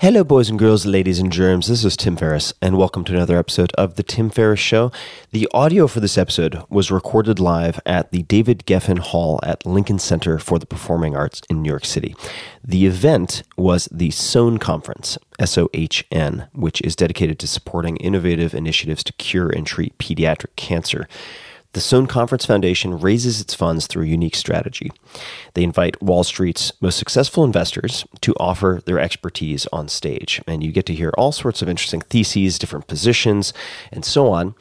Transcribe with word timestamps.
Hello, 0.00 0.24
boys 0.24 0.48
and 0.48 0.58
girls, 0.58 0.86
ladies 0.86 1.18
and 1.18 1.30
germs. 1.30 1.68
This 1.68 1.84
is 1.84 1.94
Tim 1.94 2.16
Ferriss, 2.16 2.54
and 2.62 2.78
welcome 2.78 3.04
to 3.04 3.12
another 3.12 3.36
episode 3.36 3.70
of 3.74 3.96
The 3.96 4.02
Tim 4.02 4.30
Ferriss 4.30 4.58
Show. 4.58 4.90
The 5.30 5.46
audio 5.52 5.86
for 5.86 6.00
this 6.00 6.16
episode 6.16 6.64
was 6.70 6.90
recorded 6.90 7.38
live 7.38 7.78
at 7.84 8.10
the 8.10 8.22
David 8.22 8.64
Geffen 8.64 9.00
Hall 9.00 9.38
at 9.42 9.66
Lincoln 9.66 9.98
Center 9.98 10.38
for 10.38 10.58
the 10.58 10.64
Performing 10.64 11.14
Arts 11.14 11.42
in 11.50 11.60
New 11.60 11.68
York 11.68 11.84
City. 11.84 12.16
The 12.64 12.86
event 12.86 13.42
was 13.58 13.90
the 13.92 14.10
SOHN 14.10 14.56
Conference, 14.56 15.18
S 15.38 15.58
O 15.58 15.68
H 15.74 16.06
N, 16.10 16.48
which 16.54 16.80
is 16.80 16.96
dedicated 16.96 17.38
to 17.40 17.46
supporting 17.46 17.98
innovative 17.98 18.54
initiatives 18.54 19.04
to 19.04 19.12
cure 19.12 19.50
and 19.50 19.66
treat 19.66 19.98
pediatric 19.98 20.56
cancer. 20.56 21.08
The 21.72 21.80
Sohn 21.80 22.08
Conference 22.08 22.44
Foundation 22.44 22.98
raises 22.98 23.40
its 23.40 23.54
funds 23.54 23.86
through 23.86 24.02
a 24.02 24.08
unique 24.08 24.34
strategy. 24.34 24.90
They 25.54 25.62
invite 25.62 26.02
Wall 26.02 26.24
Street's 26.24 26.72
most 26.80 26.98
successful 26.98 27.44
investors 27.44 28.04
to 28.22 28.34
offer 28.40 28.80
their 28.86 28.98
expertise 28.98 29.66
on 29.72 29.88
stage. 29.88 30.42
And 30.48 30.64
you 30.64 30.72
get 30.72 30.84
to 30.86 30.94
hear 30.94 31.12
all 31.16 31.30
sorts 31.30 31.62
of 31.62 31.68
interesting 31.68 32.00
theses, 32.00 32.58
different 32.58 32.88
positions, 32.88 33.52
and 33.92 34.04
so 34.04 34.32
on. 34.32 34.56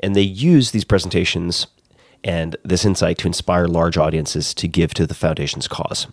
And 0.00 0.14
they 0.14 0.22
use 0.22 0.70
these 0.70 0.84
presentations 0.84 1.66
and 2.22 2.56
this 2.64 2.84
insight 2.84 3.18
to 3.18 3.26
inspire 3.26 3.66
large 3.66 3.98
audiences 3.98 4.54
to 4.54 4.68
give 4.68 4.94
to 4.94 5.04
the 5.04 5.14
foundation's 5.14 5.66
cause, 5.66 6.06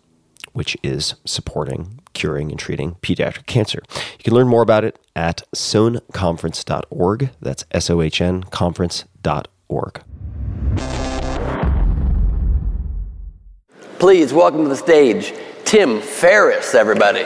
which 0.54 0.76
is 0.82 1.14
supporting, 1.26 2.02
curing, 2.14 2.50
and 2.50 2.60
treating 2.60 2.96
pediatric 3.04 3.46
cancer. 3.46 3.84
You 4.18 4.24
can 4.24 4.34
learn 4.34 4.48
more 4.48 4.64
about 4.64 4.84
it 4.84 4.98
at 5.16 5.44
sohnconference.org. 5.54 7.30
That's 7.40 7.66
S 7.72 7.92
O 7.92 8.02
H 8.02 8.20
N 8.20 8.42
conference.org. 8.46 10.02
Please 14.00 14.34
welcome 14.34 14.64
to 14.64 14.70
the 14.70 14.76
stage 14.76 15.34
Tim 15.66 16.02
Ferriss, 16.02 16.74
everybody. 16.74 17.26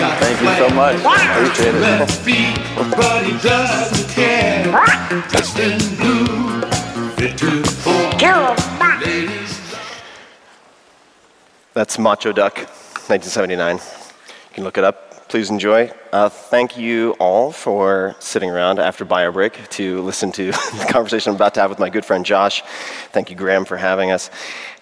Thank 0.00 0.40
you 0.40 0.54
so 0.56 0.68
much. 0.74 0.96
Appreciate 0.96 1.74
it. 1.74 2.10
feet, 2.10 2.56
but 2.96 3.24
he 3.24 3.32
doesn't 3.46 4.08
care. 4.14 4.64
Dressed 5.28 5.58
in 5.58 5.78
blue, 5.96 6.62
fit 7.16 7.36
to 7.38 7.62
for. 7.64 8.00
That's 11.72 11.98
Macho 11.98 12.32
Duck, 12.32 12.56
1979. 13.08 13.76
You 13.76 13.80
can 14.52 14.64
look 14.64 14.76
it 14.76 14.84
up. 14.84 15.09
Please 15.30 15.48
enjoy. 15.48 15.92
Uh, 16.12 16.28
thank 16.28 16.76
you 16.76 17.12
all 17.20 17.52
for 17.52 18.16
sitting 18.18 18.50
around 18.50 18.80
after 18.80 19.04
bio 19.04 19.30
break 19.30 19.68
to 19.68 20.02
listen 20.02 20.32
to 20.32 20.46
the 20.50 20.86
conversation 20.90 21.30
I'm 21.30 21.36
about 21.36 21.54
to 21.54 21.60
have 21.60 21.70
with 21.70 21.78
my 21.78 21.88
good 21.88 22.04
friend 22.04 22.26
Josh. 22.26 22.62
Thank 23.12 23.30
you, 23.30 23.36
Graham, 23.36 23.64
for 23.64 23.76
having 23.76 24.10
us. 24.10 24.28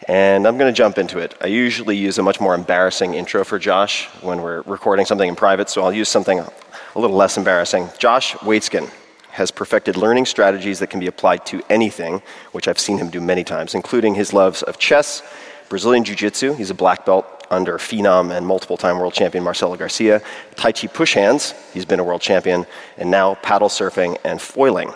And 0.09 0.49
I'm 0.49 0.57
going 0.57 0.73
to 0.73 0.75
jump 0.75 0.97
into 0.97 1.19
it. 1.19 1.35
I 1.43 1.49
usually 1.49 1.99
use 1.99 2.17
a 2.17 2.23
much 2.23 2.41
more 2.41 2.55
embarrassing 2.55 3.13
intro 3.13 3.45
for 3.45 3.59
Josh 3.59 4.07
when 4.23 4.41
we're 4.41 4.63
recording 4.63 5.05
something 5.05 5.29
in 5.29 5.37
private, 5.37 5.69
so 5.69 5.83
I'll 5.83 5.93
use 5.93 6.09
something 6.09 6.39
a 6.39 6.51
little 6.99 7.19
less 7.19 7.37
embarrassing. 7.37 7.91
Josh 7.99 8.33
Waitzkin 8.37 8.91
has 9.33 9.51
perfected 9.51 9.99
learning 9.99 10.25
strategies 10.25 10.79
that 10.79 10.89
can 10.89 10.99
be 10.99 11.09
applied 11.09 11.45
to 11.45 11.63
anything, 11.69 12.23
which 12.53 12.69
I've 12.69 12.79
seen 12.79 12.97
him 12.97 13.11
do 13.11 13.21
many 13.21 13.45
times, 13.45 13.75
including 13.75 14.15
his 14.15 14.33
loves 14.33 14.63
of 14.63 14.79
chess, 14.79 15.23
Brazilian 15.69 16.03
Jiu 16.03 16.17
Jitsu, 16.17 16.55
he's 16.55 16.71
a 16.71 16.75
black 16.75 17.05
belt 17.05 17.27
under 17.51 17.79
phenom 17.79 18.35
and 18.35 18.47
multiple 18.47 18.77
time 18.77 18.99
world 18.99 19.13
champion 19.13 19.45
Marcelo 19.45 19.77
Garcia, 19.77 20.23
Tai 20.57 20.73
Chi 20.73 20.87
push 20.87 21.15
hands, 21.15 21.55
he's 21.75 21.85
been 21.85 22.01
a 22.01 22.05
world 22.05 22.21
champion, 22.21 22.67
and 22.97 23.11
now 23.11 23.35
paddle 23.37 23.69
surfing 23.69 24.17
and 24.25 24.41
foiling. 24.41 24.93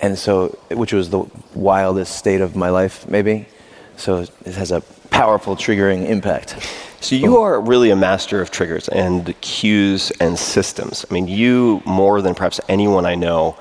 and 0.00 0.18
so 0.18 0.48
which 0.70 0.92
was 0.92 1.10
the 1.10 1.24
wildest 1.54 2.16
state 2.16 2.40
of 2.40 2.56
my 2.56 2.70
life, 2.70 3.06
maybe. 3.08 3.46
So 3.96 4.26
it 4.44 4.54
has 4.54 4.72
a 4.72 4.80
powerful 5.10 5.54
triggering 5.54 6.08
impact. 6.08 6.56
So 7.00 7.14
you 7.14 7.38
are 7.38 7.60
really 7.60 7.90
a 7.90 7.96
master 7.96 8.40
of 8.40 8.50
triggers 8.50 8.88
and 8.88 9.38
cues 9.40 10.10
and 10.20 10.38
systems. 10.38 11.04
I 11.08 11.14
mean, 11.14 11.28
you 11.28 11.82
more 11.84 12.22
than 12.22 12.34
perhaps 12.34 12.60
anyone 12.68 13.06
I 13.06 13.14
know 13.14 13.56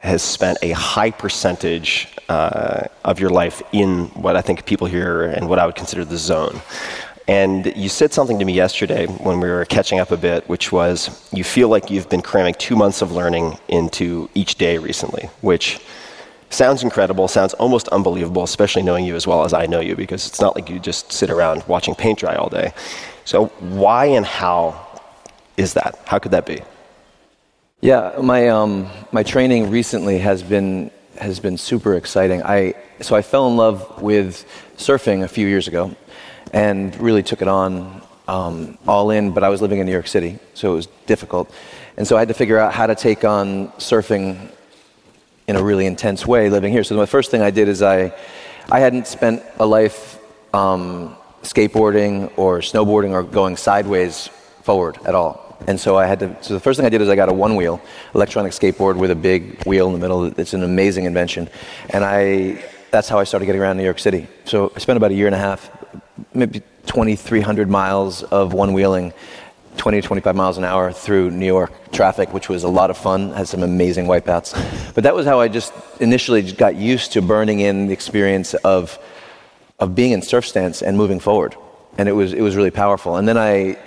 has 0.00 0.22
spent 0.22 0.58
a 0.62 0.70
high 0.72 1.10
percentage 1.10 2.08
uh, 2.28 2.84
of 3.04 3.20
your 3.20 3.30
life 3.30 3.62
in 3.72 4.06
what 4.08 4.34
I 4.34 4.40
think 4.40 4.64
people 4.64 4.86
here 4.86 5.24
and 5.24 5.48
what 5.48 5.58
I 5.58 5.66
would 5.66 5.74
consider 5.76 6.04
the 6.04 6.16
zone. 6.16 6.60
And 7.28 7.66
you 7.76 7.88
said 7.88 8.12
something 8.12 8.38
to 8.38 8.44
me 8.44 8.54
yesterday 8.54 9.06
when 9.06 9.38
we 9.40 9.48
were 9.48 9.64
catching 9.66 10.00
up 10.00 10.10
a 10.10 10.16
bit, 10.16 10.48
which 10.48 10.72
was 10.72 11.28
you 11.32 11.44
feel 11.44 11.68
like 11.68 11.90
you've 11.90 12.08
been 12.08 12.22
cramming 12.22 12.54
two 12.54 12.74
months 12.74 13.02
of 13.02 13.12
learning 13.12 13.56
into 13.68 14.28
each 14.34 14.56
day 14.56 14.78
recently, 14.78 15.28
which 15.42 15.80
sounds 16.48 16.82
incredible, 16.82 17.28
sounds 17.28 17.54
almost 17.54 17.86
unbelievable, 17.88 18.42
especially 18.42 18.82
knowing 18.82 19.04
you 19.04 19.14
as 19.14 19.26
well 19.26 19.44
as 19.44 19.52
I 19.52 19.66
know 19.66 19.80
you, 19.80 19.94
because 19.94 20.26
it's 20.26 20.40
not 20.40 20.56
like 20.56 20.68
you 20.68 20.80
just 20.80 21.12
sit 21.12 21.30
around 21.30 21.62
watching 21.68 21.94
paint 21.94 22.18
dry 22.18 22.34
all 22.34 22.48
day. 22.48 22.72
So, 23.24 23.46
why 23.60 24.06
and 24.06 24.26
how 24.26 25.00
is 25.56 25.74
that? 25.74 26.00
How 26.06 26.18
could 26.18 26.32
that 26.32 26.46
be? 26.46 26.62
Yeah, 27.82 28.18
my 28.20 28.48
um, 28.48 28.90
my 29.10 29.22
training 29.22 29.70
recently 29.70 30.18
has 30.18 30.42
been 30.42 30.90
has 31.16 31.40
been 31.40 31.56
super 31.56 31.94
exciting. 31.94 32.42
I 32.42 32.74
so 33.00 33.16
I 33.16 33.22
fell 33.22 33.48
in 33.48 33.56
love 33.56 34.02
with 34.02 34.44
surfing 34.76 35.22
a 35.24 35.28
few 35.28 35.46
years 35.46 35.66
ago, 35.66 35.96
and 36.52 36.94
really 37.00 37.22
took 37.22 37.40
it 37.40 37.48
on 37.48 38.02
um, 38.28 38.76
all 38.86 39.10
in. 39.10 39.30
But 39.32 39.44
I 39.44 39.48
was 39.48 39.62
living 39.62 39.78
in 39.78 39.86
New 39.86 39.92
York 39.92 40.08
City, 40.08 40.38
so 40.52 40.72
it 40.72 40.74
was 40.74 40.88
difficult, 41.06 41.50
and 41.96 42.06
so 42.06 42.16
I 42.16 42.18
had 42.18 42.28
to 42.28 42.34
figure 42.34 42.58
out 42.58 42.74
how 42.74 42.86
to 42.86 42.94
take 42.94 43.24
on 43.24 43.68
surfing 43.78 44.50
in 45.48 45.56
a 45.56 45.62
really 45.62 45.86
intense 45.86 46.26
way 46.26 46.50
living 46.50 46.72
here. 46.72 46.84
So 46.84 46.96
the 46.96 47.06
first 47.06 47.30
thing 47.30 47.40
I 47.40 47.50
did 47.50 47.66
is 47.66 47.80
I 47.80 48.12
I 48.70 48.80
hadn't 48.80 49.06
spent 49.06 49.42
a 49.58 49.64
life 49.64 50.18
um, 50.52 51.16
skateboarding 51.42 52.30
or 52.36 52.58
snowboarding 52.58 53.12
or 53.12 53.22
going 53.22 53.56
sideways 53.56 54.28
forward 54.64 54.98
at 55.06 55.14
all. 55.14 55.49
And 55.66 55.78
so 55.78 55.96
I 55.96 56.06
had 56.06 56.20
to. 56.20 56.36
So 56.42 56.54
the 56.54 56.60
first 56.60 56.78
thing 56.78 56.86
I 56.86 56.88
did 56.88 57.00
is 57.00 57.08
I 57.08 57.16
got 57.16 57.28
a 57.28 57.32
one-wheel 57.32 57.80
electronic 58.14 58.52
skateboard 58.52 58.96
with 58.96 59.10
a 59.10 59.14
big 59.14 59.62
wheel 59.64 59.86
in 59.86 59.92
the 59.92 59.98
middle. 59.98 60.24
It's 60.38 60.54
an 60.54 60.62
amazing 60.62 61.04
invention, 61.04 61.48
and 61.90 62.04
I. 62.04 62.62
That's 62.90 63.08
how 63.08 63.20
I 63.20 63.24
started 63.24 63.46
getting 63.46 63.60
around 63.60 63.76
New 63.76 63.84
York 63.84 64.00
City. 64.00 64.26
So 64.44 64.72
I 64.74 64.80
spent 64.80 64.96
about 64.96 65.12
a 65.12 65.14
year 65.14 65.26
and 65.26 65.34
a 65.34 65.38
half, 65.38 65.70
maybe 66.34 66.60
2,300 66.86 67.70
miles 67.70 68.24
of 68.24 68.52
one-wheeling, 68.52 69.12
20 69.76 70.00
to 70.00 70.06
25 70.08 70.34
miles 70.34 70.58
an 70.58 70.64
hour 70.64 70.90
through 70.92 71.30
New 71.30 71.46
York 71.46 71.92
traffic, 71.92 72.34
which 72.34 72.48
was 72.48 72.64
a 72.64 72.68
lot 72.68 72.90
of 72.90 72.98
fun. 72.98 73.30
Had 73.30 73.46
some 73.46 73.62
amazing 73.62 74.06
wipeouts. 74.06 74.92
But 74.94 75.04
that 75.04 75.14
was 75.14 75.24
how 75.24 75.38
I 75.38 75.46
just 75.46 75.72
initially 76.00 76.42
just 76.42 76.56
got 76.56 76.74
used 76.74 77.12
to 77.12 77.22
burning 77.22 77.60
in 77.60 77.86
the 77.86 77.92
experience 77.92 78.54
of 78.54 78.98
of 79.78 79.94
being 79.94 80.10
in 80.12 80.20
surf 80.20 80.46
stance 80.46 80.82
and 80.82 80.96
moving 80.96 81.20
forward, 81.20 81.54
and 81.96 82.08
it 82.08 82.12
was 82.12 82.32
it 82.32 82.42
was 82.42 82.56
really 82.56 82.72
powerful. 82.72 83.16
And 83.16 83.28
then 83.28 83.38
I 83.38 83.78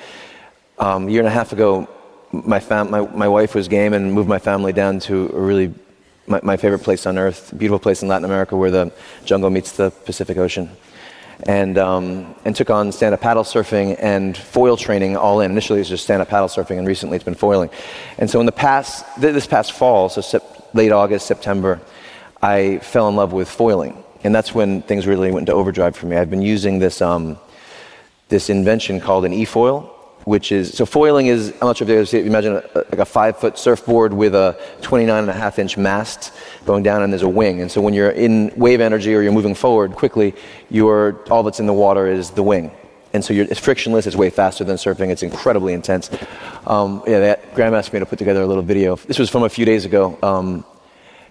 um, 0.83 1.07
a 1.07 1.11
year 1.11 1.21
and 1.21 1.29
a 1.29 1.31
half 1.31 1.53
ago, 1.53 1.87
my, 2.33 2.59
fam- 2.59 2.91
my, 2.91 3.01
my 3.01 3.27
wife 3.29 3.55
was 3.55 3.69
game 3.69 3.93
and 3.93 4.11
moved 4.11 4.27
my 4.27 4.39
family 4.39 4.73
down 4.73 4.99
to 4.99 5.31
a 5.33 5.39
really, 5.39 5.73
my, 6.27 6.41
my 6.43 6.57
favorite 6.57 6.79
place 6.79 7.05
on 7.05 7.17
earth, 7.17 7.53
beautiful 7.57 7.79
place 7.79 8.01
in 8.01 8.09
Latin 8.09 8.25
America 8.25 8.57
where 8.57 8.69
the 8.69 8.91
jungle 9.23 9.49
meets 9.49 9.71
the 9.71 9.91
Pacific 9.91 10.37
Ocean. 10.37 10.69
And, 11.43 11.77
um, 11.77 12.35
and 12.43 12.53
took 12.53 12.69
on 12.69 12.91
stand 12.91 13.13
up 13.13 13.21
paddle 13.21 13.43
surfing 13.43 13.97
and 13.99 14.37
foil 14.37 14.75
training 14.75 15.15
all 15.15 15.39
in. 15.39 15.51
Initially, 15.51 15.79
it 15.79 15.81
was 15.81 15.89
just 15.89 16.03
stand 16.03 16.21
up 16.21 16.29
paddle 16.29 16.47
surfing, 16.47 16.77
and 16.77 16.87
recently 16.87 17.15
it's 17.15 17.25
been 17.25 17.33
foiling. 17.33 17.69
And 18.17 18.29
so, 18.29 18.39
in 18.39 18.45
the 18.45 18.53
past, 18.53 19.03
th- 19.19 19.33
this 19.33 19.47
past 19.47 19.73
fall, 19.73 20.07
so 20.07 20.21
sep- 20.21 20.69
late 20.73 20.93
August, 20.93 21.25
September, 21.25 21.81
I 22.41 22.77
fell 22.77 23.09
in 23.09 23.17
love 23.17 23.33
with 23.33 23.49
foiling. 23.49 24.03
And 24.23 24.33
that's 24.33 24.53
when 24.55 24.83
things 24.83 25.05
really 25.05 25.31
went 25.31 25.49
into 25.49 25.53
overdrive 25.53 25.97
for 25.97 26.05
me. 26.05 26.15
I've 26.15 26.29
been 26.29 26.43
using 26.43 26.79
this, 26.79 27.01
um, 27.01 27.37
this 28.29 28.49
invention 28.49 29.01
called 29.01 29.25
an 29.25 29.33
e 29.33 29.43
foil, 29.43 29.92
which 30.25 30.51
is 30.51 30.73
so 30.73 30.85
foiling 30.85 31.27
is 31.27 31.51
I'm 31.61 31.67
not 31.67 31.77
sure 31.77 31.85
if 31.85 31.89
you 31.89 31.97
guys 31.97 32.09
see 32.09 32.19
it, 32.19 32.27
imagine 32.27 32.55
a, 32.55 32.63
like 32.75 32.99
a 32.99 33.05
five 33.05 33.37
foot 33.37 33.57
surfboard 33.57 34.13
with 34.13 34.35
a 34.35 34.57
29 34.81 35.19
and 35.19 35.29
a 35.29 35.33
half 35.33 35.59
inch 35.59 35.77
mast 35.77 36.33
going 36.65 36.83
down 36.83 37.01
and 37.03 37.11
there's 37.11 37.23
a 37.23 37.29
wing. 37.29 37.61
And 37.61 37.71
so 37.71 37.81
when 37.81 37.93
you're 37.93 38.11
in 38.11 38.51
wave 38.55 38.81
energy 38.81 39.13
or 39.13 39.21
you're 39.21 39.33
moving 39.33 39.55
forward 39.55 39.93
quickly 39.93 40.33
you're 40.69 41.21
all 41.29 41.43
that's 41.43 41.59
in 41.59 41.65
the 41.65 41.73
water 41.73 42.07
is 42.07 42.31
the 42.31 42.43
wing. 42.43 42.71
And 43.13 43.23
so 43.23 43.33
it's 43.33 43.59
frictionless 43.59 44.07
it's 44.07 44.15
way 44.15 44.29
faster 44.29 44.63
than 44.63 44.77
surfing 44.77 45.09
it's 45.09 45.23
incredibly 45.23 45.73
intense. 45.73 46.09
Um, 46.65 47.03
yeah 47.05 47.19
that, 47.19 47.53
Graham 47.55 47.73
asked 47.73 47.93
me 47.93 47.99
to 47.99 48.05
put 48.05 48.19
together 48.19 48.41
a 48.41 48.47
little 48.47 48.63
video. 48.63 48.95
This 48.95 49.19
was 49.19 49.29
from 49.29 49.43
a 49.43 49.49
few 49.49 49.65
days 49.65 49.85
ago. 49.85 50.17
Um, 50.23 50.65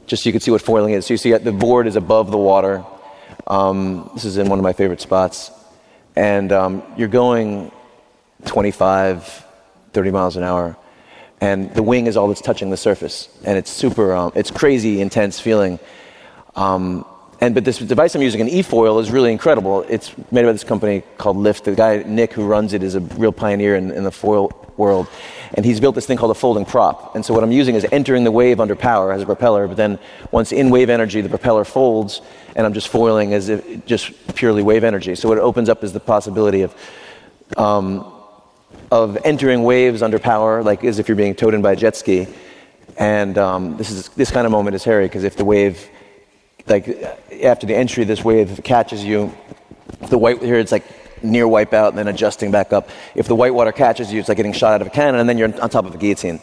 just 0.06 0.24
so 0.24 0.28
you 0.28 0.32
can 0.32 0.40
see 0.40 0.50
what 0.50 0.60
foiling 0.60 0.94
is. 0.94 1.06
So 1.06 1.14
you 1.14 1.18
see 1.18 1.32
the 1.32 1.52
board 1.52 1.86
is 1.86 1.96
above 1.96 2.30
the 2.30 2.38
water. 2.38 2.84
Um, 3.46 4.10
this 4.14 4.24
is 4.24 4.36
in 4.36 4.48
one 4.48 4.58
of 4.58 4.62
my 4.62 4.72
favorite 4.72 5.00
spots. 5.00 5.50
And 6.16 6.52
um, 6.52 6.82
you're 6.96 7.08
going 7.08 7.70
25, 8.46 9.44
30 9.92 10.10
miles 10.10 10.36
an 10.36 10.42
hour. 10.42 10.76
And 11.40 11.74
the 11.74 11.82
wing 11.82 12.06
is 12.06 12.16
all 12.16 12.28
that's 12.28 12.40
touching 12.40 12.70
the 12.70 12.76
surface. 12.76 13.28
And 13.44 13.58
it's 13.58 13.70
super, 13.70 14.14
um, 14.14 14.32
it's 14.34 14.50
crazy 14.50 15.00
intense 15.00 15.40
feeling. 15.40 15.78
Um, 16.54 17.04
and, 17.40 17.56
but 17.56 17.64
this 17.64 17.78
device 17.78 18.14
I'm 18.14 18.22
using, 18.22 18.40
an 18.40 18.48
e-foil, 18.48 19.00
is 19.00 19.10
really 19.10 19.32
incredible. 19.32 19.82
It's 19.88 20.16
made 20.30 20.44
by 20.44 20.52
this 20.52 20.62
company 20.62 21.02
called 21.18 21.36
Lift. 21.36 21.64
The 21.64 21.74
guy, 21.74 22.04
Nick, 22.06 22.32
who 22.32 22.46
runs 22.46 22.72
it, 22.72 22.84
is 22.84 22.94
a 22.94 23.00
real 23.00 23.32
pioneer 23.32 23.74
in, 23.74 23.90
in 23.90 24.04
the 24.04 24.12
foil 24.12 24.52
world. 24.76 25.08
And 25.54 25.66
he's 25.66 25.80
built 25.80 25.96
this 25.96 26.06
thing 26.06 26.16
called 26.16 26.30
a 26.30 26.34
folding 26.34 26.64
prop. 26.64 27.16
And 27.16 27.24
so 27.26 27.34
what 27.34 27.42
I'm 27.42 27.50
using 27.50 27.74
is 27.74 27.84
entering 27.90 28.22
the 28.22 28.30
wave 28.30 28.60
under 28.60 28.76
power 28.76 29.12
as 29.12 29.22
a 29.22 29.26
propeller, 29.26 29.66
but 29.66 29.76
then 29.76 29.98
once 30.30 30.52
in 30.52 30.70
wave 30.70 30.88
energy, 30.88 31.20
the 31.20 31.28
propeller 31.28 31.64
folds, 31.64 32.20
and 32.54 32.64
I'm 32.64 32.74
just 32.74 32.86
foiling 32.88 33.34
as 33.34 33.48
if 33.48 33.86
just 33.86 34.12
purely 34.36 34.62
wave 34.62 34.84
energy. 34.84 35.16
So 35.16 35.28
what 35.28 35.38
it 35.38 35.40
opens 35.40 35.68
up 35.68 35.82
is 35.82 35.92
the 35.92 36.00
possibility 36.00 36.62
of 36.62 36.74
um, 37.56 38.11
of 38.92 39.16
entering 39.24 39.62
waves 39.62 40.02
under 40.02 40.18
power, 40.18 40.62
like 40.62 40.84
as 40.84 40.98
if 40.98 41.08
you're 41.08 41.16
being 41.16 41.34
towed 41.34 41.54
in 41.54 41.62
by 41.62 41.72
a 41.72 41.76
jet 41.76 41.96
ski. 41.96 42.26
And 42.98 43.38
um, 43.38 43.78
this 43.78 43.90
is 43.90 44.10
this 44.10 44.30
kind 44.30 44.44
of 44.44 44.52
moment 44.52 44.76
is 44.76 44.84
hairy 44.84 45.06
because 45.06 45.24
if 45.24 45.34
the 45.34 45.46
wave, 45.46 45.88
like 46.66 46.86
after 47.42 47.66
the 47.66 47.74
entry, 47.74 48.04
this 48.04 48.22
wave 48.22 48.60
catches 48.62 49.02
you, 49.02 49.34
the 50.10 50.18
white 50.18 50.42
here 50.42 50.56
it's 50.56 50.72
like 50.72 50.84
near 51.24 51.46
wipeout 51.46 51.88
and 51.88 51.98
then 51.98 52.06
adjusting 52.06 52.50
back 52.50 52.74
up. 52.74 52.90
If 53.14 53.28
the 53.28 53.34
white 53.34 53.54
water 53.54 53.72
catches 53.72 54.12
you, 54.12 54.20
it's 54.20 54.28
like 54.28 54.36
getting 54.36 54.52
shot 54.52 54.74
out 54.74 54.82
of 54.82 54.88
a 54.88 54.90
cannon, 54.90 55.20
and 55.20 55.28
then 55.28 55.38
you're 55.38 55.48
on 55.62 55.70
top 55.70 55.86
of 55.86 55.94
a 55.94 55.98
guillotine. 55.98 56.38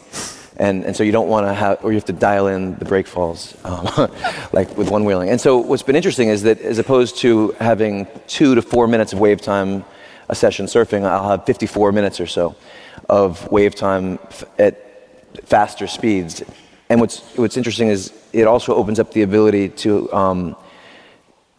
And, 0.56 0.84
and 0.84 0.96
so 0.96 1.04
you 1.04 1.12
don't 1.12 1.28
want 1.28 1.46
to 1.46 1.54
have, 1.54 1.84
or 1.84 1.92
you 1.92 1.96
have 1.98 2.04
to 2.06 2.12
dial 2.12 2.48
in 2.48 2.74
the 2.78 2.84
break 2.84 3.06
falls, 3.06 3.56
um, 3.64 4.10
like 4.52 4.76
with 4.76 4.90
one 4.90 5.04
wheeling. 5.04 5.30
And 5.30 5.40
so 5.40 5.58
what's 5.58 5.84
been 5.84 5.96
interesting 5.96 6.28
is 6.28 6.42
that 6.42 6.60
as 6.60 6.78
opposed 6.78 7.18
to 7.18 7.52
having 7.60 8.08
two 8.26 8.56
to 8.56 8.60
four 8.60 8.88
minutes 8.88 9.12
of 9.12 9.20
wave 9.20 9.40
time 9.40 9.84
a 10.30 10.34
session 10.34 10.66
surfing, 10.66 11.04
I'll 11.04 11.28
have 11.28 11.44
54 11.44 11.90
minutes 11.90 12.20
or 12.20 12.26
so 12.26 12.54
of 13.08 13.50
wave 13.50 13.74
time 13.74 14.20
at 14.58 14.74
faster 15.44 15.88
speeds. 15.88 16.42
And 16.88 17.00
what's, 17.00 17.18
what's 17.36 17.56
interesting 17.56 17.88
is 17.88 18.12
it 18.32 18.46
also 18.46 18.74
opens 18.74 19.00
up 19.00 19.12
the 19.12 19.22
ability 19.22 19.70
to, 19.84 20.12
um, 20.12 20.56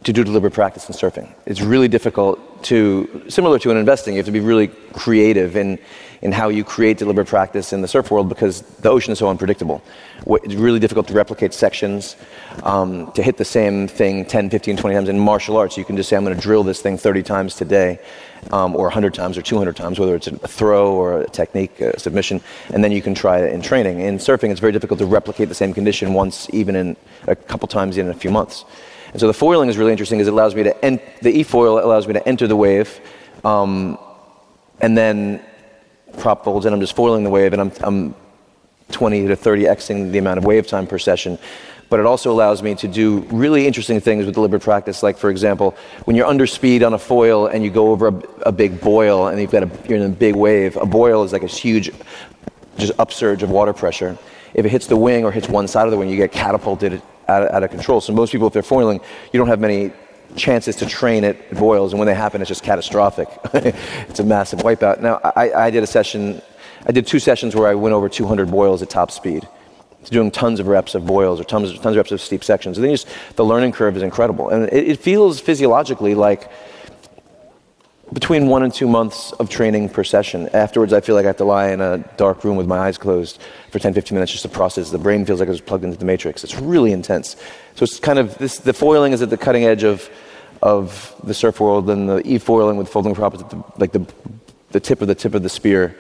to 0.03 0.12
do 0.12 0.24
deliberate 0.24 0.53
practice 0.53 0.88
in 0.89 0.96
surfing. 0.96 1.31
It's 1.46 1.62
really 1.62 1.88
difficult 1.88 2.63
to, 2.63 3.24
similar 3.27 3.60
to 3.60 3.70
in 3.70 3.77
investing, 3.77 4.15
you 4.15 4.20
have 4.20 4.25
to 4.25 4.31
be 4.31 4.39
really 4.39 4.67
creative 4.93 5.55
in, 5.55 5.77
in 6.24 6.31
how 6.31 6.50
you 6.50 6.63
create 6.63 6.98
deliberate 6.98 7.27
practice 7.27 7.72
in 7.72 7.81
the 7.81 7.88
surf 7.88 8.10
world 8.10 8.27
because 8.27 8.62
the 8.62 8.89
ocean 8.89 9.12
is 9.12 9.20
so 9.20 9.29
unpredictable. 9.29 9.84
It's 10.25 10.55
really 10.55 10.79
difficult 10.79 11.08
to 11.08 11.13
replicate 11.13 11.53
sections, 11.53 12.15
um, 12.63 13.12
to 13.12 13.22
hit 13.22 13.38
the 13.38 13.46
same 13.46 13.88
thing 13.88 14.25
10, 14.25 14.50
15, 14.50 14.77
20 14.77 14.96
times. 14.96 15.10
In 15.10 15.20
martial 15.20 15.55
arts, 15.58 15.77
you 15.77 15.86
can 15.86 15.96
just 15.98 16.10
say, 16.10 16.17
I'm 16.17 16.24
going 16.24 16.36
to 16.36 16.41
drill 16.41 16.63
this 16.63 16.81
thing 16.81 16.98
30 16.98 17.22
times 17.22 17.55
today 17.55 18.00
um, 18.51 18.75
or 18.75 18.84
100 18.84 19.13
times 19.13 19.38
or 19.38 19.43
200 19.43 19.75
times, 19.75 20.00
whether 20.00 20.15
it's 20.15 20.27
a 20.27 20.48
throw 20.48 20.93
or 20.93 21.22
a 21.22 21.29
technique, 21.29 21.79
a 21.79 22.00
submission, 22.00 22.41
and 22.74 22.84
then 22.84 22.91
you 22.91 23.03
can 23.03 23.13
try 23.13 23.39
it 23.39 23.53
in 23.53 23.62
training. 23.62 24.00
In 24.00 24.17
surfing, 24.17 24.50
it's 24.50 24.60
very 24.60 24.72
difficult 24.72 25.00
to 25.00 25.05
replicate 25.05 25.48
the 25.48 25.55
same 25.55 25.75
condition 25.75 26.13
once, 26.13 26.48
even 26.51 26.75
in 26.75 26.98
a 27.27 27.36
couple 27.36 27.67
times 27.67 27.98
in 27.98 28.10
a 28.10 28.15
few 28.15 28.31
months. 28.31 28.65
And 29.12 29.20
so 29.20 29.27
the 29.27 29.34
foiling 29.34 29.70
is 29.70 29.77
really 29.77 29.91
interesting 29.91 30.18
because 30.18 30.27
it 30.27 30.34
allows 30.34 30.56
me 30.56 30.63
to, 30.63 31.00
the 31.22 31.30
e-foil 31.30 31.80
allows 31.80 32.08
me 32.08 32.13
to 32.13 32.27
enter 32.27 32.48
the 32.48 32.56
wave, 32.56 33.00
um, 33.44 33.98
and 34.80 34.98
then 34.98 35.41
prop 36.18 36.44
folds, 36.44 36.65
and 36.65 36.74
I'm 36.74 36.82
just 36.82 36.96
foiling 36.96 37.24
the 37.24 37.30
wave, 37.30 37.53
and 37.53 37.62
I'm, 37.62 37.72
I'm 37.82 38.15
20 38.91 39.27
to 39.27 39.36
30 39.36 39.63
xing 39.63 40.12
the 40.12 40.18
amount 40.18 40.38
of 40.38 40.46
wave 40.46 40.68
time 40.68 40.88
per 40.88 40.98
session. 40.98 41.38
but 41.89 42.00
it 42.00 42.06
also 42.06 42.32
allows 42.32 42.63
me 42.63 42.74
to 42.74 42.88
do 42.88 43.20
really 43.32 43.68
interesting 43.68 44.00
things 44.00 44.25
with 44.25 44.34
deliberate 44.34 44.62
practice. 44.62 45.03
Like, 45.03 45.18
for 45.18 45.30
example, 45.30 45.75
when 46.06 46.15
you're 46.15 46.25
under 46.25 46.48
speed 46.48 46.84
on 46.84 46.94
a 46.94 46.98
foil 46.98 47.48
and 47.48 47.65
you 47.65 47.70
go 47.70 47.91
over 47.91 48.08
a, 48.08 48.15
a 48.46 48.51
big 48.51 48.80
boil 48.80 49.27
and 49.27 49.41
you've 49.41 49.51
got 49.51 49.63
a, 49.63 49.70
you're 49.89 49.98
in 49.98 50.06
a 50.06 50.15
big 50.15 50.36
wave, 50.36 50.77
a 50.77 50.86
boil 50.86 51.24
is 51.24 51.34
like 51.34 51.44
a 51.44 51.48
huge 51.48 51.91
just 52.77 52.94
upsurge 52.98 53.44
of 53.44 53.50
water 53.50 53.74
pressure. 53.74 54.18
If 54.53 54.65
it 54.65 54.70
hits 54.70 54.88
the 54.88 54.96
wing 54.96 55.25
or 55.25 55.34
hits 55.34 55.50
one 55.50 55.68
side 55.68 55.86
of 55.86 55.91
the 55.91 55.98
wing, 55.98 56.10
you 56.10 56.15
get 56.15 56.32
catapulted 56.32 57.01
out, 57.28 57.50
out 57.51 57.63
of 57.63 57.72
control. 57.72 58.01
So 58.01 58.13
most 58.13 58.32
people, 58.32 58.48
if 58.48 58.54
they're 58.54 58.63
foiling, 58.63 59.00
you 59.32 59.38
don't 59.38 59.48
have 59.48 59.60
many 59.60 59.92
chances 60.36 60.75
to 60.78 60.86
train 60.86 61.24
at 61.24 61.54
boils, 61.56 61.94
and 61.94 62.00
when 62.00 62.08
they 62.08 62.16
happen, 62.16 62.42
it's 62.42 62.48
just 62.48 62.63
catastrophic. 62.63 63.28
it's 63.54 64.20
a 64.20 64.24
massive 64.24 64.60
wipeout. 64.60 65.01
Now, 65.01 65.20
I, 65.36 65.51
I 65.51 65.70
did 65.70 65.84
a 65.84 65.88
session, 65.88 66.42
I 66.86 66.92
did 66.92 67.06
two 67.06 67.20
sessions 67.20 67.56
where 67.56 67.68
I 67.68 67.75
went 67.75 67.94
over 67.94 68.08
200 68.08 68.50
boils 68.50 68.82
at 68.82 68.90
top 68.90 69.12
speed 69.12 69.48
doing 70.10 70.32
tons 70.32 70.60
of 70.60 70.68
reps 70.68 70.96
of 70.96 71.06
boils 71.06 71.40
or 71.40 71.44
tons, 71.44 71.74
tons 71.80 71.96
of 71.96 71.98
reps 71.98 72.12
of 72.12 72.20
steep 72.20 72.44
sections. 72.44 72.78
And 72.78 72.86
then 72.86 72.94
just 72.94 73.08
the 73.36 73.46
learning 73.46 73.72
curve 73.72 73.96
is 73.96 74.04
incredible. 74.04 74.50
And 74.50 74.66
it, 74.70 74.90
it, 74.90 75.00
feels 75.00 75.40
physiologically 75.40 76.16
like 76.16 76.50
between 78.13 78.48
one 78.48 78.63
and 78.63 78.74
two 78.74 78.88
months 78.88 79.32
of 79.34 79.50
training 79.50 79.88
per 79.89 80.03
session. 80.03 80.50
Afterwards, 80.53 80.91
I 80.91 81.00
feel 81.00 81.15
like 81.15 81.25
I 81.25 81.27
have 81.27 81.38
to 81.38 81.46
lie 81.46 81.70
in 81.70 81.80
a 81.80 82.00
dark 82.18 82.44
room 82.44 82.58
with 82.58 82.68
my 82.68 82.77
eyes 82.77 82.98
closed 82.98 83.39
for 83.70 83.80
10, 83.80 83.94
15 83.94 84.15
minutes 84.15 84.34
just 84.34 84.44
to 84.44 84.50
process. 84.50 84.89
The 84.89 84.98
brain 84.98 85.25
feels 85.25 85.39
like 85.39 85.48
it 85.48 85.51
was 85.51 85.62
plugged 85.62 85.86
into 85.86 85.98
the 85.98 86.06
matrix. 86.06 86.44
It's 86.44 86.60
really 86.60 86.91
intense. 86.91 87.38
So 87.75 87.84
it's 87.84 88.00
kind 88.00 88.20
of 88.20 88.38
this, 88.38 88.58
the 88.58 88.74
foiling 88.74 89.13
is 89.13 89.22
at 89.22 89.30
the 89.30 89.38
cutting 89.38 89.63
edge 89.63 89.84
of, 89.84 90.10
of 90.62 91.15
the 91.24 91.34
surf 91.34 91.60
world 91.62 91.89
and 91.89 92.10
the 92.10 92.22
e-foiling 92.27 92.75
with 92.75 92.89
folding 92.89 93.15
props 93.15 93.41
at 93.41 93.50
the, 93.50 93.63
like 93.77 93.94
the, 93.94 94.06
the 94.72 94.80
tip 94.80 95.01
of 95.01 95.08
the 95.08 95.15
tip 95.15 95.34
of 95.34 95.44
the 95.44 95.50
spear. 95.50 95.98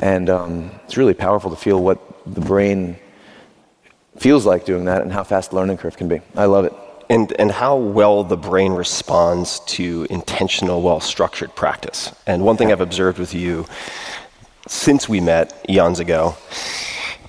And 0.00 0.30
um, 0.30 0.70
it's 0.84 0.96
really 0.96 1.14
powerful 1.14 1.50
to 1.50 1.56
feel 1.56 1.82
what 1.82 2.00
the 2.26 2.40
brain 2.40 2.96
feels 4.16 4.46
like 4.46 4.64
doing 4.64 4.86
that 4.86 5.02
and 5.02 5.12
how 5.12 5.24
fast 5.24 5.50
the 5.50 5.56
learning 5.56 5.76
curve 5.76 5.96
can 5.96 6.08
be. 6.08 6.20
I 6.34 6.46
love 6.46 6.64
it. 6.64 6.72
And, 7.10 7.32
and 7.38 7.50
how 7.50 7.76
well 7.76 8.24
the 8.24 8.36
brain 8.36 8.72
responds 8.72 9.60
to 9.60 10.06
intentional, 10.10 10.82
well 10.82 11.00
structured 11.00 11.54
practice. 11.54 12.14
And 12.26 12.44
one 12.44 12.56
thing 12.56 12.72
I've 12.72 12.80
observed 12.80 13.18
with 13.18 13.34
you 13.34 13.66
since 14.66 15.08
we 15.08 15.20
met 15.20 15.64
eons 15.68 16.00
ago 16.00 16.36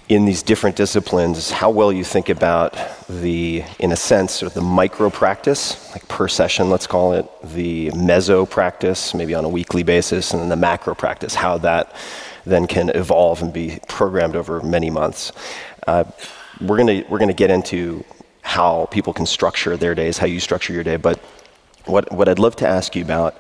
in 0.07 0.25
these 0.25 0.43
different 0.43 0.75
disciplines 0.75 1.37
is 1.37 1.51
how 1.51 1.69
well 1.69 1.91
you 1.91 2.03
think 2.03 2.29
about 2.29 2.77
the, 3.09 3.63
in 3.79 3.91
a 3.91 3.95
sense, 3.95 4.33
sort 4.33 4.47
of 4.47 4.53
the 4.53 4.61
micro 4.61 5.09
practice, 5.09 5.91
like 5.91 6.07
per 6.07 6.27
session, 6.27 6.69
let's 6.69 6.85
call 6.85 7.13
it, 7.13 7.27
the 7.43 7.89
meso 7.91 8.47
practice, 8.47 9.15
maybe 9.15 9.33
on 9.33 9.43
a 9.43 9.49
weekly 9.49 9.81
basis, 9.81 10.31
and 10.31 10.41
then 10.41 10.49
the 10.49 10.55
macro 10.55 10.93
practice, 10.93 11.33
how 11.33 11.57
that 11.57 11.95
then 12.45 12.67
can 12.67 12.89
evolve 12.89 13.41
and 13.41 13.51
be 13.51 13.79
programmed 13.87 14.35
over 14.35 14.61
many 14.61 14.91
months. 14.91 15.31
Uh, 15.87 16.03
we're 16.61 16.77
going 16.77 17.01
to 17.01 17.09
we're 17.09 17.17
going 17.17 17.27
to 17.27 17.33
get 17.33 17.49
into 17.49 18.05
how 18.45 18.85
people 18.91 19.11
can 19.11 19.25
structure 19.25 19.75
their 19.75 19.95
days, 19.95 20.19
how 20.19 20.27
you 20.27 20.39
structure 20.39 20.71
your 20.71 20.83
day. 20.83 20.97
But 20.97 21.19
what 21.85 22.11
what 22.11 22.29
I'd 22.29 22.39
love 22.39 22.55
to 22.57 22.67
ask 22.67 22.95
you 22.95 23.03
about 23.03 23.35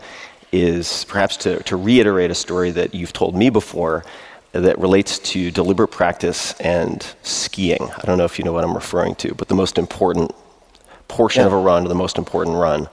is 0.51 1.05
perhaps 1.05 1.37
to, 1.37 1.61
to 1.63 1.75
reiterate 1.75 2.31
a 2.31 2.35
story 2.35 2.71
that 2.71 2.93
you've 2.95 3.13
told 3.13 3.35
me 3.35 3.49
before 3.49 4.03
that 4.51 4.79
relates 4.79 5.19
to 5.19 5.51
deliberate 5.51 5.91
practice 5.91 6.53
and 6.59 7.15
skiing. 7.21 7.83
I 7.83 8.01
don't 8.05 8.17
know 8.17 8.25
if 8.25 8.39
you 8.39 8.45
know 8.45 8.53
what 8.53 8.63
I'm 8.63 8.73
referring 8.73 9.15
to, 9.15 9.35
but 9.35 9.47
the 9.47 9.55
most 9.55 9.77
important 9.77 10.33
portion 11.07 11.41
yeah. 11.41 11.47
of 11.47 11.53
a 11.53 11.57
run, 11.57 11.83
the 11.83 11.93
most 11.93 12.17
important 12.17 12.55
run 12.55 12.89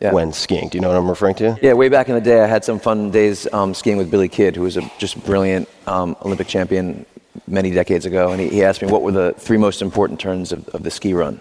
yeah. 0.00 0.12
when 0.12 0.32
skiing. 0.32 0.68
Do 0.68 0.78
you 0.78 0.82
know 0.82 0.88
what 0.88 0.96
I'm 0.96 1.08
referring 1.08 1.36
to? 1.36 1.58
Yeah, 1.62 1.74
way 1.74 1.88
back 1.88 2.08
in 2.08 2.14
the 2.14 2.20
day, 2.20 2.42
I 2.42 2.46
had 2.46 2.64
some 2.64 2.80
fun 2.80 3.10
days 3.10 3.46
um, 3.52 3.72
skiing 3.72 3.98
with 3.98 4.10
Billy 4.10 4.28
Kidd, 4.28 4.56
who 4.56 4.62
was 4.62 4.76
a 4.76 4.90
just 4.98 5.22
brilliant 5.24 5.68
um, 5.86 6.16
Olympic 6.22 6.48
champion 6.48 7.06
many 7.46 7.70
decades 7.70 8.06
ago, 8.06 8.32
and 8.32 8.40
he, 8.40 8.48
he, 8.48 8.64
asked 8.64 8.82
me 8.82 8.88
what 8.88 9.02
were 9.02 9.12
the 9.12 9.32
three 9.38 9.56
most 9.58 9.82
important 9.82 10.18
turns 10.18 10.52
of, 10.52 10.68
of 10.70 10.82
the 10.82 10.90
ski 10.90 11.14
run. 11.14 11.40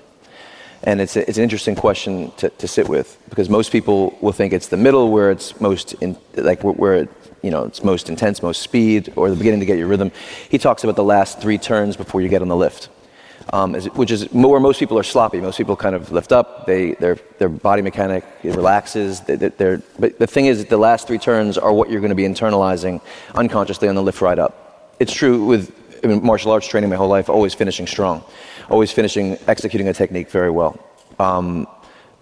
And 0.83 0.99
it's, 0.99 1.15
a, 1.15 1.27
it's 1.27 1.37
an 1.37 1.43
interesting 1.43 1.75
question 1.75 2.31
to, 2.37 2.49
to 2.49 2.67
sit 2.67 2.89
with 2.89 3.17
because 3.29 3.49
most 3.49 3.71
people 3.71 4.17
will 4.21 4.31
think 4.31 4.51
it's 4.51 4.67
the 4.67 4.77
middle 4.77 5.11
where 5.11 5.29
it's 5.29 5.59
most 5.61 5.93
in, 5.95 6.17
like 6.35 6.61
where 6.63 6.95
it, 6.95 7.09
you 7.43 7.51
know 7.51 7.65
it's 7.65 7.83
most 7.83 8.09
intense, 8.09 8.41
most 8.41 8.61
speed, 8.61 9.13
or 9.15 9.29
the 9.29 9.35
beginning 9.35 9.59
to 9.59 9.65
get 9.65 9.77
your 9.77 9.87
rhythm. 9.87 10.11
He 10.49 10.57
talks 10.57 10.83
about 10.83 10.95
the 10.95 11.03
last 11.03 11.39
three 11.39 11.57
turns 11.57 11.95
before 11.97 12.21
you 12.21 12.29
get 12.29 12.41
on 12.41 12.47
the 12.47 12.55
lift, 12.55 12.89
um, 13.53 13.73
which 13.73 14.11
is 14.11 14.25
where 14.31 14.59
most 14.59 14.79
people 14.79 14.97
are 14.97 15.03
sloppy. 15.03 15.39
Most 15.39 15.57
people 15.57 15.75
kind 15.75 15.95
of 15.95 16.11
lift 16.11 16.31
up, 16.31 16.65
they 16.65 16.93
their 16.93 17.17
their 17.37 17.49
body 17.49 17.83
mechanic 17.83 18.23
relaxes. 18.43 19.21
They, 19.21 19.35
they're, 19.35 19.81
but 19.99 20.17
the 20.17 20.27
thing 20.27 20.47
is, 20.47 20.65
the 20.65 20.77
last 20.77 21.07
three 21.07 21.19
turns 21.19 21.57
are 21.59 21.73
what 21.73 21.91
you're 21.91 22.01
going 22.01 22.09
to 22.09 22.15
be 22.15 22.23
internalizing 22.23 23.01
unconsciously 23.35 23.87
on 23.87 23.95
the 23.95 24.03
lift 24.03 24.21
ride 24.21 24.39
up. 24.39 24.95
It's 24.99 25.13
true 25.13 25.45
with 25.45 25.71
martial 26.03 26.51
arts 26.51 26.67
training 26.67 26.89
my 26.89 26.95
whole 26.95 27.07
life, 27.07 27.29
always 27.29 27.53
finishing 27.53 27.87
strong, 27.87 28.23
always 28.69 28.91
finishing, 28.91 29.37
executing 29.47 29.87
a 29.87 29.93
technique 29.93 30.29
very 30.29 30.49
well. 30.49 30.79
Um, 31.19 31.67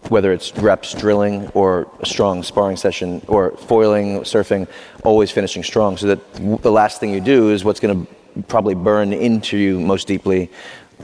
whether 0.08 0.32
it's 0.32 0.56
reps 0.58 0.94
drilling 0.94 1.48
or 1.50 1.92
a 2.00 2.06
strong 2.06 2.42
sparring 2.42 2.78
session 2.78 3.22
or 3.28 3.52
foiling, 3.58 4.22
surfing, 4.22 4.68
always 5.04 5.30
finishing 5.30 5.62
strong 5.62 5.98
so 5.98 6.08
that 6.08 6.34
the 6.62 6.72
last 6.72 7.00
thing 7.00 7.14
you 7.14 7.20
do 7.20 7.50
is 7.50 7.66
what's 7.66 7.82
going 7.82 8.06
to 8.06 8.42
probably 8.44 8.76
burn 8.76 9.12
into 9.12 9.58
you 9.58 9.80
most 9.80 10.08
deeply 10.08 10.50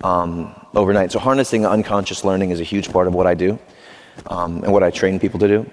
um, 0.04 0.56
overnight. 0.74 1.12
So, 1.12 1.20
harnessing 1.20 1.66
unconscious 1.66 2.24
learning 2.24 2.52
is 2.52 2.60
a 2.60 2.64
huge 2.64 2.92
part 2.92 3.08
of 3.08 3.14
what 3.14 3.28
I 3.28 3.34
do 3.34 3.60
um, 4.28 4.64
and 4.64 4.72
what 4.72 4.84
I 4.84 4.92
train 4.92 5.20
people 5.20 5.40
to 5.42 5.48
do. 5.48 5.72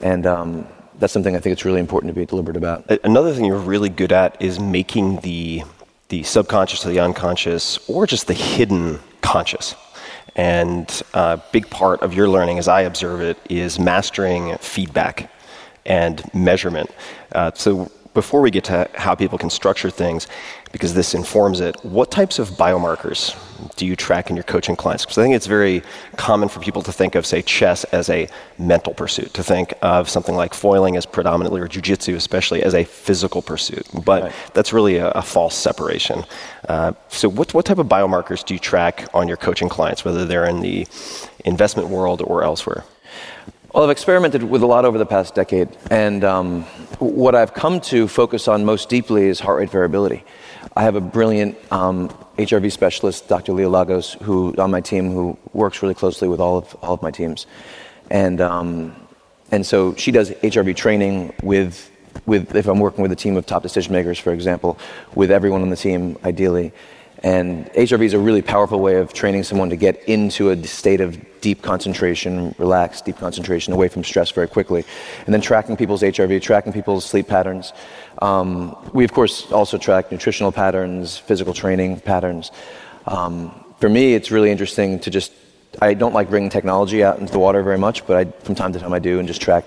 And 0.00 0.26
um, 0.26 0.66
that's 0.98 1.12
something 1.12 1.34
I 1.36 1.40
think 1.40 1.52
it's 1.52 1.64
really 1.64 1.80
important 1.80 2.14
to 2.14 2.18
be 2.18 2.26
deliberate 2.26 2.56
about. 2.56 2.90
Another 3.04 3.32
thing 3.32 3.44
you're 3.44 3.58
really 3.58 3.88
good 3.88 4.12
at 4.12 4.40
is 4.40 4.60
making 4.60 5.16
the 5.20 5.62
the 6.12 6.22
subconscious 6.24 6.82
the 6.82 7.00
unconscious, 7.00 7.78
or 7.88 8.06
just 8.06 8.26
the 8.26 8.34
hidden 8.34 9.00
conscious. 9.22 9.74
And 10.36 11.02
a 11.14 11.40
big 11.52 11.70
part 11.70 12.02
of 12.02 12.12
your 12.12 12.28
learning, 12.28 12.58
as 12.58 12.68
I 12.68 12.82
observe 12.82 13.22
it, 13.22 13.38
is 13.48 13.78
mastering 13.78 14.58
feedback 14.58 15.32
and 15.86 16.22
measurement. 16.34 16.90
Uh, 17.34 17.50
so 17.54 17.90
before 18.12 18.42
we 18.42 18.50
get 18.50 18.64
to 18.64 18.90
how 18.94 19.14
people 19.14 19.38
can 19.38 19.48
structure 19.48 19.88
things, 19.88 20.26
because 20.72 20.94
this 20.94 21.14
informs 21.14 21.60
it, 21.60 21.76
what 21.84 22.10
types 22.10 22.38
of 22.38 22.50
biomarkers 22.50 23.36
do 23.76 23.86
you 23.86 23.94
track 23.94 24.30
in 24.30 24.36
your 24.36 24.42
coaching 24.42 24.74
clients? 24.74 25.04
Because 25.04 25.18
I 25.18 25.22
think 25.22 25.34
it's 25.34 25.46
very 25.46 25.82
common 26.16 26.48
for 26.48 26.60
people 26.60 26.82
to 26.82 26.92
think 26.92 27.14
of, 27.14 27.26
say, 27.26 27.42
chess 27.42 27.84
as 27.84 28.08
a 28.08 28.28
mental 28.58 28.94
pursuit, 28.94 29.34
to 29.34 29.44
think 29.44 29.74
of 29.82 30.08
something 30.08 30.34
like 30.34 30.54
foiling 30.54 30.96
as 30.96 31.04
predominantly, 31.04 31.60
or 31.60 31.68
jujitsu 31.68 32.14
especially, 32.14 32.62
as 32.62 32.74
a 32.74 32.84
physical 32.84 33.42
pursuit. 33.42 33.86
But 34.04 34.22
right. 34.22 34.32
that's 34.54 34.72
really 34.72 34.96
a, 34.96 35.10
a 35.10 35.22
false 35.22 35.54
separation. 35.54 36.24
Uh, 36.68 36.92
so, 37.08 37.28
what, 37.28 37.52
what 37.52 37.66
type 37.66 37.78
of 37.78 37.86
biomarkers 37.86 38.44
do 38.44 38.54
you 38.54 38.60
track 38.60 39.08
on 39.12 39.28
your 39.28 39.36
coaching 39.36 39.68
clients, 39.68 40.04
whether 40.04 40.24
they're 40.24 40.46
in 40.46 40.60
the 40.60 40.86
investment 41.44 41.88
world 41.88 42.22
or 42.22 42.42
elsewhere? 42.42 42.84
Well, 43.72 43.84
I've 43.84 43.90
experimented 43.90 44.42
with 44.42 44.60
a 44.60 44.66
lot 44.66 44.84
over 44.84 44.98
the 44.98 45.06
past 45.06 45.34
decade, 45.34 45.66
and 45.90 46.24
um, 46.24 46.64
what 46.98 47.34
I've 47.34 47.54
come 47.54 47.80
to 47.82 48.06
focus 48.06 48.46
on 48.46 48.66
most 48.66 48.90
deeply 48.90 49.28
is 49.28 49.40
heart 49.40 49.60
rate 49.60 49.70
variability. 49.70 50.24
I 50.76 50.82
have 50.82 50.94
a 50.94 51.00
brilliant 51.00 51.56
um, 51.72 52.10
HRV 52.36 52.70
specialist, 52.70 53.28
Dr. 53.28 53.54
Leah 53.54 53.70
Lagos, 53.70 54.12
who 54.24 54.54
on 54.58 54.70
my 54.70 54.82
team, 54.82 55.12
who 55.12 55.38
works 55.54 55.80
really 55.80 55.94
closely 55.94 56.28
with 56.28 56.38
all 56.38 56.58
of 56.58 56.74
all 56.82 56.92
of 56.92 57.00
my 57.00 57.10
teams, 57.10 57.46
and 58.10 58.42
um, 58.42 58.94
and 59.50 59.64
so 59.64 59.94
she 59.94 60.10
does 60.10 60.32
HRV 60.32 60.76
training 60.76 61.32
with 61.42 61.90
with 62.26 62.54
if 62.54 62.66
I'm 62.66 62.78
working 62.78 63.00
with 63.00 63.12
a 63.12 63.16
team 63.16 63.38
of 63.38 63.46
top 63.46 63.62
decision 63.62 63.94
makers, 63.94 64.18
for 64.18 64.34
example, 64.34 64.78
with 65.14 65.30
everyone 65.30 65.62
on 65.62 65.70
the 65.70 65.76
team, 65.76 66.18
ideally. 66.26 66.74
And 67.22 67.66
HRV 67.72 68.02
is 68.02 68.14
a 68.14 68.18
really 68.18 68.42
powerful 68.42 68.80
way 68.80 68.96
of 68.96 69.12
training 69.12 69.44
someone 69.44 69.70
to 69.70 69.76
get 69.76 70.02
into 70.08 70.50
a 70.50 70.66
state 70.66 71.00
of 71.00 71.18
deep 71.40 71.62
concentration, 71.62 72.54
relaxed, 72.58 73.04
deep 73.04 73.16
concentration, 73.16 73.72
away 73.72 73.88
from 73.88 74.02
stress 74.02 74.30
very 74.30 74.48
quickly. 74.48 74.84
And 75.24 75.32
then 75.32 75.40
tracking 75.40 75.76
people's 75.76 76.02
HRV, 76.02 76.42
tracking 76.42 76.72
people's 76.72 77.04
sleep 77.04 77.28
patterns. 77.28 77.72
Um, 78.20 78.76
we, 78.92 79.04
of 79.04 79.12
course, 79.12 79.50
also 79.52 79.78
track 79.78 80.10
nutritional 80.10 80.50
patterns, 80.50 81.16
physical 81.16 81.54
training 81.54 82.00
patterns. 82.00 82.50
Um, 83.06 83.64
for 83.78 83.88
me, 83.88 84.14
it's 84.14 84.30
really 84.30 84.50
interesting 84.50 84.98
to 85.00 85.10
just, 85.10 85.32
I 85.80 85.94
don't 85.94 86.14
like 86.14 86.28
bringing 86.28 86.50
technology 86.50 87.04
out 87.04 87.18
into 87.18 87.32
the 87.32 87.38
water 87.38 87.62
very 87.62 87.78
much, 87.78 88.06
but 88.06 88.16
I, 88.16 88.24
from 88.44 88.54
time 88.54 88.72
to 88.72 88.80
time 88.80 88.92
I 88.92 88.98
do 88.98 89.18
and 89.18 89.28
just 89.28 89.40
track 89.40 89.64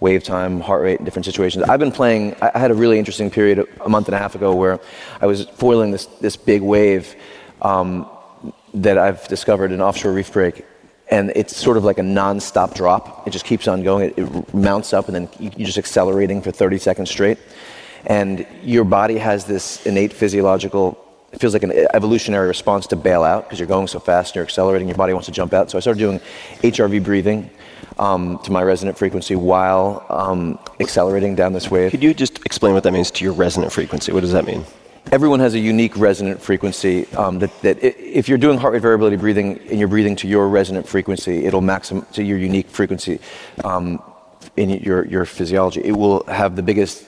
wave 0.00 0.22
time, 0.22 0.60
heart 0.60 0.82
rate 0.82 1.04
different 1.04 1.24
situations. 1.24 1.64
I've 1.64 1.80
been 1.80 1.92
playing, 1.92 2.36
I 2.40 2.58
had 2.58 2.70
a 2.70 2.74
really 2.74 2.98
interesting 2.98 3.30
period 3.30 3.66
a 3.84 3.88
month 3.88 4.08
and 4.08 4.14
a 4.14 4.18
half 4.18 4.34
ago 4.34 4.54
where 4.54 4.78
I 5.20 5.26
was 5.26 5.44
foiling 5.44 5.90
this, 5.90 6.06
this 6.20 6.36
big 6.36 6.62
wave 6.62 7.14
um, 7.62 8.08
that 8.74 8.98
I've 8.98 9.26
discovered 9.28 9.72
an 9.72 9.80
offshore 9.80 10.12
reef 10.12 10.32
break. 10.32 10.64
And 11.08 11.32
it's 11.36 11.56
sort 11.56 11.76
of 11.76 11.84
like 11.84 11.98
a 11.98 12.02
non-stop 12.02 12.74
drop. 12.74 13.26
It 13.26 13.30
just 13.30 13.44
keeps 13.44 13.68
on 13.68 13.84
going. 13.84 14.10
It, 14.10 14.18
it 14.18 14.54
mounts 14.54 14.92
up, 14.92 15.06
and 15.06 15.14
then 15.14 15.28
you're 15.38 15.66
just 15.66 15.78
accelerating 15.78 16.42
for 16.42 16.50
30 16.50 16.78
seconds 16.78 17.10
straight. 17.10 17.38
And 18.06 18.44
your 18.62 18.82
body 18.82 19.16
has 19.18 19.44
this 19.44 19.86
innate 19.86 20.12
physiological 20.12 21.02
it 21.32 21.40
feels 21.40 21.52
like 21.52 21.64
an 21.64 21.72
evolutionary 21.92 22.48
response 22.48 22.86
to 22.86 22.96
bail 22.96 23.22
out 23.22 23.44
because 23.44 23.58
you're 23.58 23.68
going 23.68 23.88
so 23.88 23.98
fast 23.98 24.30
and 24.30 24.36
you're 24.36 24.44
accelerating, 24.44 24.88
your 24.88 24.96
body 24.96 25.12
wants 25.12 25.26
to 25.26 25.32
jump 25.32 25.52
out. 25.52 25.70
So 25.70 25.76
I 25.76 25.82
started 25.82 25.98
doing 25.98 26.18
HRV 26.62 27.04
breathing 27.04 27.50
um, 27.98 28.38
to 28.44 28.52
my 28.52 28.62
resonant 28.62 28.98
frequency 28.98 29.36
while 29.36 30.06
um, 30.10 30.58
accelerating 30.80 31.34
down 31.34 31.52
this 31.52 31.70
wave. 31.70 31.90
Could 31.90 32.02
you 32.02 32.14
just 32.14 32.44
explain 32.44 32.74
what 32.74 32.82
that 32.82 32.92
means 32.92 33.10
to 33.12 33.24
your 33.24 33.32
resonant 33.32 33.72
frequency? 33.72 34.12
What 34.12 34.20
does 34.20 34.32
that 34.32 34.44
mean? 34.44 34.64
everyone 35.12 35.40
has 35.40 35.54
a 35.54 35.58
unique 35.58 35.96
resonant 35.96 36.42
frequency 36.42 37.06
um, 37.14 37.38
that, 37.38 37.62
that 37.62 37.82
if 37.82 38.28
you're 38.28 38.38
doing 38.38 38.58
heart 38.58 38.72
rate 38.72 38.82
variability 38.82 39.16
breathing 39.16 39.58
and 39.70 39.78
you're 39.78 39.88
breathing 39.88 40.16
to 40.16 40.28
your 40.28 40.48
resonant 40.48 40.86
frequency, 40.86 41.44
it'll 41.44 41.60
maximum 41.60 42.04
to 42.12 42.22
your 42.22 42.38
unique 42.38 42.68
frequency 42.68 43.20
um, 43.64 44.02
in 44.56 44.70
your, 44.70 45.06
your 45.06 45.24
physiology. 45.24 45.80
It 45.84 45.92
will 45.92 46.24
have 46.24 46.56
the 46.56 46.62
biggest 46.62 47.04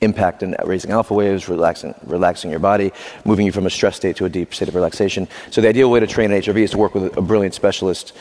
impact 0.00 0.42
in 0.42 0.56
raising 0.64 0.90
alpha 0.90 1.14
waves, 1.14 1.48
relaxing, 1.48 1.94
relaxing 2.04 2.50
your 2.50 2.58
body, 2.58 2.92
moving 3.24 3.46
you 3.46 3.52
from 3.52 3.66
a 3.66 3.70
stress 3.70 3.96
state 3.96 4.16
to 4.16 4.24
a 4.24 4.28
deep 4.28 4.52
state 4.52 4.68
of 4.68 4.74
relaxation. 4.74 5.28
So 5.50 5.60
the 5.60 5.68
ideal 5.68 5.90
way 5.90 6.00
to 6.00 6.08
train 6.08 6.32
an 6.32 6.42
HRV 6.42 6.56
is 6.56 6.70
to 6.72 6.78
work 6.78 6.94
with 6.94 7.16
a 7.16 7.22
brilliant 7.22 7.54
specialist 7.54 8.12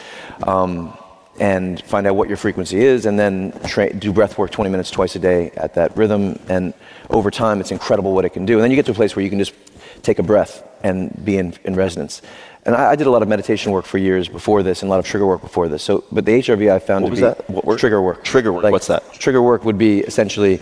um, 0.44 0.96
and 1.42 1.82
find 1.86 2.06
out 2.06 2.16
what 2.16 2.28
your 2.28 2.38
frequency 2.38 2.80
is, 2.82 3.08
and 3.08 3.20
then 3.20 3.52
tra- 3.66 3.92
do 3.92 4.14
breath 4.14 4.38
work 4.38 4.52
20 4.52 4.70
minutes 4.70 4.92
twice 4.92 5.16
a 5.16 5.20
day 5.20 5.50
at 5.58 5.74
that 5.74 5.98
rhythm. 5.98 6.40
And 6.48 6.72
over 7.10 7.32
time, 7.32 7.60
it's 7.60 7.72
incredible 7.72 8.14
what 8.14 8.26
it 8.26 8.30
can 8.30 8.46
do. 8.46 8.54
And 8.54 8.64
then 8.64 8.70
you 8.70 8.76
get 8.76 8.86
to 8.86 8.92
a 8.92 8.96
place 8.96 9.16
where 9.16 9.24
you 9.24 9.30
can 9.32 9.40
just 9.40 9.54
take 10.04 10.20
a 10.20 10.24
breath 10.24 10.64
and 10.84 11.10
be 11.26 11.38
in, 11.40 11.56
in 11.64 11.74
resonance. 11.76 12.22
And 12.64 12.76
I, 12.76 12.92
I 12.92 12.96
did 12.96 13.08
a 13.08 13.10
lot 13.10 13.24
of 13.24 13.28
meditation 13.28 13.72
work 13.72 13.86
for 13.86 13.98
years 13.98 14.28
before 14.28 14.62
this, 14.62 14.84
and 14.84 14.90
a 14.90 14.92
lot 14.92 15.00
of 15.00 15.06
trigger 15.06 15.26
work 15.26 15.42
before 15.42 15.68
this. 15.68 15.82
So, 15.82 16.04
but 16.12 16.26
the 16.26 16.34
HRV 16.34 16.72
I 16.72 16.78
found 16.78 17.06
What 17.06 17.10
to 17.10 17.12
was 17.12 17.20
be 17.22 17.26
that? 17.26 17.50
What 17.50 17.66
work? 17.66 17.80
trigger 17.80 18.02
work. 18.04 18.24
Trigger 18.24 18.54
work. 18.54 18.64
What's 18.72 18.88
that? 18.88 19.12
Trigger 19.14 19.42
work 19.42 19.66
would 19.66 19.80
be 19.80 20.02
essentially 20.02 20.62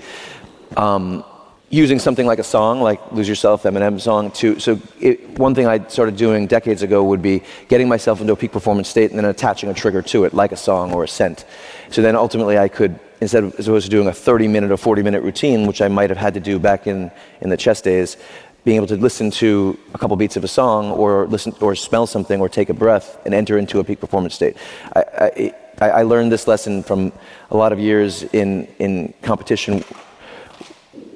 um, 0.77 1.25
using 1.69 1.99
something 1.99 2.25
like 2.25 2.39
a 2.39 2.43
song, 2.43 2.81
like 2.81 3.11
"Lose 3.11 3.27
Yourself," 3.27 3.63
Eminem 3.63 3.99
song. 3.99 4.31
To 4.31 4.59
so 4.59 4.79
it, 4.99 5.37
one 5.39 5.53
thing 5.53 5.67
I 5.67 5.87
started 5.87 6.15
doing 6.15 6.47
decades 6.47 6.81
ago 6.81 7.03
would 7.03 7.21
be 7.21 7.43
getting 7.67 7.87
myself 7.87 8.21
into 8.21 8.33
a 8.33 8.35
peak 8.35 8.51
performance 8.51 8.89
state 8.89 9.11
and 9.11 9.19
then 9.19 9.25
attaching 9.25 9.69
a 9.69 9.73
trigger 9.73 10.01
to 10.03 10.23
it, 10.23 10.33
like 10.33 10.51
a 10.51 10.57
song 10.57 10.93
or 10.93 11.03
a 11.03 11.07
scent. 11.07 11.45
So 11.89 12.01
then 12.01 12.15
ultimately 12.15 12.57
I 12.57 12.67
could. 12.67 12.99
Instead 13.21 13.43
of 13.43 13.55
as 13.59 13.67
opposed 13.67 13.83
to 13.83 13.91
doing 13.91 14.07
a 14.07 14.13
30 14.13 14.47
minute 14.47 14.71
or 14.71 14.77
40 14.77 15.03
minute 15.03 15.21
routine, 15.23 15.67
which 15.67 15.81
I 15.81 15.89
might 15.89 16.09
have 16.09 16.17
had 16.17 16.35
to 16.35 16.39
do 16.39 16.57
back 16.57 16.87
in, 16.87 17.11
in 17.41 17.49
the 17.49 17.57
chess 17.57 17.81
days, 17.81 18.15
being 18.63 18.77
able 18.77 18.87
to 18.87 18.95
listen 18.95 19.29
to 19.29 19.77
a 19.93 19.97
couple 19.97 20.15
beats 20.15 20.37
of 20.37 20.45
a 20.45 20.47
song 20.47 20.91
or 20.91 21.27
listen 21.27 21.53
or 21.59 21.75
smell 21.75 22.07
something 22.07 22.39
or 22.39 22.47
take 22.47 22.69
a 22.69 22.73
breath 22.73 23.19
and 23.25 23.33
enter 23.33 23.57
into 23.57 23.79
a 23.79 23.83
peak 23.83 23.99
performance 23.99 24.35
state. 24.35 24.55
I, 24.95 25.53
I, 25.81 25.89
I 25.89 26.03
learned 26.03 26.31
this 26.31 26.47
lesson 26.47 26.83
from 26.83 27.11
a 27.51 27.57
lot 27.57 27.73
of 27.73 27.79
years 27.79 28.23
in, 28.23 28.67
in 28.79 29.13
competition 29.21 29.83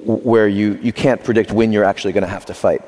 where 0.04 0.48
you, 0.48 0.78
you 0.82 0.92
can't 0.92 1.22
predict 1.22 1.52
when 1.52 1.72
you're 1.72 1.84
actually 1.84 2.12
going 2.12 2.24
to 2.24 2.30
have 2.30 2.46
to 2.46 2.54
fight. 2.54 2.82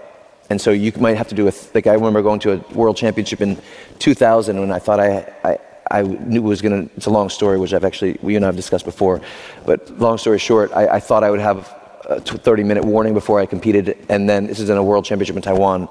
And 0.48 0.60
so 0.60 0.70
you 0.70 0.92
might 0.98 1.16
have 1.16 1.28
to 1.28 1.34
do 1.34 1.48
a, 1.48 1.52
th- 1.52 1.74
like 1.74 1.86
I 1.86 1.94
remember 1.94 2.22
going 2.22 2.40
to 2.40 2.52
a 2.52 2.56
world 2.74 2.96
championship 2.96 3.40
in 3.40 3.58
2000 3.98 4.60
when 4.60 4.70
I 4.70 4.78
thought 4.78 5.00
I, 5.00 5.32
I, 5.42 5.58
I 5.90 6.02
knew 6.02 6.40
it 6.40 6.48
was 6.48 6.62
going 6.62 6.88
to, 6.88 6.96
it's 6.96 7.06
a 7.06 7.10
long 7.10 7.28
story, 7.28 7.58
which 7.58 7.74
I've 7.74 7.84
actually, 7.84 8.18
we 8.22 8.36
and 8.36 8.44
I 8.44 8.48
have 8.48 8.56
discussed 8.56 8.84
before. 8.84 9.20
But 9.64 9.98
long 9.98 10.18
story 10.18 10.38
short, 10.38 10.72
I, 10.72 10.86
I 10.88 11.00
thought 11.00 11.24
I 11.24 11.30
would 11.30 11.40
have 11.40 11.74
a 12.08 12.20
30 12.20 12.62
minute 12.62 12.84
warning 12.84 13.14
before 13.14 13.40
I 13.40 13.46
competed. 13.46 13.96
And 14.08 14.28
then 14.28 14.46
this 14.46 14.60
is 14.60 14.70
in 14.70 14.76
a 14.76 14.84
world 14.84 15.04
championship 15.04 15.36
in 15.36 15.42
Taiwan. 15.42 15.88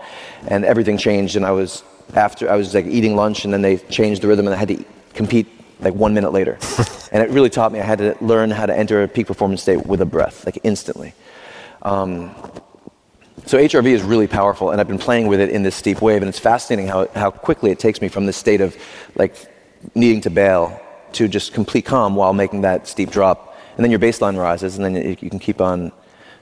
And 0.47 0.63
everything 0.63 0.97
changed. 0.97 1.35
And 1.35 1.45
I 1.45 1.51
was, 1.51 1.83
after, 2.13 2.49
I 2.49 2.55
was 2.55 2.73
like 2.73 2.85
eating 2.85 3.15
lunch 3.15 3.43
and 3.43 3.53
then 3.53 3.61
they 3.61 3.77
changed 3.77 4.21
the 4.21 4.27
rhythm 4.27 4.47
and 4.47 4.55
I 4.55 4.57
had 4.57 4.69
to 4.69 4.85
compete 5.13 5.47
like 5.79 5.93
one 5.93 6.13
minute 6.13 6.31
later. 6.31 6.57
and 7.11 7.23
it 7.23 7.29
really 7.29 7.49
taught 7.49 7.71
me 7.71 7.79
I 7.79 7.83
had 7.83 7.99
to 7.99 8.17
learn 8.21 8.51
how 8.51 8.65
to 8.65 8.75
enter 8.75 9.03
a 9.03 9.07
peak 9.07 9.27
performance 9.27 9.61
state 9.61 9.85
with 9.85 10.01
a 10.01 10.05
breath, 10.05 10.45
like 10.45 10.59
instantly. 10.63 11.13
Um, 11.81 12.35
so 13.45 13.59
HRV 13.59 13.85
is 13.85 14.01
really 14.01 14.27
powerful, 14.27 14.71
and 14.71 14.81
I've 14.81 14.87
been 14.87 14.97
playing 14.97 15.27
with 15.27 15.39
it 15.39 15.49
in 15.49 15.61
this 15.61 15.75
steep 15.75 16.01
wave, 16.01 16.21
and 16.21 16.29
it's 16.29 16.39
fascinating 16.39 16.87
how, 16.87 17.07
how 17.13 17.29
quickly 17.29 17.69
it 17.69 17.77
takes 17.77 18.01
me 18.01 18.07
from 18.07 18.25
this 18.25 18.37
state 18.37 18.59
of 18.59 18.75
like 19.15 19.35
needing 19.93 20.21
to 20.21 20.29
bail 20.31 20.81
to 21.13 21.27
just 21.27 21.53
complete 21.53 21.85
calm 21.85 22.15
while 22.15 22.33
making 22.33 22.61
that 22.61 22.87
steep 22.87 23.11
drop. 23.11 23.55
And 23.75 23.83
then 23.83 23.91
your 23.91 23.99
baseline 23.99 24.37
rises, 24.37 24.77
and 24.77 24.85
then 24.85 24.95
you, 24.95 25.17
you 25.19 25.29
can 25.29 25.39
keep 25.39 25.61
on 25.61 25.91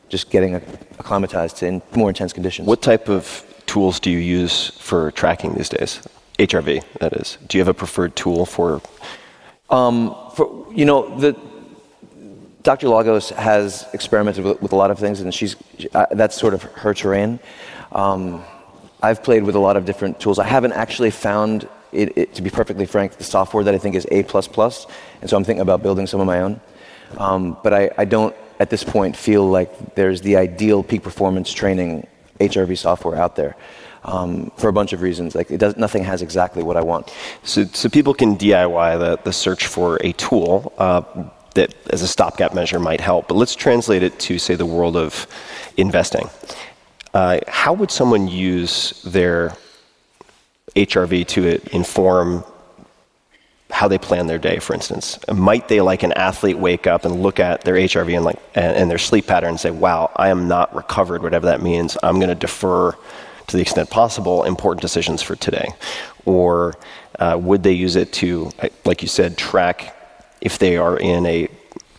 just 0.08 0.30
getting 0.30 0.56
acclimatized 0.56 1.58
to 1.58 1.66
in 1.66 1.82
more 1.96 2.10
intense 2.10 2.32
conditions. 2.32 2.68
What 2.68 2.82
type 2.82 3.10
of 3.10 3.44
tools 3.66 4.00
do 4.00 4.10
you 4.10 4.20
use 4.20 4.70
for 4.78 5.12
tracking 5.12 5.56
these 5.56 5.70
days? 5.70 6.02
HRV, 6.40 6.84
that 7.00 7.14
is. 7.14 7.38
Do 7.48 7.58
you 7.58 7.62
have 7.62 7.68
a 7.68 7.74
preferred 7.74 8.16
tool 8.16 8.46
for? 8.46 8.82
Um, 9.74 10.16
for, 10.36 10.68
you 10.72 10.86
know, 10.86 11.18
the, 11.18 11.36
Dr. 12.62 12.90
Lagos 12.90 13.32
has 13.32 13.88
experimented 13.94 14.46
with, 14.46 14.62
with 14.62 14.72
a 14.72 14.76
lot 14.76 14.92
of 14.92 15.00
things, 15.00 15.20
and 15.20 15.34
she's 15.34 15.56
uh, 15.96 16.06
that's 16.12 16.38
sort 16.38 16.54
of 16.54 16.62
her 16.62 16.94
terrain. 16.94 17.40
Um, 17.92 18.44
I've 19.02 19.24
played 19.24 19.42
with 19.42 19.56
a 19.56 19.60
lot 19.60 19.76
of 19.76 19.84
different 19.86 20.20
tools. 20.20 20.38
I 20.38 20.46
haven't 20.46 20.74
actually 20.74 21.10
found 21.10 21.68
it, 21.92 22.16
it, 22.16 22.36
to 22.36 22.44
be 22.44 22.52
perfectly 22.52 22.86
frank, 22.86 23.14
the 23.14 23.24
software 23.24 23.64
that 23.64 23.74
I 23.74 23.80
think 23.80 23.96
is 23.96 24.06
A 24.12 24.20
and 24.20 25.30
so 25.30 25.38
I'm 25.38 25.44
thinking 25.44 25.62
about 25.62 25.82
building 25.82 26.06
some 26.06 26.20
of 26.20 26.28
my 26.28 26.42
own. 26.42 26.62
Um, 27.18 27.58
but 27.64 27.74
I, 27.74 27.90
I 27.98 28.06
don't, 28.06 28.36
at 28.60 28.70
this 28.70 28.84
point, 28.84 29.18
feel 29.18 29.48
like 29.48 29.96
there's 29.96 30.22
the 30.22 30.36
ideal 30.36 30.84
peak 30.84 31.02
performance 31.02 31.52
training 31.52 32.06
HRV 32.40 32.78
software 32.78 33.16
out 33.16 33.36
there. 33.36 33.56
Um, 34.06 34.52
for 34.58 34.68
a 34.68 34.74
bunch 34.74 34.92
of 34.92 35.02
reasons. 35.02 35.34
Like 35.34 35.50
it 35.50 35.60
does, 35.60 35.78
nothing 35.78 36.04
has 36.04 36.22
exactly 36.22 36.62
what 36.62 36.76
I 36.76 36.82
want. 36.82 37.14
So, 37.44 37.64
so 37.64 37.88
people 37.88 38.14
can 38.14 38.36
DIY 38.36 39.00
the, 39.00 39.18
the 39.24 39.32
search 39.32 39.68
for 39.68 39.96
a 40.04 40.12
tool 40.12 40.74
uh, 40.78 41.04
that, 41.54 41.74
as 41.90 42.02
a 42.02 42.08
stopgap 42.08 42.54
measure, 42.54 42.80
might 42.80 43.00
help. 43.00 43.28
But 43.28 43.36
let's 43.36 43.56
translate 43.56 44.04
it 44.04 44.20
to, 44.20 44.40
say, 44.40 44.56
the 44.56 44.66
world 44.66 44.98
of 44.98 45.28
investing. 45.78 46.30
Uh, 47.14 47.40
how 47.48 47.74
would 47.74 47.92
someone 47.92 48.28
use 48.28 49.02
their 49.04 49.56
HRV 50.76 51.28
to 51.28 51.76
inform 51.76 52.44
how 53.70 53.88
they 53.88 53.98
plan 53.98 54.28
their 54.28 54.40
day, 54.40 54.60
for 54.60 54.74
instance? 54.74 55.20
Might 55.32 55.68
they, 55.68 55.82
like 55.82 56.04
an 56.04 56.14
athlete, 56.14 56.58
wake 56.58 56.88
up 56.88 57.06
and 57.06 57.22
look 57.22 57.40
at 57.40 57.62
their 57.62 57.76
HRV 57.76 58.16
and, 58.16 58.26
like, 58.26 58.40
and, 58.56 58.76
and 58.76 58.92
their 58.92 58.98
sleep 58.98 59.28
pattern 59.28 59.50
and 59.50 59.60
say, 59.60 59.72
wow, 59.72 60.12
I 60.16 60.30
am 60.30 60.48
not 60.48 60.76
recovered, 60.76 61.22
whatever 61.22 61.46
that 61.48 61.62
means. 61.62 61.98
I'm 62.02 62.16
going 62.16 62.30
to 62.30 62.36
defer 62.36 62.96
to 63.48 63.58
the 63.58 63.62
extent 63.62 63.90
possible, 63.90 64.44
important 64.44 64.82
decisions 64.82 65.22
for 65.22 65.36
today? 65.36 65.68
Or 66.26 66.76
uh, 67.20 67.38
would 67.42 67.64
they 67.64 67.74
use 67.74 67.96
it 67.96 68.14
to, 68.14 68.52
like 68.86 69.02
you 69.02 69.08
said, 69.08 69.38
track 69.38 69.96
if 70.42 70.58
they 70.58 70.78
are 70.78 70.98
in 70.98 71.26
a 71.26 71.48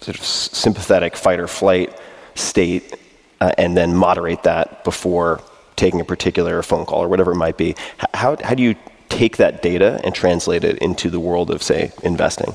sort 0.01 0.19
of 0.19 0.25
sympathetic 0.25 1.17
fight 1.17 1.41
or 1.41 1.49
flight 1.49 1.99
state 2.35 2.95
uh, 3.41 3.53
and 3.59 3.77
then 3.77 3.95
moderate 3.95 4.43
that 4.43 4.85
before 4.85 5.41
taking 5.77 6.01
a 6.01 6.05
particular 6.05 6.63
phone 6.63 6.85
call 6.85 7.03
or 7.03 7.09
whatever 7.09 7.33
it 7.33 7.37
might 7.37 7.57
be? 7.57 7.75
How, 8.13 8.37
how 8.43 8.55
do 8.55 8.63
you 8.63 8.77
take 9.09 9.37
that 9.37 9.63
data 9.63 10.01
and 10.05 10.15
translate 10.15 10.65
it 10.65 10.79
into 10.79 11.11
the 11.11 11.21
world 11.21 11.51
of, 11.51 11.63
say, 11.63 11.93
investing? 12.03 12.55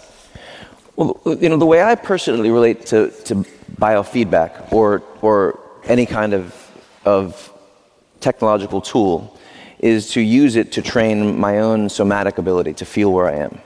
Well, 0.96 1.20
you 1.26 1.48
know, 1.48 1.58
the 1.58 1.66
way 1.66 1.82
I 1.82 1.96
personally 1.96 2.52
relate 2.52 2.86
to, 2.88 3.10
to 3.26 3.36
biofeedback 3.80 4.74
or, 4.74 5.02
or 5.22 5.60
any 5.86 6.06
kind 6.06 6.34
of, 6.34 6.54
of 7.06 7.52
technological 8.20 8.82
tool 8.82 9.36
is 9.80 10.12
to 10.12 10.22
use 10.22 10.56
it 10.56 10.72
to 10.74 10.82
train 10.82 11.38
my 11.40 11.60
own 11.60 11.90
somatic 11.90 12.38
ability 12.38 12.74
to 12.74 12.86
feel 12.86 13.12
where 13.12 13.28
I 13.28 13.36
am. 13.36 13.62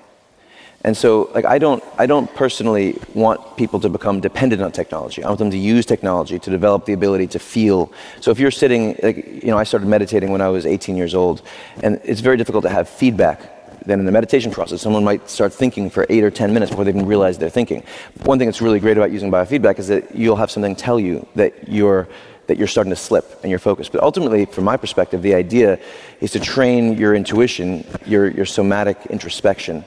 And 0.86 0.98
so, 0.98 1.32
like, 1.34 1.46
I 1.46 1.60
don't, 1.60 1.82
I 1.98 2.06
don't 2.06 2.34
personally 2.36 3.00
want 3.14 3.56
people 3.56 3.80
to 3.80 3.90
become 3.90 4.20
dependent 4.20 4.62
on 4.62 4.74
technology. 4.74 5.24
I 5.24 5.28
want 5.30 5.40
them 5.40 5.52
to 5.52 5.58
use 5.58 5.86
technology 5.86 6.38
to 6.40 6.50
develop 6.50 6.86
the 6.86 6.92
ability 6.92 7.28
to 7.28 7.40
feel. 7.40 7.92
So, 8.20 8.32
if 8.32 8.40
you're 8.40 8.52
sitting, 8.52 9.00
like, 9.02 9.26
you 9.26 9.50
know, 9.50 9.58
I 9.58 9.64
started 9.64 9.88
meditating 9.88 10.30
when 10.30 10.42
I 10.42 10.50
was 10.50 10.66
18 10.66 10.98
years 10.98 11.16
old, 11.16 11.42
and 11.82 12.02
it's 12.04 12.20
very 12.20 12.36
difficult 12.36 12.64
to 12.64 12.70
have 12.70 12.90
feedback. 12.90 13.86
Then, 13.86 14.00
in 14.00 14.06
the 14.06 14.12
meditation 14.12 14.52
process, 14.52 14.82
someone 14.82 15.06
might 15.06 15.30
start 15.30 15.54
thinking 15.54 15.90
for 15.90 16.06
eight 16.10 16.24
or 16.24 16.32
10 16.32 16.54
minutes 16.54 16.70
before 16.70 16.84
they 16.84 16.92
even 16.92 17.06
realize 17.06 17.38
they're 17.38 17.50
thinking. 17.50 17.84
One 18.24 18.38
thing 18.38 18.50
that's 18.50 18.62
really 18.62 18.82
great 18.82 18.98
about 18.98 19.12
using 19.12 19.32
biofeedback 19.32 19.80
is 19.80 19.88
that 19.88 20.14
you'll 20.14 20.36
have 20.36 20.52
something 20.52 20.76
tell 20.76 21.00
you 21.00 21.26
that 21.36 21.70
you're 21.70 22.10
that 22.48 22.58
you're 22.58 22.68
starting 22.68 22.92
to 22.92 22.96
slip 22.96 23.40
and 23.42 23.50
your 23.50 23.60
focus. 23.60 23.90
But 23.90 24.04
ultimately, 24.04 24.46
from 24.46 24.66
my 24.66 24.78
perspective, 24.78 25.22
the 25.22 25.34
idea 25.34 25.80
is 26.20 26.32
to 26.32 26.40
train 26.40 26.98
your 26.98 27.16
intuition, 27.16 27.86
your, 28.06 28.30
your 28.30 28.46
somatic 28.46 28.98
introspection, 29.10 29.86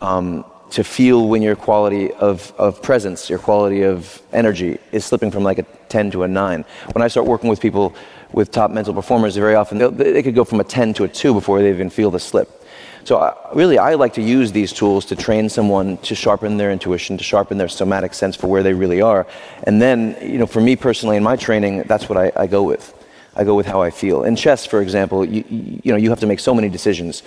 um, 0.00 0.44
to 0.70 0.84
feel 0.84 1.28
when 1.28 1.42
your 1.42 1.56
quality 1.56 2.12
of, 2.14 2.52
of 2.58 2.82
presence, 2.82 3.30
your 3.30 3.38
quality 3.38 3.82
of 3.82 4.20
energy 4.32 4.78
is 4.92 5.04
slipping 5.04 5.30
from 5.30 5.42
like 5.42 5.58
a 5.58 5.62
10 5.88 6.10
to 6.12 6.22
a 6.24 6.28
9. 6.28 6.64
When 6.92 7.02
I 7.02 7.08
start 7.08 7.26
working 7.26 7.48
with 7.48 7.60
people 7.60 7.94
with 8.32 8.50
top 8.50 8.70
mental 8.70 8.92
performers, 8.92 9.34
very 9.36 9.54
often 9.54 9.78
they 9.96 10.22
could 10.22 10.34
go 10.34 10.44
from 10.44 10.60
a 10.60 10.64
10 10.64 10.94
to 10.94 11.04
a 11.04 11.08
2 11.08 11.32
before 11.32 11.60
they 11.60 11.70
even 11.70 11.88
feel 11.90 12.10
the 12.10 12.20
slip. 12.20 12.62
So, 13.08 13.16
uh, 13.16 13.34
really, 13.54 13.78
I 13.78 13.94
like 13.94 14.12
to 14.14 14.22
use 14.22 14.52
these 14.52 14.70
tools 14.70 15.06
to 15.06 15.16
train 15.16 15.48
someone 15.48 15.96
to 16.08 16.14
sharpen 16.14 16.58
their 16.58 16.70
intuition, 16.70 17.16
to 17.16 17.24
sharpen 17.24 17.56
their 17.56 17.66
somatic 17.66 18.12
sense 18.12 18.36
for 18.36 18.48
where 18.48 18.62
they 18.62 18.74
really 18.74 19.00
are. 19.00 19.26
And 19.62 19.80
then, 19.80 20.14
you 20.20 20.36
know, 20.36 20.46
for 20.46 20.60
me 20.60 20.76
personally, 20.76 21.16
in 21.16 21.22
my 21.22 21.34
training, 21.34 21.84
that's 21.84 22.10
what 22.10 22.18
I, 22.18 22.30
I 22.36 22.46
go 22.46 22.62
with. 22.62 22.92
I 23.34 23.44
go 23.44 23.54
with 23.54 23.64
how 23.64 23.80
I 23.80 23.88
feel. 23.88 24.24
In 24.24 24.36
chess, 24.36 24.66
for 24.66 24.82
example, 24.82 25.24
you, 25.24 25.42
you 25.48 25.90
know, 25.90 25.96
you 25.96 26.10
have 26.10 26.20
to 26.20 26.26
make 26.26 26.38
so 26.38 26.54
many 26.54 26.68
decisions. 26.68 27.22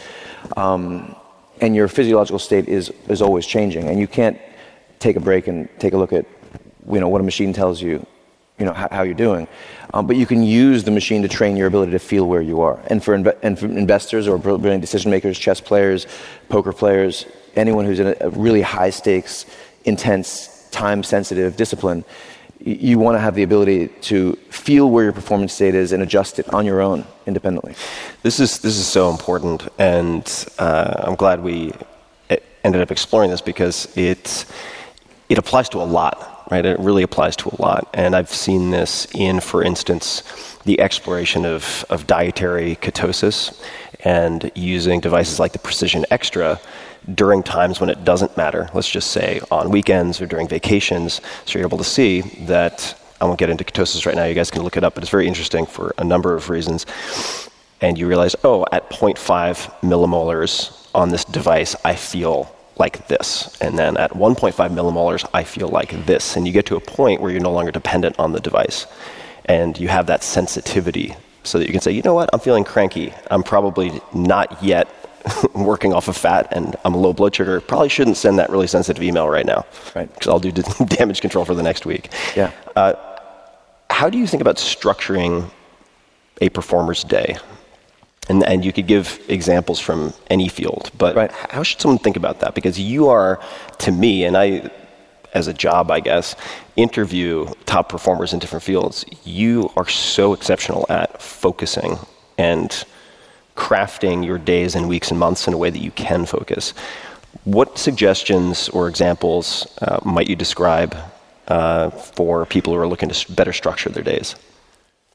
Um, 0.55 1.15
and 1.61 1.75
your 1.75 1.87
physiological 1.87 2.37
state 2.37 2.67
is, 2.67 2.93
is 3.07 3.23
always 3.23 3.47
changing. 3.47 3.87
And 3.87 3.99
you 3.99 4.07
can't 4.07 4.39
take 4.99 5.15
a 5.15 5.19
break 5.19 5.47
and 5.47 5.67
take 5.79 5.93
a 5.93 5.97
look 5.97 6.13
at, 6.13 6.27
you 6.91 6.99
know, 6.99 7.09
what 7.09 7.21
a 7.21 7.23
machine 7.23 7.53
tells 7.53 7.81
you, 7.81 8.05
you 8.59 8.65
know, 8.65 8.73
how, 8.73 8.87
how 8.91 9.01
you're 9.01 9.15
doing. 9.15 9.47
Um, 9.93 10.07
but 10.07 10.15
you 10.15 10.25
can 10.25 10.43
use 10.43 10.83
the 10.83 10.91
machine 10.91 11.21
to 11.21 11.27
train 11.27 11.57
your 11.57 11.67
ability 11.67 11.91
to 11.91 11.99
feel 11.99 12.25
where 12.25 12.41
you 12.41 12.61
are. 12.61 12.79
And 12.87 13.03
for, 13.03 13.13
and 13.13 13.59
for 13.59 13.65
investors 13.65 14.27
or 14.27 14.37
brilliant 14.37 14.81
decision 14.81 15.11
makers, 15.11 15.37
chess 15.37 15.59
players, 15.59 16.07
poker 16.49 16.71
players, 16.71 17.25
anyone 17.55 17.85
who's 17.85 17.99
in 17.99 18.15
a, 18.19 18.29
really 18.29 18.61
high 18.61 18.89
stakes, 18.89 19.45
intense, 19.83 20.67
time 20.71 21.03
sensitive 21.03 21.57
discipline, 21.57 22.05
you 22.63 22.99
want 22.99 23.15
to 23.15 23.19
have 23.19 23.33
the 23.33 23.43
ability 23.43 23.87
to 24.01 24.33
feel 24.49 24.89
where 24.89 25.03
your 25.03 25.13
performance 25.13 25.51
state 25.53 25.73
is 25.73 25.91
and 25.91 26.03
adjust 26.03 26.37
it 26.37 26.53
on 26.53 26.65
your 26.65 26.79
own 26.81 27.05
independently. 27.25 27.73
This 28.21 28.39
is 28.39 28.59
this 28.59 28.77
is 28.77 28.85
so 28.85 29.09
important, 29.09 29.67
and 29.79 30.23
uh, 30.59 30.93
I'm 30.99 31.15
glad 31.15 31.41
we 31.41 31.73
e- 32.29 32.37
ended 32.63 32.81
up 32.81 32.91
exploring 32.91 33.31
this 33.31 33.41
because 33.41 33.87
it 33.97 34.45
it 35.27 35.39
applies 35.39 35.69
to 35.69 35.79
a 35.79 35.87
lot, 35.99 36.40
right? 36.51 36.65
It 36.65 36.79
really 36.79 37.03
applies 37.03 37.35
to 37.37 37.49
a 37.49 37.61
lot, 37.61 37.89
and 37.93 38.15
I've 38.15 38.29
seen 38.29 38.71
this 38.71 39.07
in, 39.15 39.39
for 39.39 39.63
instance, 39.63 40.23
the 40.65 40.79
exploration 40.79 41.45
of 41.45 41.85
of 41.89 42.05
dietary 42.05 42.75
ketosis 42.75 43.59
and 44.03 44.51
using 44.55 44.99
devices 44.99 45.39
like 45.39 45.53
the 45.53 45.59
Precision 45.59 46.05
Xtra 46.11 46.59
during 47.15 47.41
times 47.41 47.79
when 47.79 47.89
it 47.89 48.03
doesn't 48.03 48.37
matter. 48.37 48.69
Let's 48.73 48.89
just 48.89 49.11
say 49.11 49.41
on 49.49 49.71
weekends 49.71 50.21
or 50.21 50.27
during 50.27 50.47
vacations, 50.47 51.21
so 51.45 51.57
you're 51.57 51.67
able 51.67 51.79
to 51.79 51.83
see 51.83 52.21
that. 52.45 52.97
I 53.19 53.25
won't 53.25 53.37
get 53.37 53.51
into 53.51 53.63
ketosis 53.63 54.07
right 54.07 54.15
now. 54.15 54.25
You 54.25 54.33
guys 54.33 54.49
can 54.49 54.63
look 54.63 54.77
it 54.77 54.83
up, 54.83 54.95
but 54.95 55.03
it's 55.03 55.11
very 55.11 55.27
interesting 55.27 55.67
for 55.67 55.93
a 55.99 56.03
number 56.03 56.33
of 56.33 56.49
reasons 56.49 56.87
and 57.81 57.97
you 57.97 58.07
realize, 58.07 58.35
oh, 58.43 58.65
at 58.71 58.89
0.5 58.89 59.17
millimolars 59.81 60.87
on 60.93 61.09
this 61.09 61.25
device, 61.25 61.75
I 61.83 61.95
feel 61.95 62.55
like 62.81 63.07
this. 63.07 63.55
And 63.61 63.77
then 63.77 63.95
at 63.97 64.11
1.5 64.11 64.53
millimolars, 64.71 65.29
I 65.35 65.43
feel 65.43 65.69
like 65.69 65.91
this. 66.07 66.35
And 66.35 66.47
you 66.47 66.51
get 66.51 66.65
to 66.65 66.75
a 66.75 66.79
point 66.81 67.21
where 67.21 67.31
you're 67.31 67.39
no 67.39 67.51
longer 67.51 67.71
dependent 67.71 68.17
on 68.17 68.31
the 68.31 68.39
device. 68.39 68.87
And 69.45 69.79
you 69.79 69.87
have 69.87 70.07
that 70.07 70.23
sensitivity 70.23 71.15
so 71.43 71.59
that 71.59 71.67
you 71.67 71.71
can 71.71 71.81
say, 71.81 71.91
you 71.91 72.01
know 72.01 72.15
what, 72.15 72.29
I'm 72.33 72.39
feeling 72.39 72.63
cranky. 72.63 73.13
I'm 73.29 73.43
probably 73.43 74.01
not 74.13 74.63
yet 74.63 74.87
working 75.53 75.93
off 75.93 76.07
of 76.07 76.17
fat 76.17 76.47
and 76.51 76.75
I'm 76.83 76.95
low 76.95 77.13
blood 77.13 77.35
sugar. 77.35 77.61
Probably 77.61 77.89
shouldn't 77.89 78.17
send 78.17 78.39
that 78.39 78.49
really 78.49 78.67
sensitive 78.67 79.03
email 79.03 79.29
right 79.29 79.45
now. 79.45 79.63
Right. 79.95 80.11
Because 80.11 80.27
I'll 80.27 80.39
do 80.39 80.51
damage 80.85 81.21
control 81.21 81.45
for 81.45 81.53
the 81.53 81.63
next 81.63 81.85
week. 81.85 82.09
Yeah. 82.35 82.51
Uh, 82.75 82.93
how 83.91 84.09
do 84.09 84.17
you 84.17 84.25
think 84.25 84.41
about 84.41 84.55
structuring 84.55 85.51
a 86.41 86.49
performer's 86.49 87.03
day? 87.03 87.37
And, 88.31 88.45
and 88.45 88.63
you 88.63 88.71
could 88.71 88.87
give 88.87 89.19
examples 89.27 89.77
from 89.87 90.13
any 90.29 90.47
field, 90.47 90.89
but 90.97 91.17
Right. 91.17 91.31
how 91.55 91.63
should 91.63 91.81
someone 91.81 91.99
think 91.99 92.15
about 92.15 92.39
that? 92.39 92.55
Because 92.55 92.79
you 92.79 93.09
are, 93.09 93.41
to 93.79 93.91
me, 93.91 94.23
and 94.23 94.37
I, 94.37 94.69
as 95.33 95.47
a 95.47 95.53
job, 95.53 95.91
I 95.91 95.99
guess, 95.99 96.35
interview 96.77 97.45
top 97.65 97.89
performers 97.89 98.31
in 98.31 98.39
different 98.39 98.63
fields. 98.63 99.03
You 99.25 99.69
are 99.75 99.89
so 99.89 100.31
exceptional 100.31 100.85
at 100.87 101.21
focusing 101.21 101.99
and 102.37 102.85
crafting 103.57 104.25
your 104.25 104.37
days 104.37 104.75
and 104.75 104.87
weeks 104.87 105.11
and 105.11 105.19
months 105.19 105.45
in 105.47 105.53
a 105.53 105.57
way 105.57 105.69
that 105.69 105.83
you 105.87 105.91
can 105.91 106.25
focus. 106.25 106.73
What 107.43 107.77
suggestions 107.77 108.69
or 108.69 108.87
examples 108.87 109.67
uh, 109.81 109.99
might 110.05 110.29
you 110.29 110.37
describe 110.37 110.95
uh, 111.49 111.89
for 111.89 112.45
people 112.45 112.73
who 112.73 112.79
are 112.79 112.87
looking 112.87 113.09
to 113.09 113.31
better 113.33 113.51
structure 113.51 113.89
their 113.89 114.03
days? 114.03 114.35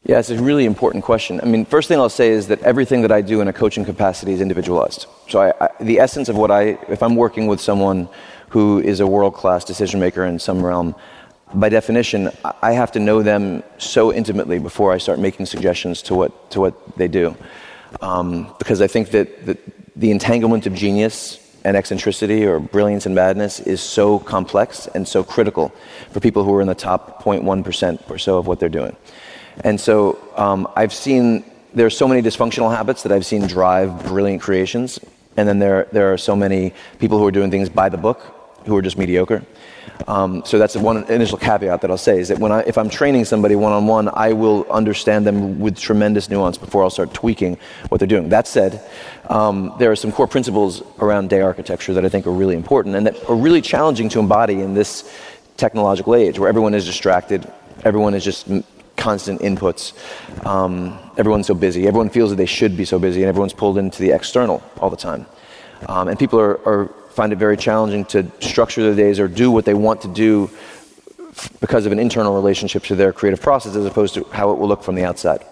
Yeah, 0.07 0.21
it's 0.21 0.31
a 0.31 0.41
really 0.41 0.67
important 0.67 1.03
question. 1.03 1.41
I 1.41 1.47
mean, 1.47 1.65
first 1.65 1.89
thing 1.89 1.99
I'll 1.99 2.09
say 2.09 2.29
is 2.29 2.47
that 2.47 2.63
everything 2.63 3.03
that 3.03 3.11
I 3.11 3.23
do 3.23 3.41
in 3.41 3.49
a 3.49 3.53
coaching 3.53 3.85
capacity 3.85 4.35
is 4.35 4.41
individualized. 4.41 5.07
So, 5.29 5.41
I, 5.41 5.53
I, 5.61 5.69
the 5.81 5.99
essence 5.99 6.29
of 6.29 6.37
what 6.37 6.53
I, 6.53 6.79
if 6.89 7.03
I'm 7.03 7.17
working 7.17 7.49
with 7.49 7.61
someone 7.61 8.09
who 8.51 8.79
is 8.79 9.01
a 9.01 9.07
world 9.07 9.35
class 9.35 9.65
decision 9.65 9.99
maker 9.99 10.25
in 10.25 10.39
some 10.39 10.65
realm, 10.65 10.95
by 11.55 11.71
definition, 11.71 12.31
I- 12.63 12.75
have 12.75 12.93
to 12.93 13.01
know 13.01 13.21
them 13.23 13.65
so 13.79 14.13
intimately 14.13 14.61
before 14.61 14.93
I 14.93 14.99
start 14.99 15.19
making 15.19 15.47
suggestions 15.47 16.03
to 16.03 16.15
what, 16.15 16.51
to 16.53 16.61
what 16.61 16.97
they 16.97 17.09
do. 17.09 17.35
Um, 18.01 18.55
because 18.59 18.81
I 18.81 18.87
think 18.87 19.11
that 19.11 19.45
the, 19.45 19.59
the 19.97 20.13
entanglement 20.13 20.69
of 20.69 20.75
genius 20.75 21.41
and 21.65 21.77
eccentricity 21.77 22.45
or 22.45 22.61
brilliance 22.61 23.07
and 23.07 23.15
madness 23.17 23.59
is 23.59 23.81
so 23.81 24.21
complex 24.21 24.87
and 24.87 25.09
so 25.09 25.25
critical 25.25 25.73
for 26.13 26.21
people 26.21 26.45
who 26.45 26.55
are 26.55 26.61
in 26.61 26.69
the 26.69 26.77
top 26.77 27.25
0.1% 27.25 28.09
or 28.09 28.19
so 28.19 28.39
of 28.39 28.47
what 28.47 28.61
they're 28.61 28.69
doing. 28.69 28.95
And 29.65 29.81
so 29.81 30.19
um, 30.37 30.69
I've 30.77 30.93
seen 30.93 31.45
there 31.75 31.87
are 31.87 31.91
so 31.91 32.09
many 32.09 32.23
dysfunctional 32.23 32.75
habits 32.75 33.03
that 33.03 33.13
I've 33.13 33.27
seen 33.27 33.47
drive 33.47 34.07
brilliant 34.07 34.43
creations, 34.43 34.99
and 35.37 35.49
then 35.49 35.59
there 35.59 35.89
there 35.93 36.13
are 36.13 36.19
so 36.19 36.35
many 36.35 36.73
people 36.99 37.19
who 37.19 37.27
are 37.27 37.33
doing 37.33 37.51
things 37.51 37.69
by 37.69 37.89
the 37.89 37.99
book 37.99 38.37
who 38.67 38.77
are 38.77 38.83
just 38.83 38.99
mediocre. 38.99 39.43
Um, 40.09 40.45
so 40.45 40.59
that's 40.59 40.77
one 40.77 41.05
initial 41.05 41.39
caveat 41.39 41.81
that 41.81 41.91
I'll 41.91 41.97
say 41.97 42.19
is 42.19 42.29
that 42.29 42.39
when 42.39 42.53
I, 42.53 42.61
if 42.61 42.77
I'm 42.77 42.91
training 42.91 43.25
somebody 43.25 43.55
one 43.55 43.73
on 43.73 43.87
one, 43.87 44.09
I 44.13 44.33
will 44.33 44.71
understand 44.71 45.27
them 45.27 45.59
with 45.59 45.79
tremendous 45.79 46.29
nuance 46.29 46.59
before 46.59 46.83
I'll 46.83 46.91
start 46.91 47.15
tweaking 47.15 47.57
what 47.89 47.99
they're 47.99 48.09
doing. 48.09 48.29
That 48.29 48.47
said, 48.47 48.83
um, 49.29 49.73
there 49.79 49.91
are 49.91 49.97
some 49.97 50.13
core 50.13 50.27
principles 50.27 50.83
around 50.99 51.31
day 51.31 51.41
architecture 51.41 51.95
that 51.95 52.05
I 52.05 52.09
think 52.09 52.27
are 52.27 52.33
really 52.33 52.57
important 52.57 52.97
and 52.97 53.07
that 53.07 53.29
are 53.29 53.37
really 53.37 53.63
challenging 53.63 54.09
to 54.11 54.19
embody 54.19 54.61
in 54.61 54.75
this 54.75 55.11
technological 55.57 56.15
age 56.15 56.39
where 56.39 56.49
everyone 56.49 56.75
is 56.75 56.85
distracted, 56.85 57.51
everyone 57.85 58.15
is 58.15 58.25
just 58.25 58.49
constant 58.97 59.41
inputs. 59.41 59.93
Um, 60.47 60.99
everyone's 61.17 61.47
so 61.47 61.55
busy. 61.55 61.87
Everyone 61.87 62.11
feels 62.11 62.31
that 62.31 62.37
they 62.37 62.47
should 62.47 62.77
be 62.77 62.85
so 62.85 62.99
busy, 62.99 63.23
and 63.23 63.29
everyone's 63.29 63.53
pulled 63.53 63.79
into 63.79 64.03
the 64.03 64.11
external 64.11 64.63
all 64.79 64.91
the 64.91 64.97
time. 64.97 65.27
Um, 65.89 66.09
and 66.09 66.19
people 66.19 66.41
are, 66.41 66.57
are 66.67 66.87
find 67.11 67.33
it 67.33 67.37
very 67.37 67.57
challenging 67.57 68.05
to 68.05 68.31
structure 68.41 68.83
their 68.83 68.95
days 68.95 69.19
or 69.19 69.27
do 69.27 69.51
what 69.51 69.65
they 69.65 69.75
want 69.75 70.03
to 70.03 70.09
do 70.09 70.51
because 71.61 71.87
of 71.87 71.93
an 71.93 71.99
internal 71.99 72.35
relationship 72.35 72.83
to 72.85 72.95
their 72.95 73.13
creative 73.13 73.41
process, 73.41 73.75
as 73.75 73.85
opposed 73.87 74.15
to 74.15 74.25
how 74.25 74.51
it 74.53 74.59
will 74.59 74.69
look 74.69 74.83
from 74.83 74.95
the 74.95 75.05
outside. 75.05 75.45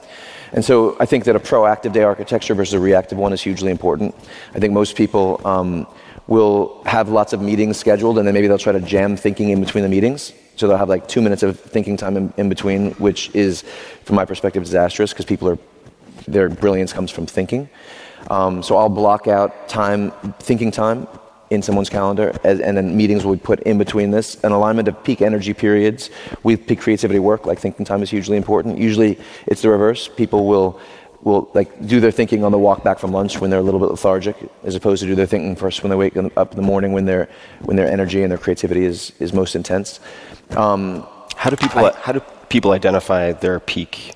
And 0.53 0.65
so 0.65 0.97
I 1.01 1.07
think 1.07 1.25
that 1.25 1.35
a 1.35 1.41
proactive 1.41 1.93
day 1.93 2.03
architecture 2.03 2.55
versus 2.55 2.75
a 2.75 2.79
reactive 2.79 3.19
one 3.19 3.33
is 3.33 3.43
hugely 3.43 3.71
important. 3.71 4.15
I 4.55 4.61
think 4.61 4.73
most 4.73 4.95
people 4.95 5.41
um, 5.45 5.87
will 6.27 6.83
have 6.85 7.09
lots 7.09 7.33
of 7.33 7.41
meetings 7.41 7.77
scheduled, 7.77 8.19
and 8.19 8.27
then 8.27 8.35
maybe 8.35 8.47
they'll 8.47 8.59
try 8.59 8.73
to 8.73 8.81
jam 8.81 9.17
thinking 9.17 9.51
in 9.51 9.61
between 9.61 9.83
the 9.83 9.91
meetings. 9.91 10.33
So 10.57 10.69
they'll 10.69 10.77
have 10.77 10.89
like 10.89 11.09
two 11.09 11.21
minutes 11.21 11.43
of 11.43 11.59
thinking 11.59 11.97
time 11.97 12.17
in, 12.17 12.33
in 12.37 12.49
between, 12.49 12.93
which 12.93 13.31
is, 13.35 13.63
from 14.05 14.17
my 14.17 14.25
perspective, 14.25 14.63
disastrous 14.65 15.13
because 15.13 15.27
people 15.27 15.49
are 15.49 15.59
their 16.27 16.49
brilliance 16.49 16.93
comes 16.93 17.11
from 17.11 17.27
thinking. 17.27 17.69
Um, 18.31 18.63
so 18.63 18.77
I'll 18.77 18.89
block 18.89 19.27
out 19.29 19.69
time, 19.69 20.11
thinking 20.39 20.71
time, 20.71 21.07
in 21.51 21.63
someone's 21.63 21.91
calendar, 21.91 22.37
as, 22.43 22.61
and 22.61 22.77
then 22.77 22.97
meetings 22.97 23.25
will 23.25 23.35
be 23.35 23.41
put 23.41 23.61
in 23.61 23.79
between 23.79 24.11
this. 24.11 24.43
An 24.45 24.53
alignment 24.53 24.89
of 24.89 25.05
peak 25.05 25.23
energy 25.23 25.55
periods 25.55 26.11
with 26.43 26.67
peak 26.67 26.81
creativity 26.81 27.19
work, 27.19 27.47
like 27.47 27.59
thinking 27.59 27.85
time, 27.85 28.03
is 28.03 28.11
hugely 28.11 28.37
important. 28.37 28.79
Usually, 28.79 29.19
it's 29.47 29.63
the 29.63 29.71
reverse. 29.71 30.09
People 30.09 30.47
will 30.47 30.81
will 31.23 31.51
like 31.55 31.87
do 31.87 32.01
their 32.01 32.11
thinking 32.11 32.45
on 32.45 32.53
the 32.53 32.59
walk 32.59 32.85
back 32.85 32.99
from 32.99 33.11
lunch 33.11 33.41
when 33.41 33.49
they're 33.49 33.61
a 33.61 33.63
little 33.63 33.81
bit 33.81 33.89
lethargic, 33.89 34.37
as 34.63 34.75
opposed 34.75 35.01
to 35.03 35.09
do 35.09 35.15
their 35.15 35.27
thinking 35.27 35.57
first 35.57 35.83
when 35.83 35.89
they 35.89 35.97
wake 35.97 36.15
up 36.37 36.51
in 36.51 36.57
the 36.57 36.63
morning 36.63 36.93
when 36.93 37.07
their 37.07 37.29
when 37.63 37.77
their 37.77 37.91
energy 37.91 38.23
and 38.23 38.31
their 38.31 38.39
creativity 38.39 38.85
is 38.85 39.13
is 39.21 39.33
most 39.33 39.55
intense. 39.55 40.01
Um, 40.57 41.07
How 41.37 41.51
do 41.51 41.57
people 41.57 41.85
I- 41.85 41.93
how 42.01 42.13
do 42.13 42.21
people 42.49 42.73
identify 42.73 43.33
their 43.33 43.59
peak? 43.61 44.13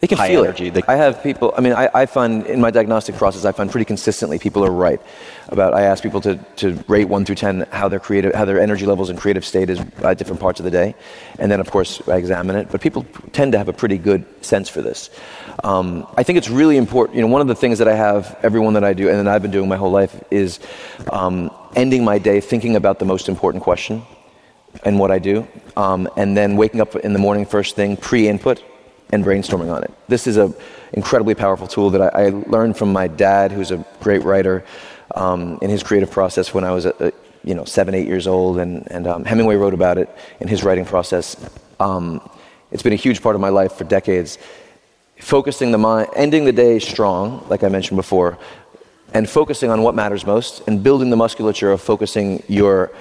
They 0.00 0.06
can 0.06 0.18
feel 0.18 0.44
energy. 0.44 0.68
it. 0.68 0.84
I 0.86 0.94
have 0.94 1.24
people. 1.24 1.52
I 1.58 1.60
mean, 1.60 1.72
I, 1.72 1.90
I 1.92 2.06
find 2.06 2.46
in 2.46 2.60
my 2.60 2.70
diagnostic 2.70 3.16
process, 3.16 3.44
I 3.44 3.50
find 3.50 3.68
pretty 3.68 3.84
consistently 3.84 4.38
people 4.38 4.64
are 4.64 4.70
right 4.70 5.00
about. 5.48 5.74
I 5.74 5.82
ask 5.90 6.04
people 6.04 6.20
to, 6.20 6.36
to 6.62 6.78
rate 6.86 7.06
one 7.08 7.24
through 7.24 7.34
ten 7.34 7.66
how 7.72 7.88
their 7.88 7.98
creative, 7.98 8.32
how 8.32 8.44
their 8.44 8.60
energy 8.60 8.86
levels 8.86 9.10
and 9.10 9.18
creative 9.18 9.44
state 9.44 9.68
is 9.70 9.80
at 10.04 10.16
different 10.16 10.40
parts 10.40 10.60
of 10.60 10.64
the 10.64 10.70
day, 10.70 10.94
and 11.40 11.50
then 11.50 11.58
of 11.58 11.68
course 11.72 12.00
I 12.06 12.16
examine 12.16 12.54
it. 12.54 12.68
But 12.70 12.80
people 12.80 13.04
tend 13.32 13.50
to 13.52 13.58
have 13.58 13.68
a 13.68 13.72
pretty 13.72 13.98
good 13.98 14.24
sense 14.40 14.68
for 14.68 14.82
this. 14.82 15.10
Um, 15.64 16.06
I 16.16 16.22
think 16.22 16.38
it's 16.38 16.48
really 16.48 16.76
important. 16.76 17.16
You 17.16 17.22
know, 17.22 17.32
one 17.32 17.40
of 17.42 17.48
the 17.48 17.56
things 17.56 17.78
that 17.78 17.88
I 17.88 17.96
have 17.96 18.38
everyone 18.44 18.74
that 18.74 18.84
I 18.84 18.92
do, 18.94 19.08
and 19.08 19.18
that 19.18 19.26
I've 19.26 19.42
been 19.42 19.50
doing 19.58 19.68
my 19.68 19.76
whole 19.76 19.90
life, 19.90 20.14
is 20.30 20.60
um, 21.10 21.50
ending 21.74 22.04
my 22.04 22.18
day 22.18 22.38
thinking 22.40 22.76
about 22.76 23.00
the 23.00 23.04
most 23.04 23.28
important 23.28 23.64
question 23.64 24.02
and 24.84 24.98
what 24.98 25.10
I 25.10 25.18
do, 25.18 25.46
um, 25.76 26.08
and 26.16 26.36
then 26.36 26.56
waking 26.56 26.80
up 26.80 26.96
in 26.96 27.12
the 27.12 27.18
morning 27.18 27.46
first 27.46 27.76
thing, 27.76 27.96
pre-input, 27.96 28.62
and 29.10 29.24
brainstorming 29.24 29.72
on 29.72 29.82
it. 29.82 29.92
This 30.08 30.26
is 30.26 30.36
a 30.36 30.52
incredibly 30.92 31.34
powerful 31.34 31.66
tool 31.66 31.90
that 31.90 32.14
I, 32.14 32.26
I 32.26 32.28
learned 32.30 32.76
from 32.76 32.92
my 32.92 33.08
dad, 33.08 33.52
who's 33.52 33.70
a 33.70 33.84
great 34.00 34.22
writer, 34.24 34.64
um, 35.14 35.58
in 35.62 35.70
his 35.70 35.82
creative 35.82 36.10
process 36.10 36.52
when 36.54 36.64
I 36.64 36.72
was, 36.72 36.86
uh, 36.86 37.10
you 37.44 37.54
know, 37.54 37.64
seven, 37.64 37.94
eight 37.94 38.06
years 38.06 38.26
old, 38.26 38.58
and, 38.58 38.86
and 38.90 39.06
um, 39.06 39.24
Hemingway 39.24 39.56
wrote 39.56 39.74
about 39.74 39.98
it 39.98 40.08
in 40.40 40.48
his 40.48 40.62
writing 40.62 40.84
process. 40.84 41.36
Um, 41.80 42.28
it's 42.70 42.82
been 42.82 42.92
a 42.92 42.96
huge 42.96 43.22
part 43.22 43.34
of 43.34 43.40
my 43.40 43.48
life 43.48 43.72
for 43.72 43.84
decades. 43.84 44.38
Focusing 45.20 45.72
the 45.72 45.78
mind, 45.78 46.08
ending 46.14 46.44
the 46.44 46.52
day 46.52 46.78
strong, 46.78 47.44
like 47.48 47.64
I 47.64 47.68
mentioned 47.68 47.96
before, 47.96 48.38
and 49.14 49.28
focusing 49.28 49.70
on 49.70 49.82
what 49.82 49.94
matters 49.94 50.26
most, 50.26 50.62
and 50.68 50.82
building 50.82 51.10
the 51.10 51.16
musculature 51.16 51.72
of 51.72 51.80
focusing 51.80 52.42
your 52.46 52.92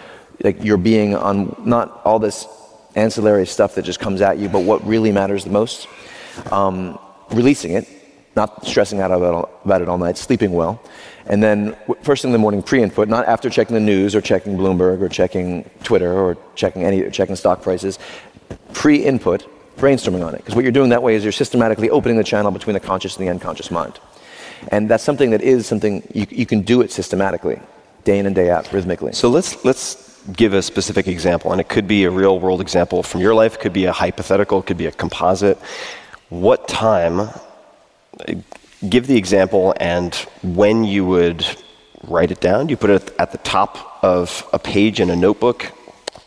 like 0.43 0.63
your 0.63 0.77
being 0.77 1.15
on 1.15 1.55
not 1.65 2.01
all 2.05 2.19
this 2.19 2.45
ancillary 2.95 3.45
stuff 3.45 3.75
that 3.75 3.83
just 3.83 3.99
comes 3.99 4.21
at 4.21 4.37
you, 4.37 4.49
but 4.49 4.63
what 4.63 4.85
really 4.85 5.11
matters 5.11 5.43
the 5.43 5.51
most. 5.51 5.87
Um, 6.51 6.99
releasing 7.31 7.73
it, 7.73 7.87
not 8.35 8.65
stressing 8.65 9.01
out 9.01 9.11
about, 9.11 9.81
it 9.81 9.89
all 9.89 9.97
night, 9.97 10.17
sleeping 10.17 10.51
well, 10.51 10.81
and 11.25 11.41
then 11.41 11.75
first 12.03 12.21
thing 12.21 12.29
in 12.29 12.33
the 12.33 12.39
morning, 12.39 12.61
pre-input, 12.61 13.07
not 13.09 13.27
after 13.27 13.49
checking 13.49 13.73
the 13.73 13.79
news 13.81 14.15
or 14.15 14.21
checking 14.21 14.55
Bloomberg 14.55 15.01
or 15.01 15.09
checking 15.09 15.63
Twitter 15.83 16.13
or 16.13 16.37
checking 16.55 16.83
any 16.83 17.09
checking 17.09 17.35
stock 17.35 17.61
prices. 17.61 17.99
Pre-input, 18.73 19.45
brainstorming 19.77 20.25
on 20.25 20.35
it, 20.35 20.37
because 20.37 20.55
what 20.55 20.63
you're 20.63 20.71
doing 20.71 20.89
that 20.89 21.03
way 21.03 21.15
is 21.15 21.23
you're 21.23 21.31
systematically 21.31 21.89
opening 21.89 22.17
the 22.17 22.23
channel 22.23 22.51
between 22.51 22.75
the 22.75 22.79
conscious 22.79 23.17
and 23.17 23.25
the 23.25 23.31
unconscious 23.31 23.71
mind, 23.71 23.99
and 24.71 24.89
that's 24.89 25.03
something 25.03 25.31
that 25.31 25.41
is 25.41 25.65
something 25.65 26.07
you, 26.13 26.25
you 26.29 26.45
can 26.45 26.61
do 26.61 26.81
it 26.81 26.91
systematically, 26.91 27.59
day 28.03 28.19
in 28.19 28.25
and 28.25 28.35
day 28.35 28.49
out, 28.51 28.71
rhythmically. 28.71 29.13
So 29.13 29.29
let's 29.29 29.65
let's 29.65 30.16
give 30.33 30.53
a 30.53 30.61
specific 30.61 31.07
example, 31.07 31.51
and 31.51 31.61
it 31.61 31.69
could 31.69 31.87
be 31.87 32.03
a 32.05 32.11
real 32.11 32.39
world 32.39 32.61
example 32.61 33.03
from 33.03 33.21
your 33.21 33.33
life, 33.33 33.55
it 33.55 33.59
could 33.61 33.73
be 33.73 33.85
a 33.85 33.91
hypothetical, 33.91 34.59
it 34.59 34.65
could 34.65 34.77
be 34.77 34.85
a 34.87 34.91
composite. 34.91 35.57
What 36.29 36.67
time, 36.67 37.29
give 38.89 39.07
the 39.07 39.17
example 39.17 39.73
and 39.79 40.13
when 40.43 40.83
you 40.83 41.05
would 41.05 41.45
write 42.03 42.31
it 42.31 42.39
down. 42.39 42.69
You 42.69 42.77
put 42.77 42.89
it 42.89 43.13
at 43.19 43.31
the 43.31 43.37
top 43.39 44.03
of 44.03 44.47
a 44.53 44.59
page 44.59 44.99
in 44.99 45.09
a 45.09 45.15
notebook 45.15 45.71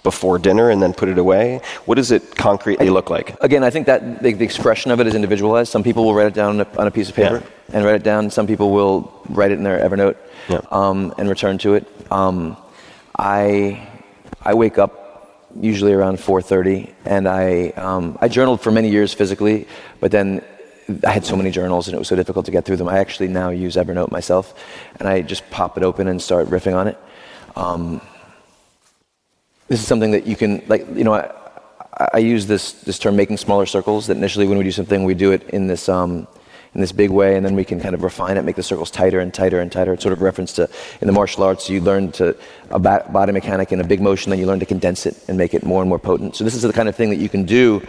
before 0.03 0.39
dinner 0.39 0.71
and 0.71 0.81
then 0.83 0.93
put 0.95 1.09
it 1.09 1.19
away? 1.19 1.61
What 1.85 1.97
does 1.97 2.11
it 2.11 2.35
concretely 2.37 2.91
look 2.91 3.11
like? 3.11 3.41
Again, 3.43 3.63
I 3.63 3.71
think 3.71 3.87
that 3.87 4.23
the, 4.23 4.33
the 4.33 4.45
expression 4.45 4.91
of 4.91 5.01
it 5.01 5.07
is 5.07 5.15
individualized. 5.15 5.71
Some 5.71 5.83
people 5.83 6.05
will 6.05 6.15
write 6.15 6.27
it 6.27 6.35
down 6.35 6.59
on 6.61 6.67
a, 6.67 6.79
on 6.81 6.87
a 6.87 6.91
piece 6.91 7.09
of 7.09 7.15
paper 7.15 7.37
Yeah. 7.43 7.77
and 7.77 7.85
write 7.85 7.97
it 7.97 8.03
down. 8.03 8.31
Some 8.31 8.47
people 8.47 8.71
will 8.73 9.13
write 9.29 9.51
it 9.53 9.59
in 9.59 9.63
their 9.65 9.79
Evernote 9.79 10.17
Yeah. 10.49 10.61
um, 10.71 11.15
and 11.19 11.29
return 11.29 11.59
to 11.59 11.75
it. 11.75 11.87
Um, 12.11 12.57
I 13.19 13.87
I 14.43 14.55
wake 14.55 14.79
up 14.79 15.01
usually 15.61 15.93
around 15.93 16.19
4:30, 16.19 16.93
and 17.05 17.29
I 17.29 17.69
um, 17.77 18.19
I 18.21 18.29
journaled 18.29 18.61
for 18.61 18.71
many 18.71 18.89
years 18.89 19.13
physically, 19.13 19.67
but 20.01 20.11
then 20.11 20.43
I 21.07 21.11
had 21.11 21.25
so 21.25 21.37
many 21.37 21.51
journals 21.51 21.87
and 21.87 21.95
it 21.95 21.99
was 21.99 22.09
so 22.09 22.17
difficult 22.17 22.47
to 22.47 22.53
get 22.53 22.65
through 22.65 22.77
them. 22.77 22.89
I 22.89 22.99
actually 22.99 23.29
now 23.29 23.51
use 23.51 23.77
Evernote 23.77 24.11
myself, 24.11 24.55
and 24.99 25.09
I 25.09 25.23
just 25.23 25.49
pop 25.51 25.77
it 25.77 25.85
open 25.85 26.09
and 26.09 26.21
start 26.21 26.49
riffing 26.49 26.75
on 26.75 26.89
it. 26.89 26.99
Um, 27.55 28.01
this 29.69 29.81
is 29.81 29.87
something 29.87 30.11
that 30.13 30.27
you 30.27 30.37
can 30.37 30.63
like 30.69 30.87
you 30.95 31.05
know 31.05 31.15
I, 31.15 31.31
I 32.15 32.19
use 32.19 32.47
this 32.47 32.73
this 32.73 32.99
term 32.99 33.17
making 33.17 33.37
smaller 33.37 33.67
circles 33.67 34.07
that 34.07 34.17
initially 34.17 34.47
when 34.47 34.59
we 34.59 34.65
do 34.65 34.73
something 34.73 35.05
we 35.05 35.15
do 35.15 35.33
it 35.33 35.49
in 35.51 35.67
this 35.67 35.89
um, 35.89 36.27
in 36.75 36.81
this 36.81 36.93
big 36.93 37.11
way 37.11 37.37
and 37.37 37.45
then 37.45 37.55
we 37.57 37.65
can 37.65 37.81
kind 37.81 37.95
of 37.95 38.03
refine 38.03 38.37
it 38.37 38.45
make 38.45 38.57
the 38.57 38.63
circles 38.63 38.91
tighter 38.91 39.21
and 39.21 39.35
tighter 39.35 39.61
and 39.61 39.73
tighter. 39.73 39.93
It's 39.93 40.03
sort 40.03 40.13
of 40.13 40.23
reference 40.23 40.53
to 40.55 40.69
in 41.01 41.07
the 41.07 41.13
martial 41.13 41.43
arts 41.43 41.69
you 41.69 41.81
learn 41.81 42.13
to 42.13 42.37
a 42.71 42.79
body 42.79 43.33
mechanic 43.33 43.73
in 43.73 43.81
a 43.81 43.85
big 43.85 44.01
motion 44.01 44.31
then 44.31 44.39
you 44.39 44.47
learn 44.47 44.61
to 44.61 44.67
condense 44.67 45.07
it 45.07 45.17
and 45.29 45.37
make 45.37 45.55
it 45.55 45.65
more 45.65 45.83
and 45.83 45.89
more 45.89 45.99
potent. 45.99 46.37
So 46.37 46.45
this 46.45 46.55
is 46.55 46.63
the 46.63 46.73
kind 46.73 46.89
of 46.89 46.97
thing 46.97 47.11
that 47.11 47.19
you 47.19 47.29
can 47.29 47.45
do 47.45 47.87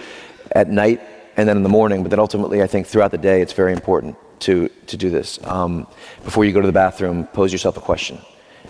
at 0.53 0.69
night 0.69 1.01
and 1.37 1.47
then 1.47 1.57
in 1.57 1.63
the 1.63 1.69
morning 1.69 2.01
but 2.01 2.09
then 2.09 2.19
ultimately 2.19 2.61
I 2.61 2.67
think 2.67 2.87
throughout 2.87 3.11
the 3.11 3.17
day 3.17 3.41
it's 3.41 3.53
very 3.53 3.73
important 3.73 4.17
to 4.41 4.69
to 4.87 4.97
do 4.97 5.09
this. 5.09 5.39
Um, 5.43 5.87
before 6.23 6.45
you 6.45 6.51
go 6.51 6.61
to 6.61 6.67
the 6.67 6.73
bathroom 6.73 7.27
pose 7.27 7.51
yourself 7.51 7.77
a 7.77 7.81
question 7.81 8.19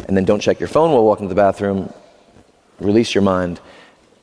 and 0.08 0.15
then 0.15 0.26
don't 0.26 0.39
check 0.39 0.60
your 0.60 0.69
phone 0.69 0.91
while 0.91 1.04
walking 1.04 1.28
to 1.28 1.34
the 1.34 1.41
bathroom. 1.41 1.93
Release 2.80 3.13
your 3.13 3.21
mind, 3.21 3.60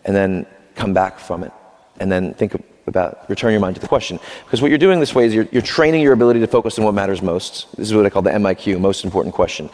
and 0.04 0.14
then 0.14 0.46
come 0.74 0.92
back 0.92 1.18
from 1.18 1.44
it. 1.44 1.52
And 2.00 2.10
then 2.10 2.34
think 2.34 2.54
about, 2.88 3.28
return 3.28 3.52
your 3.52 3.60
mind 3.60 3.76
to 3.76 3.80
the 3.80 3.88
question. 3.88 4.18
Because 4.44 4.60
what 4.60 4.70
you're 4.70 4.78
doing 4.78 5.00
this 5.00 5.14
way 5.14 5.26
is 5.26 5.34
you're, 5.34 5.48
you're 5.52 5.62
training 5.62 6.02
your 6.02 6.12
ability 6.12 6.40
to 6.40 6.46
focus 6.46 6.78
on 6.78 6.84
what 6.84 6.94
matters 6.94 7.22
most. 7.22 7.74
This 7.76 7.88
is 7.88 7.94
what 7.94 8.06
I 8.06 8.10
call 8.10 8.22
the 8.22 8.30
MIQ, 8.30 8.80
most 8.80 9.04
important 9.04 9.34
question. 9.34 9.70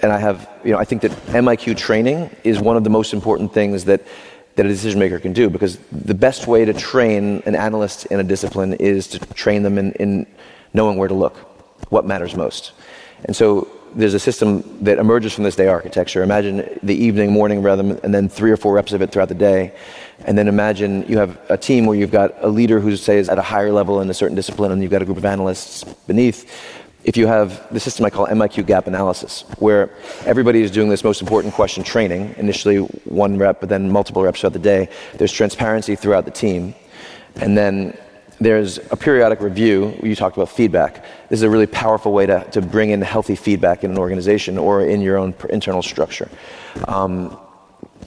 And 0.00 0.12
I 0.12 0.18
have, 0.18 0.48
you 0.64 0.72
know, 0.72 0.78
I 0.78 0.84
think 0.84 1.02
that 1.02 1.10
MIQ 1.10 1.76
training 1.76 2.30
is 2.44 2.60
one 2.60 2.76
of 2.76 2.84
the 2.84 2.90
most 2.90 3.12
important 3.12 3.52
things 3.52 3.84
that, 3.86 4.02
that 4.56 4.66
a 4.66 4.68
decision 4.68 5.00
maker 5.00 5.18
can 5.18 5.32
do. 5.32 5.50
Because 5.50 5.78
the 5.90 6.14
best 6.14 6.46
way 6.46 6.64
to 6.64 6.72
train 6.72 7.42
an 7.46 7.54
analyst 7.54 8.06
in 8.06 8.20
a 8.20 8.24
discipline 8.24 8.74
is 8.74 9.08
to 9.08 9.18
train 9.34 9.62
them 9.62 9.78
in, 9.78 9.92
in 9.94 10.26
knowing 10.72 10.98
where 10.98 11.08
to 11.08 11.14
look, 11.14 11.36
what 11.90 12.04
matters 12.04 12.36
most. 12.36 12.72
And 13.24 13.34
so 13.34 13.68
there's 13.94 14.14
a 14.14 14.18
system 14.18 14.62
that 14.84 14.98
emerges 14.98 15.32
from 15.32 15.44
this 15.44 15.56
day 15.56 15.68
architecture. 15.68 16.22
Imagine 16.22 16.78
the 16.82 16.94
evening, 16.94 17.32
morning 17.32 17.62
rhythm, 17.62 17.98
and 18.02 18.14
then 18.14 18.28
three 18.28 18.50
or 18.50 18.56
four 18.56 18.74
reps 18.74 18.92
of 18.92 19.02
it 19.02 19.10
throughout 19.12 19.28
the 19.28 19.34
day. 19.34 19.74
And 20.26 20.36
then 20.36 20.48
imagine 20.48 21.04
you 21.08 21.18
have 21.18 21.38
a 21.48 21.56
team 21.56 21.86
where 21.86 21.96
you've 21.96 22.10
got 22.10 22.32
a 22.42 22.48
leader 22.48 22.80
who 22.80 22.96
say 22.96 23.18
is 23.18 23.28
at 23.28 23.38
a 23.38 23.42
higher 23.42 23.72
level 23.72 24.00
in 24.00 24.10
a 24.10 24.14
certain 24.14 24.34
discipline, 24.34 24.72
and 24.72 24.82
you've 24.82 24.90
got 24.90 25.02
a 25.02 25.04
group 25.04 25.18
of 25.18 25.24
analysts 25.24 25.84
beneath. 26.06 26.50
If 27.04 27.16
you 27.16 27.26
have 27.26 27.72
the 27.72 27.80
system 27.80 28.04
I 28.04 28.10
call 28.10 28.26
MIQ 28.26 28.66
gap 28.66 28.86
analysis, 28.86 29.44
where 29.58 29.90
everybody 30.26 30.62
is 30.62 30.70
doing 30.70 30.88
this 30.88 31.04
most 31.04 31.22
important 31.22 31.54
question 31.54 31.84
training, 31.84 32.34
initially 32.36 32.78
one 33.04 33.38
rep, 33.38 33.60
but 33.60 33.68
then 33.68 33.90
multiple 33.90 34.22
reps 34.22 34.40
throughout 34.40 34.52
the 34.52 34.58
day, 34.58 34.88
there's 35.14 35.32
transparency 35.32 35.94
throughout 35.94 36.24
the 36.24 36.30
team. 36.30 36.74
And 37.36 37.56
then 37.56 37.96
there's 38.40 38.78
a 38.78 38.96
periodic 38.96 39.40
review. 39.40 39.98
You 40.02 40.14
talked 40.14 40.36
about 40.36 40.48
feedback. 40.48 41.04
This 41.28 41.40
is 41.40 41.42
a 41.42 41.50
really 41.50 41.66
powerful 41.66 42.12
way 42.12 42.26
to, 42.26 42.44
to 42.52 42.62
bring 42.62 42.90
in 42.90 43.02
healthy 43.02 43.34
feedback 43.34 43.84
in 43.84 43.90
an 43.90 43.98
organization 43.98 44.58
or 44.58 44.82
in 44.82 45.00
your 45.00 45.16
own 45.16 45.34
internal 45.50 45.82
structure. 45.82 46.28
Um, 46.86 47.36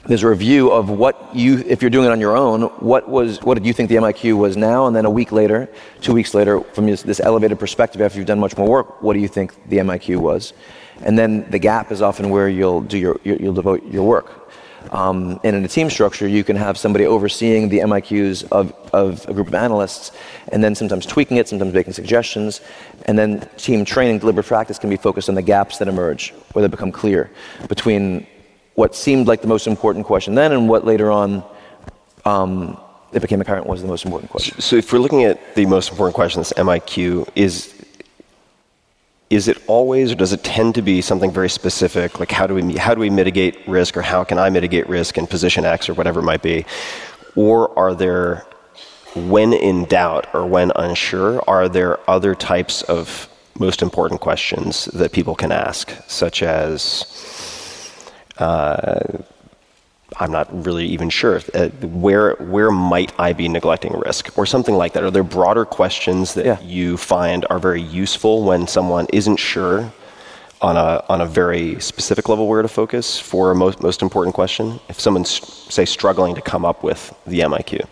there's 0.06 0.24
a 0.24 0.28
review 0.28 0.70
of 0.70 0.90
what 0.90 1.34
you, 1.34 1.58
if 1.66 1.80
you're 1.80 1.90
doing 1.90 2.06
it 2.08 2.10
on 2.10 2.18
your 2.18 2.36
own, 2.36 2.62
what 2.80 3.08
was, 3.08 3.40
what 3.42 3.54
did 3.54 3.64
you 3.64 3.72
think 3.72 3.88
the 3.88 3.96
MIQ 3.96 4.36
was 4.36 4.56
now, 4.56 4.86
and 4.86 4.96
then 4.96 5.04
a 5.04 5.10
week 5.10 5.30
later, 5.30 5.68
two 6.00 6.12
weeks 6.12 6.34
later, 6.34 6.60
from 6.60 6.86
this, 6.86 7.02
this 7.02 7.20
elevated 7.20 7.58
perspective, 7.60 8.00
after 8.00 8.18
you've 8.18 8.26
done 8.26 8.40
much 8.40 8.56
more 8.56 8.68
work, 8.68 9.00
what 9.02 9.12
do 9.12 9.20
you 9.20 9.28
think 9.28 9.54
the 9.68 9.76
MIQ 9.76 10.16
was? 10.16 10.54
And 11.02 11.16
then 11.16 11.48
the 11.50 11.58
gap 11.58 11.92
is 11.92 12.02
often 12.02 12.30
where 12.30 12.48
you'll 12.48 12.80
do 12.80 12.98
your, 12.98 13.20
your 13.22 13.36
you'll 13.36 13.54
devote 13.54 13.84
your 13.92 14.04
work. 14.04 14.41
Um, 14.90 15.40
and 15.44 15.56
in 15.56 15.64
a 15.64 15.68
team 15.68 15.88
structure, 15.90 16.26
you 16.26 16.44
can 16.44 16.56
have 16.56 16.76
somebody 16.76 17.06
overseeing 17.06 17.68
the 17.68 17.78
MIQs 17.78 18.50
of, 18.50 18.72
of 18.92 19.28
a 19.28 19.34
group 19.34 19.48
of 19.48 19.54
analysts, 19.54 20.12
and 20.48 20.62
then 20.62 20.74
sometimes 20.74 21.06
tweaking 21.06 21.36
it, 21.36 21.48
sometimes 21.48 21.72
making 21.72 21.92
suggestions, 21.92 22.60
and 23.06 23.18
then 23.18 23.48
team 23.56 23.84
training, 23.84 24.18
deliberate 24.18 24.46
practice 24.46 24.78
can 24.78 24.90
be 24.90 24.96
focused 24.96 25.28
on 25.28 25.34
the 25.34 25.42
gaps 25.42 25.78
that 25.78 25.88
emerge, 25.88 26.30
where 26.52 26.62
they 26.62 26.68
become 26.68 26.92
clear 26.92 27.30
between 27.68 28.26
what 28.74 28.94
seemed 28.94 29.26
like 29.26 29.42
the 29.42 29.48
most 29.48 29.66
important 29.66 30.06
question 30.06 30.34
then 30.34 30.52
and 30.52 30.68
what 30.68 30.84
later 30.84 31.10
on 31.10 31.44
um, 32.24 32.78
it 33.12 33.20
became 33.20 33.40
apparent 33.40 33.66
was 33.66 33.82
the 33.82 33.88
most 33.88 34.04
important 34.04 34.30
question. 34.30 34.58
So 34.60 34.76
if 34.76 34.92
we're 34.92 34.98
looking 34.98 35.24
at 35.24 35.54
the 35.54 35.66
most 35.66 35.90
important 35.90 36.14
question, 36.14 36.40
this 36.40 36.52
MIQ, 36.54 37.28
is 37.34 37.81
is 39.32 39.48
it 39.48 39.56
always 39.66 40.12
or 40.12 40.14
does 40.14 40.34
it 40.34 40.44
tend 40.44 40.74
to 40.74 40.82
be 40.82 41.00
something 41.00 41.30
very 41.30 41.48
specific 41.48 42.20
like 42.20 42.30
how 42.30 42.46
do 42.46 42.54
we 42.54 42.76
how 42.76 42.94
do 42.94 43.00
we 43.00 43.08
mitigate 43.08 43.66
risk 43.66 43.96
or 43.96 44.02
how 44.02 44.22
can 44.24 44.38
I 44.38 44.50
mitigate 44.50 44.86
risk 44.88 45.16
in 45.16 45.26
position 45.26 45.64
X 45.64 45.88
or 45.88 45.94
whatever 45.94 46.20
it 46.20 46.24
might 46.24 46.42
be? 46.42 46.66
Or 47.34 47.76
are 47.78 47.94
there 47.94 48.44
when 49.14 49.52
in 49.52 49.86
doubt 49.86 50.26
or 50.34 50.46
when 50.46 50.70
unsure, 50.76 51.42
are 51.48 51.68
there 51.68 51.98
other 52.08 52.34
types 52.34 52.82
of 52.82 53.28
most 53.58 53.82
important 53.82 54.20
questions 54.20 54.86
that 54.86 55.12
people 55.12 55.34
can 55.34 55.52
ask, 55.52 55.92
such 56.08 56.42
as 56.42 57.04
uh, 58.38 59.18
I'm 60.20 60.32
not 60.32 60.48
really 60.66 60.86
even 60.86 61.10
sure. 61.10 61.40
Uh, 61.54 61.68
where 62.06 62.34
where 62.36 62.70
might 62.70 63.12
I 63.18 63.32
be 63.32 63.48
neglecting 63.48 63.92
risk, 63.98 64.36
or 64.38 64.46
something 64.46 64.74
like 64.76 64.92
that? 64.94 65.02
Are 65.04 65.10
there 65.10 65.22
broader 65.24 65.64
questions 65.64 66.34
that 66.34 66.44
Yeah. 66.44 66.60
you 66.60 66.96
find 66.96 67.46
are 67.50 67.58
very 67.58 67.82
useful 67.82 68.42
when 68.42 68.66
someone 68.66 69.06
isn't 69.12 69.38
sure 69.38 69.92
on 70.60 70.76
a 70.76 71.02
on 71.08 71.20
a 71.20 71.26
very 71.26 71.80
specific 71.80 72.28
level 72.28 72.46
where 72.46 72.62
to 72.62 72.68
focus 72.68 73.18
for 73.18 73.50
a 73.50 73.54
most 73.54 73.82
most 73.82 74.02
important 74.02 74.34
question? 74.34 74.80
If 74.88 75.00
someone's 75.00 75.30
say 75.68 75.84
struggling 75.84 76.34
to 76.34 76.40
come 76.42 76.64
up 76.64 76.82
with 76.82 77.14
the 77.26 77.40
MIQ, 77.40 77.84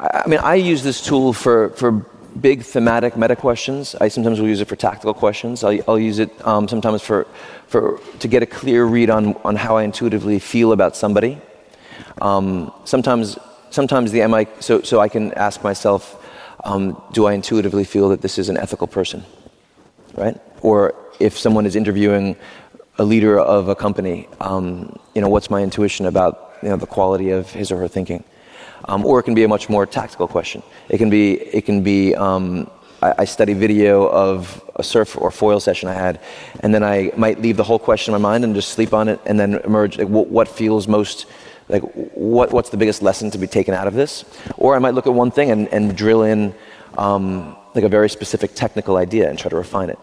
I 0.00 0.22
I 0.24 0.28
mean, 0.28 0.40
I 0.40 0.54
use 0.56 0.82
this 0.82 1.00
tool 1.00 1.32
for, 1.32 1.70
for 1.70 2.04
big 2.40 2.62
thematic 2.62 3.16
meta 3.16 3.36
questions. 3.36 3.94
I 4.00 4.08
sometimes 4.08 4.40
will 4.40 4.48
use 4.48 4.60
it 4.60 4.68
for 4.68 4.76
tactical 4.76 5.14
questions. 5.14 5.64
I'll, 5.64 5.78
I'll 5.88 5.98
use 5.98 6.18
it 6.18 6.30
um, 6.46 6.68
sometimes 6.68 7.02
for, 7.02 7.26
for, 7.66 8.00
to 8.20 8.28
get 8.28 8.42
a 8.42 8.46
clear 8.46 8.84
read 8.84 9.10
on, 9.10 9.34
on 9.44 9.56
how 9.56 9.76
I 9.76 9.82
intuitively 9.82 10.38
feel 10.38 10.72
about 10.72 10.96
somebody. 10.96 11.38
Um, 12.20 12.72
sometimes, 12.84 13.38
sometimes 13.70 14.12
the 14.12 14.26
MI, 14.26 14.46
so, 14.60 14.82
so 14.82 15.00
I 15.00 15.08
can 15.08 15.32
ask 15.34 15.62
myself, 15.62 16.14
um, 16.64 17.00
do 17.12 17.26
I 17.26 17.32
intuitively 17.32 17.84
feel 17.84 18.08
that 18.10 18.20
this 18.20 18.38
is 18.38 18.48
an 18.48 18.56
ethical 18.56 18.86
person? 18.86 19.24
Right? 20.14 20.40
Or 20.62 20.94
if 21.20 21.38
someone 21.38 21.66
is 21.66 21.76
interviewing 21.76 22.36
a 22.98 23.04
leader 23.04 23.38
of 23.38 23.68
a 23.68 23.76
company, 23.76 24.28
um, 24.40 24.98
you 25.14 25.20
know, 25.20 25.28
what's 25.28 25.50
my 25.50 25.62
intuition 25.62 26.06
about 26.06 26.52
you 26.62 26.68
know, 26.68 26.76
the 26.76 26.86
quality 26.86 27.30
of 27.30 27.50
his 27.52 27.70
or 27.70 27.78
her 27.78 27.88
thinking? 27.88 28.24
Um, 28.84 29.04
or 29.04 29.20
it 29.20 29.24
can 29.24 29.34
be 29.34 29.44
a 29.44 29.48
much 29.48 29.68
more 29.68 29.86
tactical 29.86 30.28
question. 30.28 30.62
It 30.88 30.98
can 30.98 31.10
be, 31.10 31.34
it 31.34 31.64
can 31.66 31.82
be 31.82 32.14
um, 32.14 32.70
I, 33.02 33.14
I 33.18 33.24
study 33.24 33.52
video 33.52 34.08
of 34.08 34.62
a 34.76 34.82
surf 34.82 35.16
or 35.16 35.30
foil 35.30 35.60
session 35.60 35.88
I 35.88 35.94
had, 35.94 36.20
and 36.60 36.74
then 36.74 36.82
I 36.82 37.12
might 37.16 37.40
leave 37.40 37.56
the 37.56 37.64
whole 37.64 37.78
question 37.78 38.14
in 38.14 38.20
my 38.20 38.28
mind 38.30 38.44
and 38.44 38.54
just 38.54 38.70
sleep 38.70 38.92
on 38.94 39.08
it, 39.08 39.20
and 39.26 39.38
then 39.38 39.54
emerge 39.64 39.98
like, 39.98 40.08
what, 40.08 40.28
what 40.28 40.48
feels 40.48 40.88
most 40.88 41.26
like 41.68 41.82
what, 41.82 42.50
what's 42.50 42.70
the 42.70 42.76
biggest 42.76 43.02
lesson 43.02 43.30
to 43.30 43.38
be 43.38 43.46
taken 43.46 43.74
out 43.74 43.86
of 43.86 43.94
this? 43.94 44.24
Or 44.56 44.74
I 44.74 44.78
might 44.78 44.94
look 44.94 45.06
at 45.06 45.12
one 45.12 45.30
thing 45.30 45.50
and, 45.50 45.68
and 45.68 45.94
drill 45.96 46.22
in 46.22 46.54
um, 46.96 47.56
like 47.74 47.84
a 47.84 47.88
very 47.88 48.08
specific 48.08 48.54
technical 48.54 48.96
idea 48.96 49.28
and 49.28 49.38
try 49.38 49.50
to 49.50 49.56
refine 49.56 49.90
it. 49.90 49.98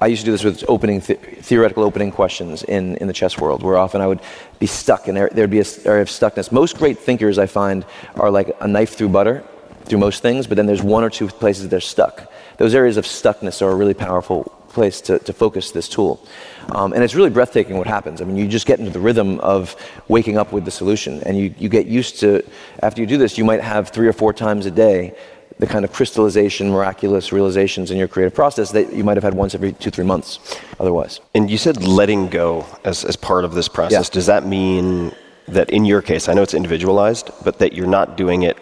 I 0.00 0.06
used 0.06 0.22
to 0.22 0.26
do 0.26 0.32
this 0.32 0.44
with 0.44 0.64
opening 0.68 1.00
the- 1.00 1.14
theoretical 1.14 1.82
opening 1.84 2.10
questions 2.10 2.62
in, 2.62 2.96
in 2.96 3.06
the 3.06 3.12
chess 3.12 3.38
world, 3.38 3.62
where 3.62 3.76
often 3.76 4.00
I 4.00 4.06
would 4.06 4.20
be 4.58 4.66
stuck 4.66 5.08
and 5.08 5.16
there, 5.16 5.28
there'd 5.30 5.50
be 5.50 5.60
a 5.60 5.66
area 5.84 6.02
of 6.02 6.08
stuckness. 6.08 6.50
Most 6.50 6.78
great 6.78 6.98
thinkers 6.98 7.38
I 7.38 7.46
find 7.46 7.84
are 8.14 8.30
like 8.30 8.56
a 8.60 8.66
knife 8.66 8.94
through 8.96 9.10
butter, 9.10 9.44
through 9.84 9.98
most 9.98 10.22
things, 10.22 10.46
but 10.46 10.56
then 10.56 10.66
there's 10.66 10.82
one 10.82 11.04
or 11.04 11.10
two 11.10 11.28
places 11.28 11.68
they're 11.68 11.80
stuck. 11.80 12.32
Those 12.56 12.74
areas 12.74 12.96
of 12.96 13.04
stuckness 13.04 13.60
are 13.60 13.70
a 13.70 13.74
really 13.74 13.94
powerful 13.94 14.44
place 14.68 15.00
to, 15.02 15.18
to 15.18 15.32
focus 15.32 15.72
this 15.72 15.88
tool. 15.88 16.24
Um, 16.70 16.92
and 16.92 17.02
it's 17.02 17.14
really 17.14 17.30
breathtaking 17.30 17.76
what 17.76 17.86
happens. 17.86 18.22
I 18.22 18.24
mean, 18.24 18.36
you 18.36 18.46
just 18.46 18.66
get 18.66 18.78
into 18.78 18.92
the 18.92 19.00
rhythm 19.00 19.40
of 19.40 19.74
waking 20.08 20.38
up 20.38 20.52
with 20.52 20.64
the 20.64 20.70
solution, 20.70 21.22
and 21.24 21.36
you, 21.36 21.54
you 21.58 21.68
get 21.68 21.86
used 21.86 22.20
to, 22.20 22.42
after 22.82 23.00
you 23.00 23.06
do 23.06 23.18
this, 23.18 23.36
you 23.36 23.44
might 23.44 23.60
have 23.60 23.90
three 23.90 24.06
or 24.06 24.12
four 24.12 24.32
times 24.32 24.66
a 24.66 24.70
day 24.70 25.14
the 25.60 25.66
kind 25.66 25.84
of 25.84 25.92
crystallization, 25.92 26.70
miraculous 26.70 27.32
realizations 27.32 27.90
in 27.90 27.98
your 27.98 28.08
creative 28.08 28.34
process 28.34 28.72
that 28.72 28.92
you 28.92 29.04
might 29.04 29.16
have 29.16 29.22
had 29.22 29.34
once 29.34 29.54
every 29.54 29.72
two, 29.74 29.90
three 29.90 30.04
months 30.04 30.38
otherwise. 30.80 31.20
And 31.34 31.50
you 31.50 31.58
said 31.58 31.82
letting 31.82 32.28
go 32.28 32.66
as, 32.84 33.04
as 33.04 33.14
part 33.14 33.44
of 33.44 33.54
this 33.54 33.68
process. 33.68 34.08
Yeah. 34.08 34.14
Does 34.14 34.26
that 34.26 34.46
mean 34.46 35.12
that 35.48 35.68
in 35.70 35.84
your 35.84 36.00
case, 36.00 36.28
I 36.28 36.34
know 36.34 36.42
it's 36.42 36.54
individualized, 36.54 37.30
but 37.44 37.58
that 37.58 37.74
you're 37.74 37.86
not 37.86 38.16
doing 38.16 38.42
it 38.42 38.56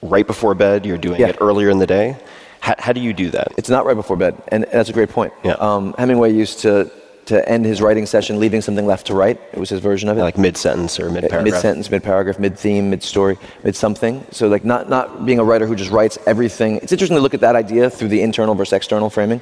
right 0.00 0.26
before 0.26 0.54
bed, 0.54 0.86
you're 0.86 0.96
doing 0.98 1.20
Yeah. 1.20 1.28
it 1.28 1.38
earlier 1.40 1.70
in 1.70 1.78
the 1.78 1.86
day? 1.86 2.16
How, 2.60 2.74
how 2.78 2.92
do 2.92 3.00
you 3.00 3.12
do 3.12 3.30
that? 3.30 3.48
It's 3.56 3.68
not 3.68 3.84
right 3.84 3.94
before 3.94 4.16
bed, 4.16 4.40
and 4.48 4.64
that's 4.72 4.90
a 4.90 4.92
great 4.92 5.08
point. 5.10 5.32
Yeah. 5.42 5.52
Um, 5.52 5.94
Hemingway 5.98 6.32
used 6.32 6.60
to, 6.60 6.90
to 7.28 7.46
end 7.48 7.64
his 7.66 7.80
writing 7.82 8.06
session 8.06 8.40
leaving 8.40 8.60
something 8.62 8.86
left 8.86 9.06
to 9.06 9.14
write. 9.14 9.38
It 9.52 9.58
was 9.58 9.68
his 9.68 9.80
version 9.80 10.08
of 10.08 10.16
it. 10.16 10.22
Like 10.22 10.38
mid 10.38 10.56
sentence 10.56 10.98
or 10.98 11.10
mid 11.10 11.24
uh, 11.24 11.28
paragraph? 11.28 11.52
Mid 11.52 11.60
sentence, 11.60 11.90
mid 11.90 12.02
paragraph, 12.02 12.38
mid 12.38 12.58
theme, 12.58 12.90
mid 12.90 13.02
story, 13.02 13.36
mid 13.64 13.76
something. 13.76 14.24
So, 14.30 14.48
like, 14.48 14.64
not, 14.64 14.88
not 14.88 15.26
being 15.26 15.38
a 15.38 15.44
writer 15.44 15.66
who 15.66 15.76
just 15.76 15.90
writes 15.90 16.18
everything. 16.26 16.76
It's 16.76 16.92
interesting 16.92 17.16
to 17.16 17.20
look 17.20 17.34
at 17.34 17.40
that 17.40 17.54
idea 17.54 17.90
through 17.90 18.08
the 18.08 18.22
internal 18.22 18.54
versus 18.54 18.72
external 18.72 19.10
framing. 19.10 19.40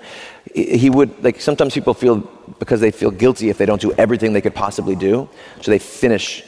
He 0.55 0.77
he 0.87 0.90
would, 0.90 1.11
like, 1.22 1.40
sometimes 1.40 1.75
people 1.75 1.94
feel 1.94 2.16
because 2.59 2.81
they 2.81 2.90
feel 2.90 3.11
guilty 3.11 3.51
if 3.51 3.59
they 3.59 3.66
don't 3.66 3.81
do 3.81 3.92
everything 3.92 4.33
they 4.33 4.40
could 4.40 4.55
possibly 4.55 4.96
do. 4.96 5.29
So 5.62 5.70
they 5.70 5.79
finish, 5.79 6.42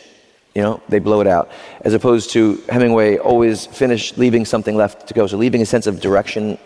you 0.55 0.63
know, 0.63 0.81
they 0.89 0.99
blow 0.99 1.21
it 1.21 1.27
out. 1.27 1.51
As 1.83 1.95
opposed 1.95 2.31
to 2.31 2.63
Hemingway 2.69 3.19
always 3.19 3.67
finish 3.67 4.17
leaving 4.17 4.45
something 4.45 4.77
left 4.77 5.07
to 5.09 5.15
go. 5.15 5.27
So, 5.27 5.37
leaving 5.37 5.63
a 5.63 5.67
sense 5.67 5.87
of 5.87 6.01
direction 6.01 6.59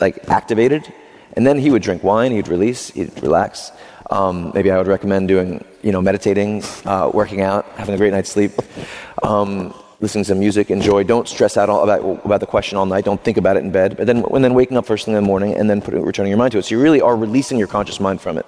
like 0.00 0.28
activated, 0.28 0.92
and 1.34 1.46
then 1.46 1.58
he 1.58 1.70
would 1.70 1.82
drink 1.82 2.02
wine. 2.02 2.32
He'd 2.32 2.48
release. 2.48 2.90
He'd 2.90 3.22
relax. 3.22 3.72
Um, 4.10 4.52
maybe 4.54 4.70
I 4.70 4.78
would 4.78 4.86
recommend 4.86 5.28
doing, 5.28 5.64
you 5.82 5.92
know, 5.92 6.02
meditating, 6.02 6.62
uh, 6.84 7.10
working 7.12 7.40
out, 7.40 7.64
having 7.76 7.94
a 7.94 7.98
great 7.98 8.12
night's 8.12 8.30
sleep, 8.30 8.52
um, 9.22 9.74
listening 10.00 10.24
to 10.24 10.34
music. 10.34 10.70
Enjoy. 10.70 11.02
Don't 11.02 11.26
stress 11.28 11.56
out 11.56 11.70
all 11.70 11.82
about 11.82 12.24
about 12.24 12.40
the 12.40 12.46
question 12.46 12.76
all 12.76 12.86
night. 12.86 13.04
Don't 13.04 13.22
think 13.22 13.36
about 13.36 13.56
it 13.56 13.64
in 13.64 13.70
bed. 13.70 13.96
But 13.96 14.06
then, 14.06 14.24
and 14.24 14.44
then 14.44 14.54
waking 14.54 14.76
up 14.76 14.84
first 14.84 15.04
thing 15.06 15.14
in 15.14 15.22
the 15.22 15.26
morning, 15.26 15.54
and 15.54 15.70
then 15.70 15.80
returning 15.80 16.30
your 16.30 16.38
mind 16.38 16.52
to 16.52 16.58
it. 16.58 16.64
So 16.64 16.74
you 16.74 16.82
really 16.82 17.00
are 17.00 17.16
releasing 17.16 17.58
your 17.58 17.68
conscious 17.68 18.00
mind 18.00 18.20
from 18.20 18.36
it. 18.36 18.46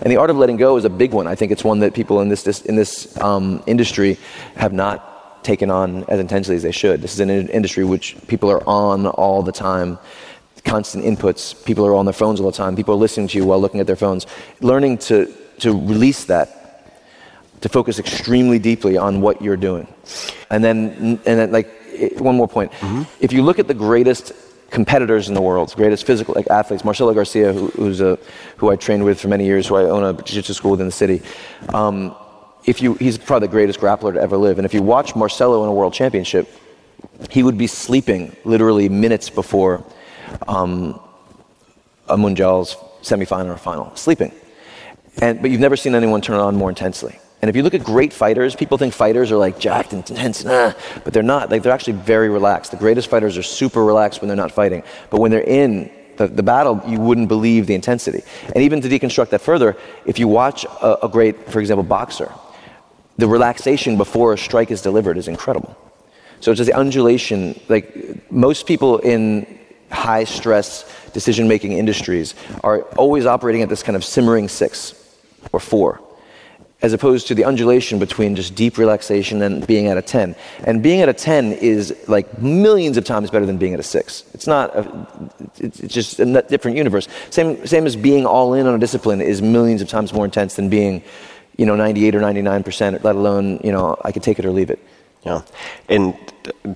And 0.00 0.12
the 0.12 0.16
art 0.16 0.30
of 0.30 0.36
letting 0.36 0.56
go 0.56 0.76
is 0.76 0.84
a 0.84 0.90
big 0.90 1.12
one. 1.12 1.26
I 1.26 1.34
think 1.34 1.50
it's 1.50 1.64
one 1.64 1.80
that 1.80 1.92
people 1.92 2.20
in 2.20 2.28
this, 2.28 2.42
this 2.44 2.62
in 2.62 2.76
this 2.76 3.18
um, 3.20 3.62
industry 3.66 4.16
have 4.54 4.72
not 4.72 5.42
taken 5.42 5.70
on 5.70 6.04
as 6.04 6.20
intensely 6.20 6.54
as 6.54 6.62
they 6.62 6.72
should. 6.72 7.00
This 7.02 7.14
is 7.14 7.20
an 7.20 7.30
in- 7.30 7.48
industry 7.48 7.84
which 7.84 8.16
people 8.28 8.50
are 8.50 8.62
on 8.68 9.06
all 9.06 9.42
the 9.42 9.52
time, 9.52 9.98
constant 10.64 11.04
inputs. 11.04 11.54
People 11.64 11.86
are 11.86 11.94
on 11.94 12.04
their 12.04 12.12
phones 12.12 12.40
all 12.40 12.50
the 12.50 12.56
time. 12.56 12.76
People 12.76 12.94
are 12.94 12.98
listening 12.98 13.28
to 13.28 13.38
you 13.38 13.46
while 13.46 13.60
looking 13.60 13.80
at 13.80 13.86
their 13.86 13.96
phones. 13.96 14.26
Learning 14.60 14.98
to 14.98 15.32
to 15.58 15.72
release 15.72 16.24
that, 16.24 16.48
to 17.60 17.68
focus 17.68 17.98
extremely 17.98 18.58
deeply 18.58 18.96
on 18.96 19.20
what 19.20 19.42
you're 19.42 19.56
doing, 19.56 19.86
and 20.50 20.62
then 20.62 21.20
and 21.26 21.38
then 21.38 21.52
like 21.52 21.68
one 22.18 22.36
more 22.36 22.48
point. 22.48 22.72
If 23.20 23.32
you 23.32 23.42
look 23.42 23.58
at 23.58 23.66
the 23.66 23.74
greatest 23.74 24.32
competitors 24.70 25.28
in 25.28 25.34
the 25.34 25.40
world, 25.40 25.74
greatest 25.74 26.06
physical 26.06 26.34
like 26.34 26.46
athletes, 26.50 26.84
Marcelo 26.84 27.14
Garcia, 27.14 27.52
who, 27.52 27.68
who's 27.68 28.00
a 28.00 28.18
who 28.58 28.70
I 28.70 28.76
trained 28.76 29.04
with 29.04 29.18
for 29.20 29.28
many 29.28 29.44
years, 29.44 29.66
who 29.66 29.76
I 29.76 29.84
own 29.84 30.04
a 30.04 30.12
jiu-jitsu 30.12 30.52
school 30.52 30.72
within 30.72 30.86
the 30.86 30.92
city. 30.92 31.22
Um, 31.74 32.14
if 32.64 32.82
you, 32.82 32.94
he's 32.94 33.16
probably 33.16 33.48
the 33.48 33.52
greatest 33.52 33.80
grappler 33.80 34.12
to 34.12 34.20
ever 34.20 34.36
live. 34.36 34.58
And 34.58 34.66
if 34.66 34.74
you 34.74 34.82
watch 34.82 35.16
Marcelo 35.16 35.62
in 35.62 35.70
a 35.70 35.72
world 35.72 35.94
championship, 35.94 36.50
he 37.30 37.42
would 37.42 37.56
be 37.56 37.66
sleeping 37.66 38.36
literally 38.44 38.88
minutes 38.90 39.30
before 39.30 39.82
um, 40.46 41.00
a 42.08 42.16
Mundial's 42.16 42.76
semifinal 43.02 43.54
or 43.54 43.56
final, 43.56 43.94
sleeping. 43.96 44.32
And, 45.20 45.40
but 45.40 45.50
you've 45.50 45.60
never 45.60 45.76
seen 45.76 45.94
anyone 45.94 46.20
turn 46.20 46.36
it 46.36 46.42
on 46.42 46.56
more 46.56 46.68
intensely. 46.68 47.18
And 47.40 47.48
if 47.48 47.54
you 47.54 47.62
look 47.62 47.74
at 47.74 47.84
great 47.84 48.12
fighters, 48.12 48.56
people 48.56 48.78
think 48.78 48.92
fighters 48.92 49.30
are 49.30 49.36
like 49.36 49.58
jacked 49.60 49.92
and 49.92 50.08
intense, 50.08 50.44
nah, 50.44 50.72
but 51.04 51.12
they're 51.12 51.22
not. 51.22 51.50
Like 51.50 51.62
they're 51.62 51.72
actually 51.72 51.92
very 51.94 52.28
relaxed. 52.28 52.72
The 52.72 52.76
greatest 52.76 53.08
fighters 53.08 53.36
are 53.36 53.42
super 53.42 53.84
relaxed 53.84 54.20
when 54.20 54.28
they're 54.28 54.36
not 54.36 54.50
fighting. 54.50 54.82
But 55.10 55.20
when 55.20 55.30
they're 55.30 55.40
in 55.40 55.90
the, 56.16 56.26
the 56.26 56.42
battle, 56.42 56.82
you 56.86 56.98
wouldn't 56.98 57.28
believe 57.28 57.66
the 57.66 57.74
intensity. 57.74 58.22
And 58.54 58.64
even 58.64 58.80
to 58.80 58.88
deconstruct 58.88 59.30
that 59.30 59.40
further, 59.40 59.76
if 60.04 60.18
you 60.18 60.26
watch 60.26 60.64
a, 60.64 61.06
a 61.06 61.08
great, 61.08 61.48
for 61.50 61.60
example, 61.60 61.84
boxer, 61.84 62.32
the 63.18 63.28
relaxation 63.28 63.96
before 63.96 64.32
a 64.32 64.38
strike 64.38 64.72
is 64.72 64.82
delivered 64.82 65.16
is 65.16 65.28
incredible. 65.28 65.76
So 66.40 66.50
it's 66.50 66.58
just 66.58 66.70
the 66.70 66.76
undulation. 66.76 67.58
Like 67.68 68.30
most 68.32 68.66
people 68.66 68.98
in 68.98 69.58
high 69.90 70.24
stress 70.24 70.84
decision 71.12 71.48
making 71.48 71.72
industries 71.72 72.34
are 72.62 72.82
always 72.96 73.26
operating 73.26 73.62
at 73.62 73.68
this 73.68 73.82
kind 73.82 73.96
of 73.96 74.04
simmering 74.04 74.48
six 74.48 74.94
or 75.52 75.60
four, 75.60 76.00
as 76.82 76.92
opposed 76.92 77.26
to 77.28 77.34
the 77.34 77.44
undulation 77.44 77.98
between 77.98 78.36
just 78.36 78.54
deep 78.54 78.78
relaxation 78.78 79.42
and 79.42 79.66
being 79.66 79.86
at 79.86 79.96
a 79.96 80.02
10. 80.02 80.36
And 80.64 80.82
being 80.82 81.00
at 81.00 81.08
a 81.08 81.12
10 81.12 81.52
is 81.52 81.94
like 82.06 82.40
millions 82.40 82.96
of 82.96 83.04
times 83.04 83.30
better 83.30 83.46
than 83.46 83.58
being 83.58 83.74
at 83.74 83.80
a 83.80 83.84
six. 83.84 84.24
It's 84.34 84.46
not, 84.46 84.76
a, 84.76 85.06
it's 85.58 85.80
just 85.80 86.20
a 86.20 86.42
different 86.42 86.76
universe. 86.76 87.08
Same, 87.30 87.66
same 87.66 87.86
as 87.86 87.96
being 87.96 88.26
all 88.26 88.54
in 88.54 88.66
on 88.66 88.74
a 88.74 88.78
discipline 88.78 89.20
is 89.20 89.42
millions 89.42 89.82
of 89.82 89.88
times 89.88 90.12
more 90.12 90.24
intense 90.24 90.54
than 90.56 90.68
being, 90.68 91.02
you 91.56 91.66
know, 91.66 91.74
98 91.74 92.14
or 92.14 92.20
99%, 92.20 93.02
let 93.02 93.16
alone, 93.16 93.60
you 93.64 93.72
know, 93.72 93.96
I 94.04 94.12
could 94.12 94.22
take 94.22 94.38
it 94.38 94.44
or 94.44 94.50
leave 94.50 94.70
it. 94.70 94.78
Yeah. 95.24 95.42
And 95.88 96.16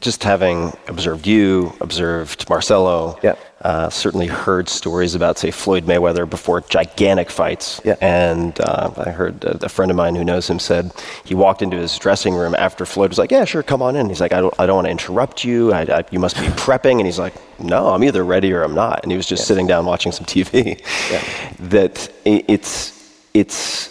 just 0.00 0.22
having 0.24 0.72
observed 0.88 1.26
you, 1.26 1.72
observed 1.80 2.48
Marcelo, 2.50 3.18
Yeah. 3.22 3.36
uh, 3.62 3.88
certainly 3.88 4.26
heard 4.26 4.68
stories 4.68 5.14
about, 5.14 5.38
say, 5.38 5.50
Floyd 5.50 5.86
Mayweather 5.86 6.28
before 6.28 6.60
gigantic 6.62 7.30
fights. 7.30 7.80
Yeah. 7.84 7.94
And 8.00 8.60
uh, 8.60 8.90
I 8.96 9.10
heard 9.10 9.42
a, 9.44 9.64
a 9.64 9.68
friend 9.68 9.90
of 9.90 9.96
mine 9.96 10.14
who 10.16 10.24
knows 10.24 10.50
him 10.50 10.58
said 10.58 10.92
he 11.24 11.34
walked 11.34 11.62
into 11.62 11.76
his 11.78 11.96
dressing 11.98 12.34
room 12.34 12.54
after 12.58 12.84
Floyd 12.84 13.10
was 13.10 13.18
like, 13.18 13.30
Yeah, 13.30 13.44
sure, 13.44 13.62
come 13.62 13.80
on 13.80 13.96
in. 13.96 14.08
He's 14.08 14.20
like, 14.20 14.32
I 14.32 14.40
don't, 14.40 14.54
I 14.58 14.66
don't 14.66 14.74
want 14.76 14.86
to 14.86 14.90
interrupt 14.90 15.44
you. 15.44 15.72
I, 15.72 15.82
I, 15.82 16.04
you 16.10 16.18
must 16.18 16.36
be 16.36 16.46
prepping. 16.64 16.96
And 16.98 17.06
he's 17.06 17.18
like, 17.20 17.34
No, 17.60 17.88
I'm 17.88 18.04
either 18.04 18.24
ready 18.24 18.52
or 18.52 18.62
I'm 18.64 18.74
not. 18.74 19.02
And 19.04 19.12
he 19.12 19.16
was 19.16 19.26
just 19.26 19.46
sitting 19.46 19.66
down 19.66 19.86
watching 19.86 20.12
some 20.12 20.26
TV. 20.26 20.80
Yeah. 21.10 21.22
That 21.70 22.12
it's, 22.24 22.92
it's, 23.32 23.88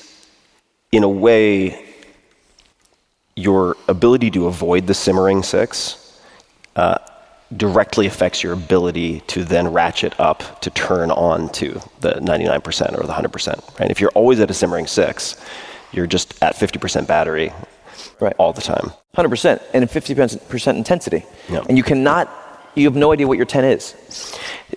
in 0.92 1.04
a 1.04 1.10
way, 1.10 1.91
your 3.36 3.78
ability 3.88 4.32
to 4.32 4.48
avoid 4.48 4.88
the 4.88 4.94
simmering 4.94 5.44
six 5.44 6.20
uh, 6.76 6.98
directly 7.56 8.06
affects 8.08 8.44
your 8.44 8.54
ability 8.54 9.22
to 9.28 9.44
then 9.44 9.68
ratchet 9.68 10.18
up 10.20 10.62
to 10.62 10.70
turn 10.70 11.12
on 11.12 11.50
to 11.50 11.82
the 12.00 12.14
99% 12.14 12.98
or 12.98 13.06
the 13.06 13.14
100%. 13.14 13.80
Right? 13.80 13.92
If 13.92 14.00
you're 14.00 14.12
always 14.12 14.40
at 14.40 14.50
a 14.50 14.54
simmering 14.54 14.88
six, 14.88 15.36
you're 15.92 16.08
just 16.08 16.42
at 16.42 16.56
50% 16.56 17.08
battery 17.08 17.52
Right. 18.20 18.34
all 18.38 18.54
the 18.54 18.62
time. 18.62 18.92
100% 19.16 19.62
and 19.74 19.86
50% 19.90 20.78
intensity. 20.78 21.26
Yeah. 21.50 21.64
And 21.68 21.78
you 21.78 21.84
cannot, 21.84 22.30
you 22.76 22.86
have 22.86 22.96
no 22.96 23.12
idea 23.12 23.28
what 23.28 23.38
your 23.38 23.46
10 23.46 23.66
is. 23.66 23.96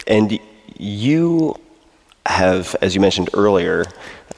And 0.06 0.38
you 0.76 1.54
have, 2.26 2.74
as 2.82 2.94
you 2.94 3.00
mentioned 3.00 3.30
earlier, 3.34 3.84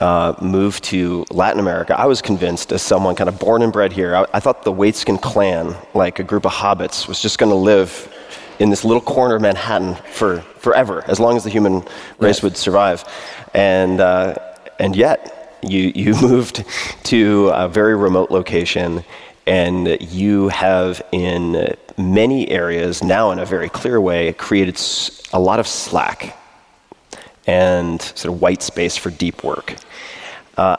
uh, 0.00 0.34
moved 0.40 0.84
to 0.84 1.24
Latin 1.30 1.60
America. 1.60 1.98
I 1.98 2.06
was 2.06 2.20
convinced, 2.20 2.72
as 2.72 2.82
someone 2.82 3.14
kind 3.14 3.28
of 3.28 3.38
born 3.38 3.62
and 3.62 3.72
bred 3.72 3.92
here, 3.92 4.14
I, 4.14 4.26
I 4.34 4.40
thought 4.40 4.62
the 4.62 4.72
Waitzkin 4.72 5.20
clan, 5.20 5.74
like 5.94 6.18
a 6.18 6.22
group 6.22 6.44
of 6.44 6.52
hobbits, 6.52 7.08
was 7.08 7.20
just 7.20 7.38
going 7.38 7.50
to 7.50 7.56
live 7.56 8.12
in 8.58 8.70
this 8.70 8.84
little 8.84 9.00
corner 9.00 9.36
of 9.36 9.42
Manhattan 9.42 9.94
for 10.12 10.40
forever, 10.58 11.04
as 11.06 11.20
long 11.20 11.36
as 11.36 11.44
the 11.44 11.50
human 11.50 11.82
race 12.18 12.42
would 12.42 12.56
survive. 12.56 13.04
And 13.54 14.00
uh, 14.00 14.36
and 14.78 14.94
yet, 14.94 15.58
you 15.62 15.92
you 15.94 16.14
moved 16.22 16.64
to 17.04 17.48
a 17.48 17.68
very 17.68 17.96
remote 17.96 18.30
location, 18.30 19.04
and 19.46 19.96
you 20.00 20.48
have 20.48 21.02
in 21.12 21.74
many 21.96 22.50
areas 22.50 23.02
now, 23.02 23.30
in 23.30 23.38
a 23.38 23.46
very 23.46 23.68
clear 23.68 24.00
way, 24.00 24.32
created 24.34 24.80
a 25.32 25.40
lot 25.40 25.58
of 25.58 25.66
slack 25.66 26.36
and 27.46 28.00
sort 28.00 28.34
of 28.34 28.40
white 28.40 28.62
space 28.62 28.96
for 28.96 29.10
deep 29.10 29.44
work. 29.44 29.74
Uh, 30.56 30.76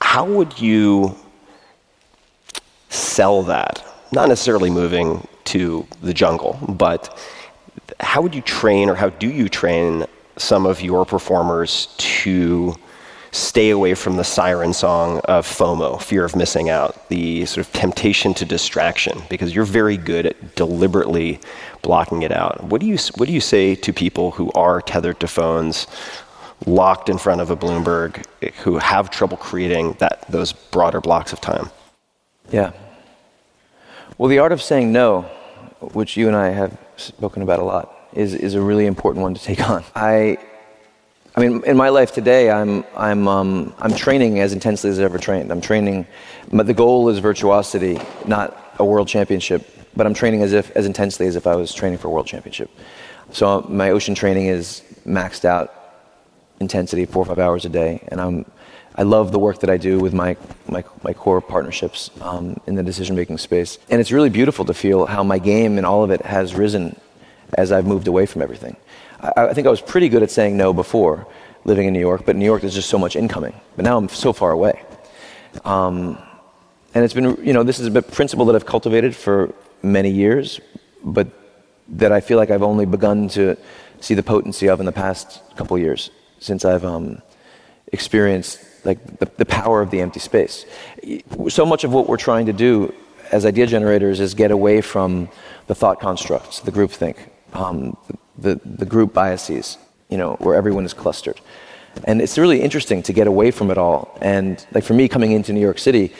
how 0.00 0.24
would 0.24 0.58
you 0.60 1.16
sell 2.88 3.42
that? 3.42 3.84
Not 4.12 4.28
necessarily 4.28 4.70
moving 4.70 5.26
to 5.46 5.86
the 6.02 6.14
jungle, 6.14 6.58
but 6.68 7.18
how 8.00 8.22
would 8.22 8.34
you 8.34 8.42
train 8.42 8.88
or 8.88 8.94
how 8.94 9.10
do 9.10 9.30
you 9.30 9.48
train 9.48 10.06
some 10.36 10.66
of 10.66 10.80
your 10.80 11.04
performers 11.04 11.94
to 11.98 12.74
stay 13.32 13.70
away 13.70 13.94
from 13.94 14.16
the 14.16 14.22
siren 14.22 14.72
song 14.72 15.18
of 15.24 15.44
FOMO, 15.44 16.00
fear 16.00 16.24
of 16.24 16.36
missing 16.36 16.70
out, 16.70 17.08
the 17.08 17.44
sort 17.46 17.66
of 17.66 17.72
temptation 17.72 18.32
to 18.34 18.44
distraction, 18.44 19.20
because 19.28 19.52
you're 19.52 19.64
very 19.64 19.96
good 19.96 20.26
at 20.26 20.54
deliberately 20.54 21.40
blocking 21.84 22.22
it 22.22 22.32
out. 22.32 22.64
What 22.64 22.80
do 22.80 22.86
you, 22.86 22.98
what 23.18 23.26
do 23.28 23.32
you 23.32 23.40
say 23.40 23.76
to 23.76 23.92
people 23.92 24.32
who 24.32 24.50
are 24.52 24.80
tethered 24.80 25.20
to 25.20 25.28
phones, 25.28 25.86
locked 26.66 27.08
in 27.08 27.18
front 27.18 27.40
of 27.40 27.50
a 27.50 27.56
Bloomberg, 27.56 28.24
who 28.64 28.78
have 28.78 29.10
trouble 29.10 29.36
creating 29.36 29.92
that, 30.00 30.24
those 30.28 30.52
broader 30.52 31.00
blocks 31.00 31.32
of 31.32 31.40
time? 31.40 31.70
Yeah. 32.50 32.72
Well, 34.18 34.28
the 34.28 34.38
art 34.38 34.52
of 34.52 34.62
saying 34.62 34.90
no, 34.92 35.22
which 35.92 36.16
you 36.16 36.26
and 36.26 36.36
I 36.36 36.48
have 36.48 36.76
spoken 36.96 37.42
about 37.42 37.60
a 37.60 37.64
lot, 37.64 37.94
is, 38.14 38.34
is 38.34 38.54
a 38.54 38.60
really 38.60 38.86
important 38.86 39.22
one 39.22 39.34
to 39.34 39.42
take 39.42 39.68
on. 39.68 39.84
I, 39.94 40.38
I 41.36 41.40
mean, 41.40 41.62
in 41.64 41.76
my 41.76 41.90
life 41.90 42.12
today, 42.12 42.50
I'm, 42.50 42.84
I'm, 42.96 43.28
um, 43.28 43.74
I'm 43.78 43.92
training 43.92 44.40
as 44.40 44.52
intensely 44.52 44.88
as 44.90 44.98
I've 44.98 45.04
ever 45.04 45.18
trained. 45.18 45.50
I'm 45.50 45.60
training, 45.60 46.06
but 46.52 46.66
the 46.66 46.74
goal 46.74 47.08
is 47.08 47.18
virtuosity, 47.18 48.00
not 48.26 48.56
a 48.78 48.84
world 48.84 49.08
championship. 49.08 49.68
But 49.96 50.06
I'm 50.06 50.14
training 50.14 50.42
as 50.42 50.52
if 50.52 50.70
as 50.76 50.86
intensely 50.86 51.26
as 51.26 51.36
if 51.36 51.46
I 51.46 51.54
was 51.54 51.72
training 51.72 51.98
for 51.98 52.08
a 52.08 52.10
world 52.10 52.26
championship. 52.26 52.70
So 53.32 53.62
my 53.68 53.90
ocean 53.90 54.14
training 54.14 54.46
is 54.46 54.82
maxed 55.06 55.44
out 55.44 55.72
intensity, 56.60 57.04
four 57.04 57.22
or 57.22 57.26
five 57.26 57.38
hours 57.38 57.64
a 57.64 57.68
day, 57.68 58.06
and 58.08 58.20
I'm 58.20 58.44
I 58.96 59.02
love 59.02 59.32
the 59.32 59.40
work 59.40 59.58
that 59.60 59.70
I 59.70 59.76
do 59.76 59.98
with 59.98 60.14
my 60.14 60.36
my, 60.68 60.84
my 61.02 61.12
core 61.12 61.40
partnerships 61.40 62.10
um, 62.20 62.60
in 62.66 62.74
the 62.74 62.82
decision 62.82 63.16
making 63.16 63.38
space, 63.38 63.78
and 63.90 64.00
it's 64.00 64.12
really 64.12 64.30
beautiful 64.30 64.64
to 64.66 64.74
feel 64.74 65.06
how 65.06 65.22
my 65.24 65.38
game 65.38 65.78
and 65.78 65.86
all 65.86 66.04
of 66.04 66.10
it 66.10 66.22
has 66.22 66.54
risen 66.54 66.98
as 67.58 67.72
I've 67.72 67.86
moved 67.86 68.08
away 68.08 68.26
from 68.26 68.42
everything. 68.42 68.76
I, 69.20 69.46
I 69.48 69.54
think 69.54 69.66
I 69.66 69.70
was 69.70 69.80
pretty 69.80 70.08
good 70.08 70.22
at 70.22 70.30
saying 70.30 70.56
no 70.56 70.72
before 70.72 71.26
living 71.64 71.86
in 71.86 71.92
New 71.92 72.00
York, 72.00 72.22
but 72.26 72.32
in 72.36 72.38
New 72.38 72.44
York 72.44 72.60
there's 72.60 72.74
just 72.74 72.90
so 72.90 72.98
much 72.98 73.16
incoming. 73.16 73.54
But 73.76 73.84
now 73.84 73.96
I'm 73.96 74.08
so 74.08 74.32
far 74.32 74.50
away. 74.50 74.82
Um, 75.64 76.18
and 76.94 77.04
it's 77.04 77.14
been, 77.14 77.36
you 77.44 77.52
know, 77.52 77.62
this 77.62 77.80
is 77.80 77.86
a 77.86 78.02
principle 78.02 78.44
that 78.46 78.54
I've 78.54 78.66
cultivated 78.66 79.16
for 79.16 79.52
many 79.84 80.10
years, 80.10 80.60
but 81.04 81.28
that 81.88 82.12
I 82.12 82.20
feel 82.20 82.38
like 82.38 82.50
I've 82.50 82.62
only 82.62 82.86
begun 82.86 83.28
to 83.30 83.56
see 84.00 84.14
the 84.14 84.22
potency 84.22 84.68
of 84.68 84.80
in 84.80 84.86
the 84.86 84.92
past 84.92 85.42
couple 85.56 85.78
years 85.78 86.10
since 86.38 86.64
I've 86.64 86.84
um, 86.84 87.22
experienced 87.92 88.58
like 88.84 89.18
the, 89.18 89.30
the 89.36 89.46
power 89.46 89.80
of 89.80 89.90
the 89.90 90.00
empty 90.00 90.20
space. 90.20 90.66
So 91.48 91.64
much 91.64 91.84
of 91.84 91.92
what 91.92 92.08
we're 92.08 92.16
trying 92.16 92.46
to 92.46 92.52
do 92.52 92.92
as 93.32 93.46
idea 93.46 93.66
generators 93.66 94.20
is 94.20 94.34
get 94.34 94.50
away 94.50 94.80
from 94.80 95.28
the 95.66 95.74
thought 95.74 96.00
constructs, 96.00 96.60
the 96.60 96.72
groupthink, 96.72 97.16
um, 97.52 97.96
the, 98.36 98.60
the 98.64 98.84
group 98.84 99.14
biases, 99.14 99.78
you 100.08 100.18
know, 100.18 100.34
where 100.40 100.54
everyone 100.54 100.84
is 100.84 100.92
clustered. 100.92 101.40
And 102.04 102.20
it's 102.20 102.36
really 102.36 102.60
interesting 102.60 103.02
to 103.04 103.12
get 103.12 103.26
away 103.26 103.50
from 103.50 103.70
it 103.70 103.78
all. 103.78 104.18
And 104.20 104.64
like 104.72 104.84
for 104.84 104.94
me, 104.94 105.08
coming 105.08 105.32
into 105.32 105.52
New 105.52 105.60
York 105.60 105.78
City, 105.78 106.12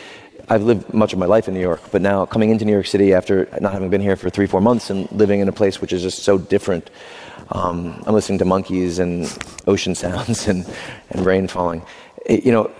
I've 0.48 0.62
lived 0.62 0.92
much 0.92 1.12
of 1.12 1.18
my 1.18 1.26
life 1.26 1.48
in 1.48 1.54
New 1.54 1.60
York, 1.60 1.80
but 1.90 2.02
now 2.02 2.26
coming 2.26 2.50
into 2.50 2.64
New 2.64 2.72
York 2.72 2.86
City 2.86 3.14
after 3.14 3.48
not 3.60 3.72
having 3.72 3.88
been 3.88 4.00
here 4.00 4.16
for 4.16 4.28
three, 4.28 4.46
four 4.46 4.60
months 4.60 4.90
and 4.90 5.10
living 5.12 5.40
in 5.40 5.48
a 5.48 5.52
place 5.52 5.80
which 5.80 5.92
is 5.92 6.02
just 6.02 6.22
so 6.22 6.36
different, 6.36 6.90
um, 7.50 8.02
I'm 8.06 8.14
listening 8.14 8.38
to 8.40 8.44
monkeys 8.44 8.98
and 8.98 9.26
ocean 9.66 9.94
sounds 10.04 10.48
and, 10.48 10.66
and 11.10 11.24
rain 11.24 11.48
falling. 11.48 11.82
It, 12.26 12.44
you 12.44 12.52
know, 12.52 12.70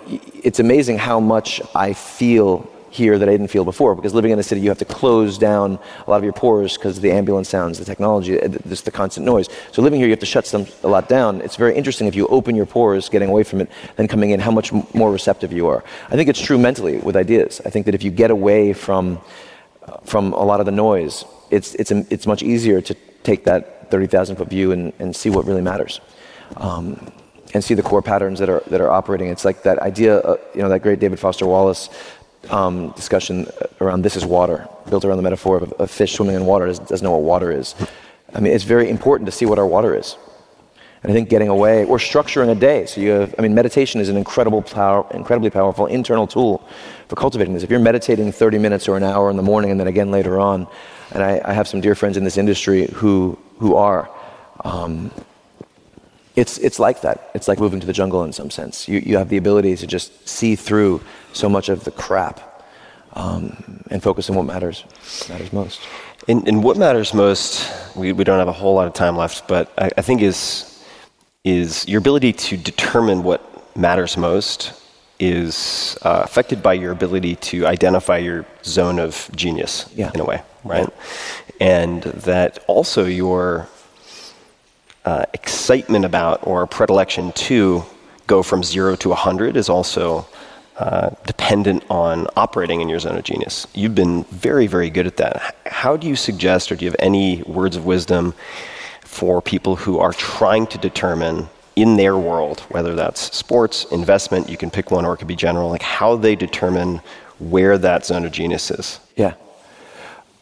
it's 0.42 0.60
amazing 0.60 0.98
how 0.98 1.20
much 1.20 1.60
I 1.74 1.92
feel 1.92 2.70
here 2.95 3.18
that 3.18 3.28
I 3.28 3.32
didn't 3.32 3.49
feel 3.49 3.64
before. 3.64 3.95
Because 3.95 4.14
living 4.14 4.30
in 4.30 4.38
a 4.38 4.42
city, 4.42 4.61
you 4.61 4.68
have 4.68 4.78
to 4.78 4.84
close 4.84 5.36
down 5.36 5.78
a 6.07 6.11
lot 6.11 6.16
of 6.16 6.24
your 6.24 6.32
pores 6.32 6.76
because 6.76 6.97
of 6.97 7.03
the 7.03 7.11
ambulance 7.11 7.49
sounds, 7.49 7.78
the 7.78 7.84
technology, 7.84 8.40
uh, 8.40 8.49
just 8.68 8.84
the 8.84 8.90
constant 8.90 9.26
noise. 9.26 9.49
So 9.72 9.82
living 9.82 9.99
here, 9.99 10.07
you 10.07 10.12
have 10.12 10.20
to 10.20 10.26
shut 10.26 10.47
some, 10.47 10.66
a 10.82 10.88
lot 10.88 11.09
down. 11.09 11.40
It's 11.40 11.57
very 11.57 11.74
interesting 11.74 12.07
if 12.07 12.14
you 12.14 12.26
open 12.28 12.55
your 12.55 12.66
pores, 12.66 13.09
getting 13.09 13.28
away 13.28 13.42
from 13.42 13.61
it, 13.61 13.70
then 13.97 14.07
coming 14.07 14.30
in, 14.30 14.40
how 14.40 14.53
much 14.53 14.72
more 14.72 15.11
receptive 15.11 15.53
you 15.53 15.66
are. 15.66 15.82
I 16.09 16.16
think 16.16 16.28
it's 16.28 16.40
true 16.40 16.59
mentally 16.59 16.99
with 16.99 17.16
ideas. 17.16 17.61
I 17.64 17.70
think 17.70 17.86
that 17.86 17.95
if 17.95 18.03
you 18.05 18.11
get 18.11 18.30
away 18.30 18.72
from 18.72 19.20
uh, 19.86 19.99
from 20.05 20.32
a 20.32 20.45
lot 20.45 20.61
of 20.61 20.66
the 20.66 20.72
noise, 20.72 21.24
it's 21.51 21.74
it's 21.74 21.90
it's 21.90 22.26
much 22.26 22.42
easier 22.42 22.80
to 22.80 22.95
take 23.22 23.45
that 23.45 23.90
30,000 23.90 24.36
foot 24.36 24.49
view 24.49 24.72
and, 24.72 24.92
and 24.99 25.14
see 25.14 25.30
what 25.30 25.45
really 25.45 25.61
matters. 25.61 26.01
Um, 26.57 27.12
and 27.55 27.62
see 27.62 27.74
the 27.74 27.82
core 27.82 28.03
patterns 28.03 28.38
that 28.40 28.49
are 28.49 28.62
that 28.66 28.80
are 28.80 28.90
operating. 28.90 29.28
It's 29.28 29.45
like 29.45 29.62
that 29.62 29.78
idea, 29.78 30.18
uh, 30.18 30.36
you 30.55 30.62
know, 30.62 30.68
that 30.68 30.80
great 30.80 30.99
David 30.99 31.20
Foster 31.20 31.47
Wallace 31.47 31.88
um, 32.51 32.90
discussion 32.92 33.47
around 33.80 34.03
this 34.03 34.16
is 34.16 34.24
water, 34.24 34.68
built 34.88 35.05
around 35.05 35.16
the 35.16 35.22
metaphor 35.22 35.59
of 35.59 35.74
a 35.78 35.86
fish 35.86 36.14
swimming 36.14 36.36
in 36.36 36.47
water 36.47 36.66
doesn't 36.66 37.03
know 37.03 37.12
what 37.12 37.22
water 37.22 37.53
is. 37.53 37.74
I 38.34 38.40
mean, 38.40 38.53
it's 38.53 38.64
very 38.64 38.90
important 38.90 39.26
to 39.26 39.32
see 39.32 39.47
what 39.47 39.59
our 39.59 39.66
water 39.66 39.95
is. 39.97 40.16
And 41.03 41.12
I 41.12 41.14
think 41.14 41.28
getting 41.28 41.49
away 41.49 41.84
or 41.84 41.99
structuring 41.99 42.51
a 42.51 42.55
day. 42.55 42.86
So 42.86 43.01
you 43.01 43.11
have, 43.11 43.34
I 43.38 43.42
mean, 43.42 43.55
meditation 43.55 44.01
is 44.01 44.09
an 44.09 44.16
incredible 44.16 44.62
power, 44.62 45.07
incredibly 45.12 45.51
powerful 45.51 45.86
internal 45.86 46.26
tool 46.26 46.66
for 47.09 47.16
cultivating 47.16 47.53
this. 47.53 47.62
If 47.62 47.70
you're 47.70 47.78
meditating 47.78 48.32
30 48.32 48.59
minutes 48.59 48.88
or 48.88 48.97
an 48.97 49.03
hour 49.03 49.30
in 49.30 49.36
the 49.36 49.42
morning 49.42 49.70
and 49.70 49.78
then 49.78 49.86
again 49.86 50.11
later 50.11 50.40
on, 50.40 50.66
and 51.12 51.22
I, 51.22 51.42
I 51.45 51.53
have 51.53 51.68
some 51.68 51.82
dear 51.82 51.95
friends 51.95 52.16
in 52.16 52.24
this 52.24 52.38
industry 52.38 52.86
who, 52.86 53.38
who 53.59 53.76
are, 53.76 54.11
um, 54.64 55.11
it's, 56.37 56.59
it's 56.59 56.78
like 56.78 57.03
that. 57.03 57.30
It's 57.35 57.47
like 57.47 57.61
moving 57.61 57.80
to 57.80 57.87
the 57.87 57.93
jungle 57.93 58.24
in 58.24 58.32
some 58.32 58.51
sense. 58.51 58.89
You, 58.89 58.99
you 58.99 59.16
have 59.18 59.28
the 59.28 59.37
ability 59.37 59.76
to 59.76 59.87
just 59.87 60.28
see 60.28 60.57
through 60.57 61.01
so 61.32 61.49
much 61.49 61.68
of 61.68 61.85
the 61.85 61.91
crap 61.91 62.41
um, 63.12 63.85
and 63.91 64.03
focus 64.03 64.28
on 64.28 64.37
what 64.37 64.45
matters, 64.45 64.85
matters 65.28 65.53
most. 65.53 65.80
And, 66.26 66.49
and, 66.49 66.64
what 66.64 66.76
matters 66.76 67.14
most, 67.14 67.70
we, 67.95 68.12
we 68.12 68.24
don't 68.24 68.39
have 68.39 68.49
a 68.49 68.53
whole 68.53 68.74
lot 68.74 68.87
of 68.87 68.95
time 68.95 69.16
left, 69.16 69.47
but 69.47 69.72
I, 69.78 69.91
I 69.99 70.03
think 70.03 70.22
is, 70.22 70.82
is 71.45 71.87
your 71.87 71.99
ability 71.99 72.32
to 72.32 72.57
determine 72.57 73.22
what 73.22 73.76
matters 73.76 74.16
most 74.16 74.72
is 75.20 75.97
uh, 76.03 76.22
affected 76.24 76.62
by 76.62 76.72
your 76.72 76.93
ability 76.93 77.37
to 77.37 77.66
identify 77.66 78.18
your 78.18 78.45
zone 78.64 78.99
of 78.99 79.30
genius 79.37 79.89
yeah. 79.95 80.11
in 80.14 80.20
a 80.20 80.24
way, 80.24 80.43
right? 80.64 80.89
Yeah. 81.61 81.66
And 81.66 82.03
that 82.03 82.64
also 82.66 83.05
your 83.05 83.68
uh, 85.05 85.24
excitement 85.34 86.05
about 86.05 86.46
or 86.46 86.66
predilection 86.66 87.32
to 87.32 87.84
go 88.26 88.42
from 88.42 88.62
zero 88.62 88.96
to 88.96 89.11
100 89.11 89.57
is 89.57 89.68
also 89.68 90.26
uh, 90.76 91.11
dependent 91.26 91.84
on 91.90 92.26
operating 92.36 92.80
in 92.80 92.88
your 92.88 92.98
zone 92.98 93.16
of 93.16 93.24
genius. 93.24 93.66
You've 93.74 93.94
been 93.94 94.24
very, 94.24 94.66
very 94.66 94.90
good 94.90 95.07
at 95.07 95.16
that. 95.18 95.57
How 95.66 95.96
do 95.96 96.09
you 96.09 96.16
suggest, 96.16 96.72
or 96.72 96.76
do 96.76 96.84
you 96.84 96.90
have 96.90 96.96
any 96.98 97.42
words 97.42 97.76
of 97.76 97.84
wisdom 97.84 98.34
for 99.02 99.40
people 99.40 99.76
who 99.76 99.98
are 99.98 100.12
trying 100.12 100.66
to 100.68 100.78
determine 100.78 101.48
in 101.76 101.96
their 101.96 102.16
world, 102.16 102.61
whether 102.70 102.94
that's 102.94 103.34
sports, 103.36 103.84
investment, 103.92 104.48
you 104.48 104.57
can 104.57 104.70
pick 104.70 104.90
one, 104.90 105.05
or 105.05 105.14
it 105.14 105.18
could 105.18 105.28
be 105.28 105.36
general, 105.36 105.68
like 105.68 105.82
how 105.82 106.16
they 106.16 106.34
determine 106.34 107.00
where 107.38 107.78
that 107.78 108.07
zone 108.07 108.24
of 108.24 108.32
genius 108.32 108.70
is? 108.70 109.00
Yeah. 109.16 109.34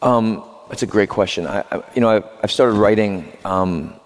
Um, 0.01 0.43
that's 0.69 0.83
a 0.83 0.87
great 0.87 1.09
question. 1.09 1.47
I, 1.47 1.63
I, 1.71 1.83
you 1.93 2.01
know, 2.01 2.09
I've, 2.09 2.25
I've 2.43 2.51
started 2.51 2.77
writing. 2.77 3.37
Um, 3.45 3.99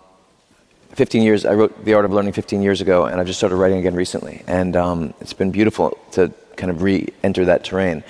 15 0.97 1.21
years, 1.21 1.45
I 1.45 1.53
wrote 1.53 1.85
The 1.85 1.93
Art 1.93 2.05
of 2.05 2.11
Learning 2.11 2.33
15 2.33 2.63
years 2.63 2.81
ago, 2.81 3.05
and 3.05 3.21
I've 3.21 3.27
just 3.27 3.37
started 3.37 3.55
writing 3.57 3.77
again 3.77 3.93
recently. 3.93 4.41
And 4.47 4.75
um, 4.75 5.13
it's 5.21 5.31
been 5.31 5.51
beautiful 5.51 5.95
to 6.13 6.33
kind 6.55 6.71
of 6.71 6.81
re 6.81 7.07
enter 7.21 7.45
that 7.45 7.63
terrain. 7.63 8.03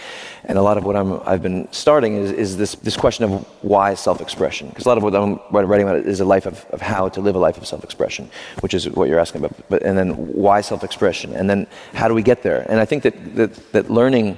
And 0.45 0.57
a 0.57 0.61
lot 0.61 0.77
of 0.77 0.85
what 0.85 0.95
i 0.95 1.31
have 1.31 1.43
been 1.43 1.67
starting 1.73 2.15
is, 2.15 2.31
is, 2.31 2.55
this, 2.55 2.75
this 2.75 2.95
question 2.95 3.25
of 3.25 3.45
why 3.61 3.93
self 3.93 4.21
expression. 4.21 4.69
Because 4.69 4.85
a 4.85 4.87
lot 4.87 4.97
of 4.97 5.03
what 5.03 5.13
I'm 5.13 5.37
writing 5.51 5.85
about 5.85 5.97
is 5.97 6.21
a 6.21 6.25
life 6.25 6.45
of, 6.45 6.65
of 6.69 6.79
how 6.79 7.09
to 7.09 7.19
live 7.19 7.35
a 7.35 7.39
life 7.39 7.57
of 7.57 7.67
self 7.67 7.83
expression, 7.83 8.29
which 8.61 8.73
is 8.73 8.89
what 8.89 9.09
you're 9.09 9.19
asking 9.19 9.43
about. 9.43 9.69
But, 9.69 9.83
and 9.83 9.97
then 9.97 10.11
why 10.13 10.61
self 10.61 10.85
expression? 10.85 11.33
And 11.33 11.49
then 11.49 11.67
how 11.93 12.07
do 12.07 12.13
we 12.13 12.23
get 12.23 12.41
there? 12.41 12.65
And 12.71 12.79
I 12.79 12.85
think 12.85 13.03
that, 13.03 13.35
that, 13.35 13.71
that 13.73 13.89
learning 13.89 14.37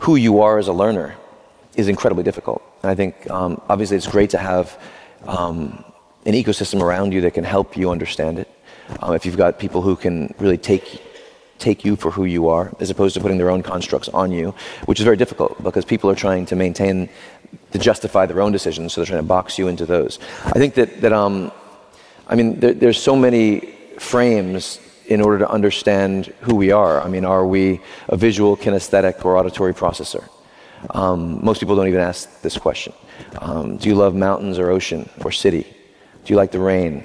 who 0.00 0.16
you 0.16 0.42
are 0.42 0.58
as 0.58 0.68
a 0.68 0.74
learner 0.74 1.16
is 1.76 1.88
incredibly 1.88 2.24
difficult. 2.24 2.62
And 2.82 2.90
I 2.90 2.94
think 2.94 3.30
um, 3.30 3.58
obviously 3.70 3.96
it's 3.96 4.06
great 4.06 4.28
to 4.30 4.38
have. 4.38 4.78
Um, 5.26 5.82
an 6.26 6.34
ecosystem 6.34 6.82
around 6.82 7.12
you 7.12 7.20
that 7.22 7.34
can 7.34 7.44
help 7.44 7.76
you 7.76 7.90
understand 7.90 8.38
it. 8.38 8.48
Um, 9.00 9.14
if 9.14 9.24
you've 9.24 9.36
got 9.36 9.58
people 9.58 9.80
who 9.80 9.96
can 9.96 10.34
really 10.38 10.58
take 10.58 11.02
take 11.58 11.86
you 11.86 11.96
for 11.96 12.10
who 12.10 12.26
you 12.26 12.48
are, 12.48 12.70
as 12.80 12.90
opposed 12.90 13.14
to 13.14 13.20
putting 13.20 13.38
their 13.38 13.48
own 13.48 13.62
constructs 13.62 14.10
on 14.10 14.30
you, 14.30 14.54
which 14.84 15.00
is 15.00 15.04
very 15.04 15.16
difficult 15.16 15.62
because 15.62 15.86
people 15.86 16.10
are 16.10 16.14
trying 16.14 16.44
to 16.44 16.54
maintain 16.54 17.08
to 17.72 17.78
justify 17.78 18.26
their 18.26 18.42
own 18.42 18.52
decisions, 18.52 18.92
so 18.92 19.00
they're 19.00 19.06
trying 19.06 19.22
to 19.22 19.26
box 19.26 19.58
you 19.58 19.68
into 19.68 19.86
those. 19.86 20.18
I 20.44 20.58
think 20.58 20.74
that 20.74 21.00
that 21.00 21.12
um, 21.12 21.50
I 22.28 22.34
mean, 22.34 22.60
there, 22.60 22.74
there's 22.74 23.00
so 23.00 23.16
many 23.16 23.60
frames 23.98 24.80
in 25.06 25.20
order 25.20 25.38
to 25.38 25.48
understand 25.48 26.26
who 26.40 26.56
we 26.56 26.72
are. 26.72 27.00
I 27.00 27.08
mean, 27.08 27.24
are 27.24 27.46
we 27.46 27.80
a 28.08 28.16
visual, 28.16 28.56
kinesthetic, 28.56 29.24
or 29.24 29.36
auditory 29.36 29.72
processor? 29.72 30.28
Um, 30.90 31.44
most 31.44 31.60
people 31.60 31.76
don't 31.76 31.88
even 31.88 32.00
ask 32.00 32.42
this 32.42 32.58
question. 32.58 32.92
Um, 33.38 33.76
do 33.76 33.88
you 33.88 33.94
love 33.94 34.14
mountains 34.14 34.58
or 34.58 34.70
ocean 34.70 35.08
or 35.24 35.30
city? 35.32 35.75
Do 36.26 36.32
you 36.32 36.36
like 36.36 36.50
the 36.50 36.58
rain? 36.58 37.04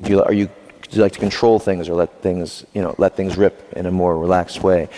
Do 0.00 0.10
you, 0.10 0.22
are 0.22 0.32
you, 0.32 0.46
do 0.46 0.96
you 0.96 1.02
like 1.02 1.12
to 1.12 1.18
control 1.18 1.58
things 1.58 1.90
or 1.90 1.94
let 1.94 2.22
things, 2.22 2.64
you 2.72 2.80
know, 2.80 2.94
let 2.96 3.14
things 3.14 3.36
rip 3.36 3.70
in 3.76 3.84
a 3.84 3.90
more 3.90 4.18
relaxed 4.18 4.62
way? 4.62 4.88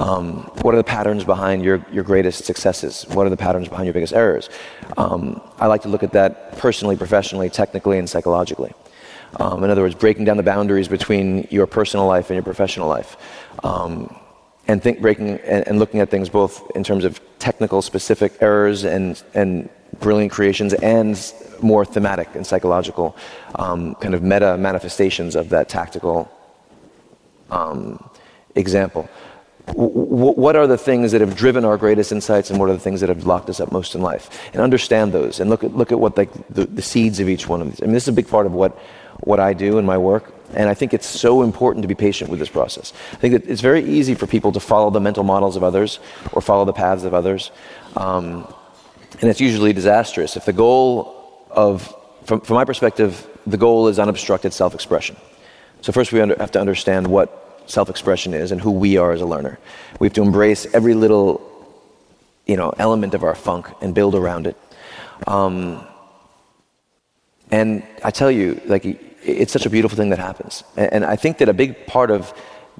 Um, 0.00 0.50
what 0.62 0.74
are 0.74 0.76
the 0.76 0.82
patterns 0.82 1.22
behind 1.22 1.62
your, 1.62 1.86
your 1.92 2.02
greatest 2.02 2.44
successes? 2.44 3.06
What 3.10 3.24
are 3.24 3.30
the 3.30 3.36
patterns 3.36 3.68
behind 3.68 3.86
your 3.86 3.94
biggest 3.94 4.12
errors? 4.12 4.50
Um, 4.96 5.40
I 5.60 5.68
like 5.68 5.82
to 5.82 5.88
look 5.88 6.02
at 6.02 6.10
that 6.14 6.58
personally, 6.58 6.96
professionally, 6.96 7.48
technically, 7.48 7.98
and 7.98 8.10
psychologically. 8.10 8.72
Um, 9.38 9.62
in 9.62 9.70
other 9.70 9.82
words, 9.82 9.94
breaking 9.94 10.24
down 10.24 10.36
the 10.36 10.42
boundaries 10.42 10.88
between 10.88 11.46
your 11.48 11.68
personal 11.68 12.06
life 12.06 12.28
and 12.28 12.34
your 12.34 12.42
professional 12.42 12.88
life. 12.88 13.16
Um, 13.62 14.18
and 14.68 14.82
think 14.82 15.00
breaking 15.00 15.38
and, 15.40 15.66
and, 15.66 15.78
looking 15.78 16.00
at 16.00 16.10
things 16.10 16.28
both 16.28 16.70
in 16.74 16.84
terms 16.84 17.04
of 17.04 17.20
technical 17.38 17.82
specific 17.82 18.40
errors 18.40 18.84
and, 18.84 19.22
and 19.34 19.68
brilliant 20.00 20.32
creations 20.32 20.72
and 20.74 21.32
more 21.60 21.84
thematic 21.84 22.34
and 22.34 22.46
psychological 22.46 23.16
um, 23.56 23.94
kind 23.96 24.14
of 24.14 24.22
meta 24.22 24.56
manifestations 24.56 25.34
of 25.34 25.48
that 25.48 25.68
tactical 25.68 26.30
um, 27.50 28.08
example. 28.54 29.08
W- 29.66 29.90
what 29.90 30.56
are 30.56 30.66
the 30.66 30.78
things 30.78 31.12
that 31.12 31.20
have 31.20 31.36
driven 31.36 31.64
our 31.64 31.76
greatest 31.76 32.10
insights 32.10 32.50
and 32.50 32.58
what 32.58 32.68
are 32.68 32.72
the 32.72 32.80
things 32.80 33.00
that 33.00 33.08
have 33.08 33.26
locked 33.26 33.48
us 33.48 33.60
up 33.60 33.70
most 33.70 33.94
in 33.94 34.00
life? 34.00 34.50
And 34.52 34.62
understand 34.62 35.12
those 35.12 35.40
and 35.40 35.50
look 35.50 35.62
at, 35.62 35.76
look 35.76 35.92
at 35.92 36.00
what 36.00 36.16
like 36.16 36.32
the, 36.48 36.66
the 36.66 36.82
seeds 36.82 37.20
of 37.20 37.28
each 37.28 37.46
one 37.46 37.60
of 37.60 37.70
these. 37.70 37.82
I 37.82 37.86
mean, 37.86 37.94
this 37.94 38.04
is 38.04 38.08
a 38.08 38.12
big 38.12 38.28
part 38.28 38.46
of 38.46 38.52
what, 38.52 38.76
what 39.20 39.38
I 39.38 39.52
do 39.52 39.78
in 39.78 39.86
my 39.86 39.98
work. 39.98 40.34
And 40.54 40.68
I 40.68 40.74
think 40.74 40.92
it's 40.92 41.06
so 41.06 41.42
important 41.42 41.82
to 41.82 41.88
be 41.88 41.94
patient 41.94 42.30
with 42.30 42.38
this 42.38 42.48
process. 42.48 42.92
I 43.12 43.16
think 43.16 43.32
that 43.32 43.50
it's 43.50 43.60
very 43.60 43.84
easy 43.84 44.14
for 44.14 44.26
people 44.26 44.52
to 44.52 44.60
follow 44.60 44.90
the 44.90 45.00
mental 45.00 45.24
models 45.24 45.56
of 45.56 45.62
others 45.62 45.98
or 46.32 46.42
follow 46.42 46.64
the 46.64 46.72
paths 46.72 47.04
of 47.04 47.14
others. 47.14 47.50
Um, 47.96 48.52
and 49.20 49.30
it's 49.30 49.40
usually 49.40 49.72
disastrous. 49.72 50.36
If 50.36 50.44
the 50.44 50.52
goal 50.52 51.46
of, 51.50 51.94
from, 52.24 52.40
from 52.40 52.56
my 52.56 52.64
perspective, 52.64 53.26
the 53.46 53.56
goal 53.56 53.88
is 53.88 53.98
unobstructed 53.98 54.52
self 54.52 54.74
expression. 54.74 55.16
So, 55.80 55.92
first 55.92 56.12
we 56.12 56.20
under, 56.20 56.36
have 56.36 56.52
to 56.52 56.60
understand 56.60 57.06
what 57.06 57.62
self 57.66 57.90
expression 57.90 58.34
is 58.34 58.52
and 58.52 58.60
who 58.60 58.70
we 58.70 58.96
are 58.96 59.12
as 59.12 59.20
a 59.20 59.26
learner. 59.26 59.58
We 59.98 60.06
have 60.06 60.14
to 60.14 60.22
embrace 60.22 60.66
every 60.74 60.94
little 60.94 61.48
you 62.46 62.56
know, 62.56 62.72
element 62.78 63.14
of 63.14 63.22
our 63.22 63.34
funk 63.34 63.66
and 63.80 63.94
build 63.94 64.14
around 64.14 64.46
it. 64.46 64.56
Um, 65.26 65.86
and 67.50 67.82
I 68.02 68.10
tell 68.10 68.30
you, 68.30 68.60
like, 68.66 68.84
it's 69.24 69.52
such 69.52 69.66
a 69.66 69.70
beautiful 69.70 69.96
thing 69.96 70.10
that 70.10 70.18
happens. 70.18 70.64
And, 70.76 70.92
and 70.92 71.04
I 71.04 71.16
think 71.16 71.38
that 71.38 71.48
a 71.48 71.54
big 71.54 71.86
part 71.86 72.10
of 72.10 72.32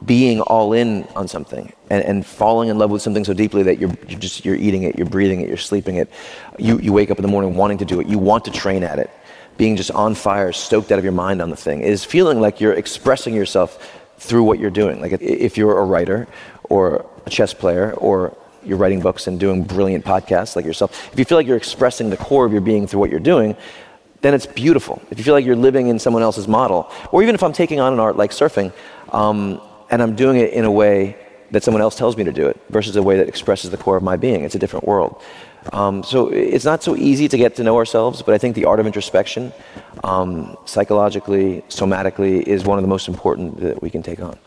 being 0.04 0.40
all 0.40 0.72
in 0.72 1.04
on 1.14 1.28
something 1.28 1.72
and, 1.90 2.04
and, 2.04 2.26
falling 2.26 2.68
in 2.68 2.78
love 2.78 2.90
with 2.90 3.02
something 3.02 3.24
so 3.24 3.34
deeply 3.34 3.62
that 3.62 3.78
you're, 3.78 3.94
you're, 4.08 4.18
just 4.18 4.44
you're 4.44 4.56
eating 4.56 4.82
it, 4.82 4.96
you're 4.96 5.06
breathing 5.06 5.42
it, 5.42 5.48
you're 5.48 5.56
sleeping 5.56 5.96
it. 5.96 6.10
You, 6.58 6.78
you 6.80 6.92
wake 6.92 7.10
up 7.10 7.18
in 7.18 7.22
the 7.22 7.28
morning 7.28 7.54
wanting 7.54 7.78
to 7.78 7.84
do 7.84 8.00
it. 8.00 8.08
You 8.08 8.18
want 8.18 8.44
to 8.46 8.50
train 8.50 8.82
at 8.82 8.98
it. 8.98 9.10
Being 9.58 9.76
just 9.76 9.90
on 9.90 10.14
fire, 10.14 10.50
stoked 10.50 10.90
out 10.90 10.98
of 10.98 11.04
your 11.04 11.12
mind 11.12 11.42
on 11.42 11.50
the 11.50 11.56
thing 11.56 11.82
is 11.82 12.04
feeling 12.04 12.40
like 12.40 12.60
you're 12.60 12.72
expressing 12.72 13.34
yourself 13.34 14.00
through 14.18 14.44
what 14.44 14.58
you're 14.58 14.70
doing. 14.70 15.00
Like 15.00 15.12
if 15.20 15.56
you're 15.56 15.78
a 15.78 15.84
writer 15.84 16.26
or 16.64 17.08
a 17.26 17.30
chess 17.30 17.52
player 17.52 17.92
or 17.94 18.36
you're 18.64 18.78
writing 18.78 19.00
books 19.00 19.26
and 19.26 19.38
doing 19.38 19.62
brilliant 19.62 20.04
podcasts 20.04 20.56
like 20.56 20.64
yourself, 20.64 21.12
if 21.12 21.18
you 21.18 21.24
feel 21.24 21.36
like 21.36 21.46
you're 21.46 21.56
expressing 21.56 22.10
the 22.10 22.16
core 22.16 22.46
of 22.46 22.52
your 22.52 22.60
being 22.60 22.86
through 22.86 23.00
what 23.00 23.10
you're 23.10 23.20
doing, 23.20 23.56
then 24.22 24.34
it's 24.34 24.46
beautiful. 24.46 25.02
If 25.10 25.18
you 25.18 25.24
feel 25.24 25.34
like 25.34 25.44
you're 25.44 25.56
living 25.56 25.88
in 25.88 25.98
someone 25.98 26.22
else's 26.22 26.48
model, 26.48 26.90
or 27.10 27.22
even 27.22 27.34
if 27.34 27.42
I'm 27.42 27.52
taking 27.52 27.80
on 27.80 27.92
an 27.92 28.00
art 28.00 28.16
like 28.16 28.30
surfing, 28.30 28.72
um, 29.12 29.60
and 29.90 30.00
I'm 30.00 30.16
doing 30.16 30.38
it 30.38 30.52
in 30.52 30.64
a 30.64 30.70
way 30.70 31.16
that 31.50 31.62
someone 31.62 31.82
else 31.82 31.96
tells 31.96 32.16
me 32.16 32.24
to 32.24 32.32
do 32.32 32.46
it 32.46 32.58
versus 32.70 32.96
a 32.96 33.02
way 33.02 33.18
that 33.18 33.28
expresses 33.28 33.70
the 33.70 33.76
core 33.76 33.96
of 33.96 34.02
my 34.02 34.16
being, 34.16 34.42
it's 34.42 34.54
a 34.54 34.58
different 34.58 34.86
world. 34.86 35.20
Um, 35.72 36.02
so 36.02 36.28
it's 36.28 36.64
not 36.64 36.82
so 36.82 36.96
easy 36.96 37.28
to 37.28 37.36
get 37.36 37.56
to 37.56 37.62
know 37.62 37.76
ourselves, 37.76 38.22
but 38.22 38.34
I 38.34 38.38
think 38.38 38.56
the 38.56 38.64
art 38.64 38.80
of 38.80 38.86
introspection, 38.86 39.52
um, 40.02 40.56
psychologically, 40.64 41.62
somatically, 41.68 42.42
is 42.42 42.64
one 42.64 42.78
of 42.78 42.82
the 42.82 42.88
most 42.88 43.06
important 43.06 43.60
that 43.60 43.82
we 43.82 43.90
can 43.90 44.02
take 44.02 44.20
on. 44.20 44.38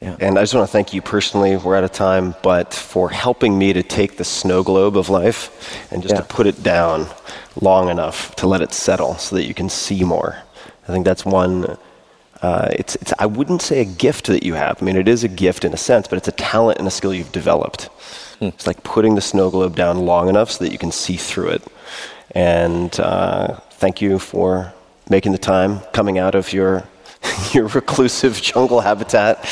Yeah. 0.00 0.16
And 0.20 0.38
I 0.38 0.42
just 0.42 0.54
want 0.54 0.66
to 0.66 0.72
thank 0.72 0.92
you 0.92 1.00
personally. 1.00 1.56
We're 1.56 1.76
out 1.76 1.84
of 1.84 1.92
time, 1.92 2.34
but 2.42 2.74
for 2.74 3.08
helping 3.08 3.58
me 3.58 3.72
to 3.72 3.82
take 3.82 4.16
the 4.16 4.24
snow 4.24 4.62
globe 4.62 4.96
of 4.96 5.08
life 5.08 5.50
and 5.90 6.02
just 6.02 6.14
yeah. 6.14 6.20
to 6.20 6.26
put 6.26 6.46
it 6.46 6.62
down 6.62 7.06
long 7.60 7.88
enough 7.88 8.34
to 8.36 8.46
let 8.46 8.60
it 8.60 8.72
settle 8.72 9.14
so 9.16 9.36
that 9.36 9.44
you 9.44 9.54
can 9.54 9.68
see 9.68 10.04
more. 10.04 10.36
I 10.88 10.92
think 10.92 11.04
that's 11.04 11.24
one. 11.24 11.78
Uh, 12.42 12.68
it's, 12.72 12.96
it's, 12.96 13.12
I 13.18 13.26
wouldn't 13.26 13.62
say 13.62 13.80
a 13.80 13.86
gift 13.86 14.26
that 14.26 14.42
you 14.42 14.54
have. 14.54 14.82
I 14.82 14.84
mean, 14.84 14.96
it 14.96 15.08
is 15.08 15.24
a 15.24 15.28
gift 15.28 15.64
in 15.64 15.72
a 15.72 15.78
sense, 15.78 16.06
but 16.06 16.18
it's 16.18 16.28
a 16.28 16.32
talent 16.32 16.78
and 16.78 16.86
a 16.86 16.90
skill 16.90 17.14
you've 17.14 17.32
developed. 17.32 17.84
Hmm. 18.40 18.46
It's 18.46 18.66
like 18.66 18.82
putting 18.82 19.14
the 19.14 19.22
snow 19.22 19.48
globe 19.48 19.76
down 19.76 20.00
long 20.00 20.28
enough 20.28 20.50
so 20.50 20.64
that 20.64 20.72
you 20.72 20.78
can 20.78 20.92
see 20.92 21.16
through 21.16 21.50
it. 21.50 21.62
And 22.32 22.98
uh, 23.00 23.60
thank 23.70 24.02
you 24.02 24.18
for 24.18 24.74
making 25.08 25.32
the 25.32 25.38
time, 25.38 25.80
coming 25.92 26.18
out 26.18 26.34
of 26.34 26.52
your 26.52 26.84
your 27.52 27.68
reclusive 27.68 28.40
jungle 28.40 28.80
habitat 28.80 29.44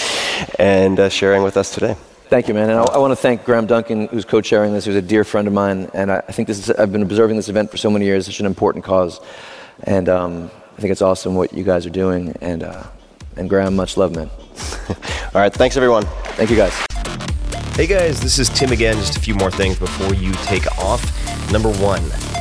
and 0.58 0.98
uh, 0.98 1.08
sharing 1.08 1.42
with 1.42 1.56
us 1.56 1.74
today. 1.74 1.96
Thank 2.28 2.48
you, 2.48 2.54
man. 2.54 2.70
And 2.70 2.78
I, 2.78 2.84
I 2.84 2.98
want 2.98 3.12
to 3.12 3.16
thank 3.16 3.44
Graham 3.44 3.66
Duncan, 3.66 4.06
who's 4.08 4.24
co-chairing 4.24 4.72
this, 4.72 4.86
who's 4.86 4.96
a 4.96 5.02
dear 5.02 5.22
friend 5.22 5.46
of 5.46 5.52
mine. 5.52 5.90
And 5.92 6.10
I, 6.10 6.22
I 6.26 6.32
think 6.32 6.48
this 6.48 6.58
is, 6.58 6.70
I've 6.70 6.90
been 6.90 7.02
observing 7.02 7.36
this 7.36 7.48
event 7.48 7.70
for 7.70 7.76
so 7.76 7.90
many 7.90 8.06
years. 8.06 8.26
It's 8.26 8.36
such 8.36 8.40
an 8.40 8.46
important 8.46 8.84
cause. 8.84 9.20
And 9.84 10.08
um, 10.08 10.50
I 10.76 10.80
think 10.80 10.92
it's 10.92 11.02
awesome 11.02 11.34
what 11.34 11.52
you 11.52 11.62
guys 11.62 11.84
are 11.84 11.90
doing. 11.90 12.34
And, 12.40 12.62
uh, 12.62 12.84
and 13.36 13.50
Graham, 13.50 13.76
much 13.76 13.96
love, 13.96 14.14
man. 14.14 14.30
All 14.88 15.40
right. 15.40 15.52
Thanks, 15.52 15.76
everyone. 15.76 16.04
Thank 16.36 16.48
you, 16.48 16.56
guys. 16.56 16.74
Hey, 17.76 17.86
guys. 17.86 18.20
This 18.20 18.38
is 18.38 18.48
Tim 18.48 18.72
again. 18.72 18.96
Just 18.96 19.18
a 19.18 19.20
few 19.20 19.34
more 19.34 19.50
things 19.50 19.78
before 19.78 20.14
you 20.14 20.32
take 20.44 20.66
off. 20.78 21.02
Number 21.52 21.70
one, 21.72 22.02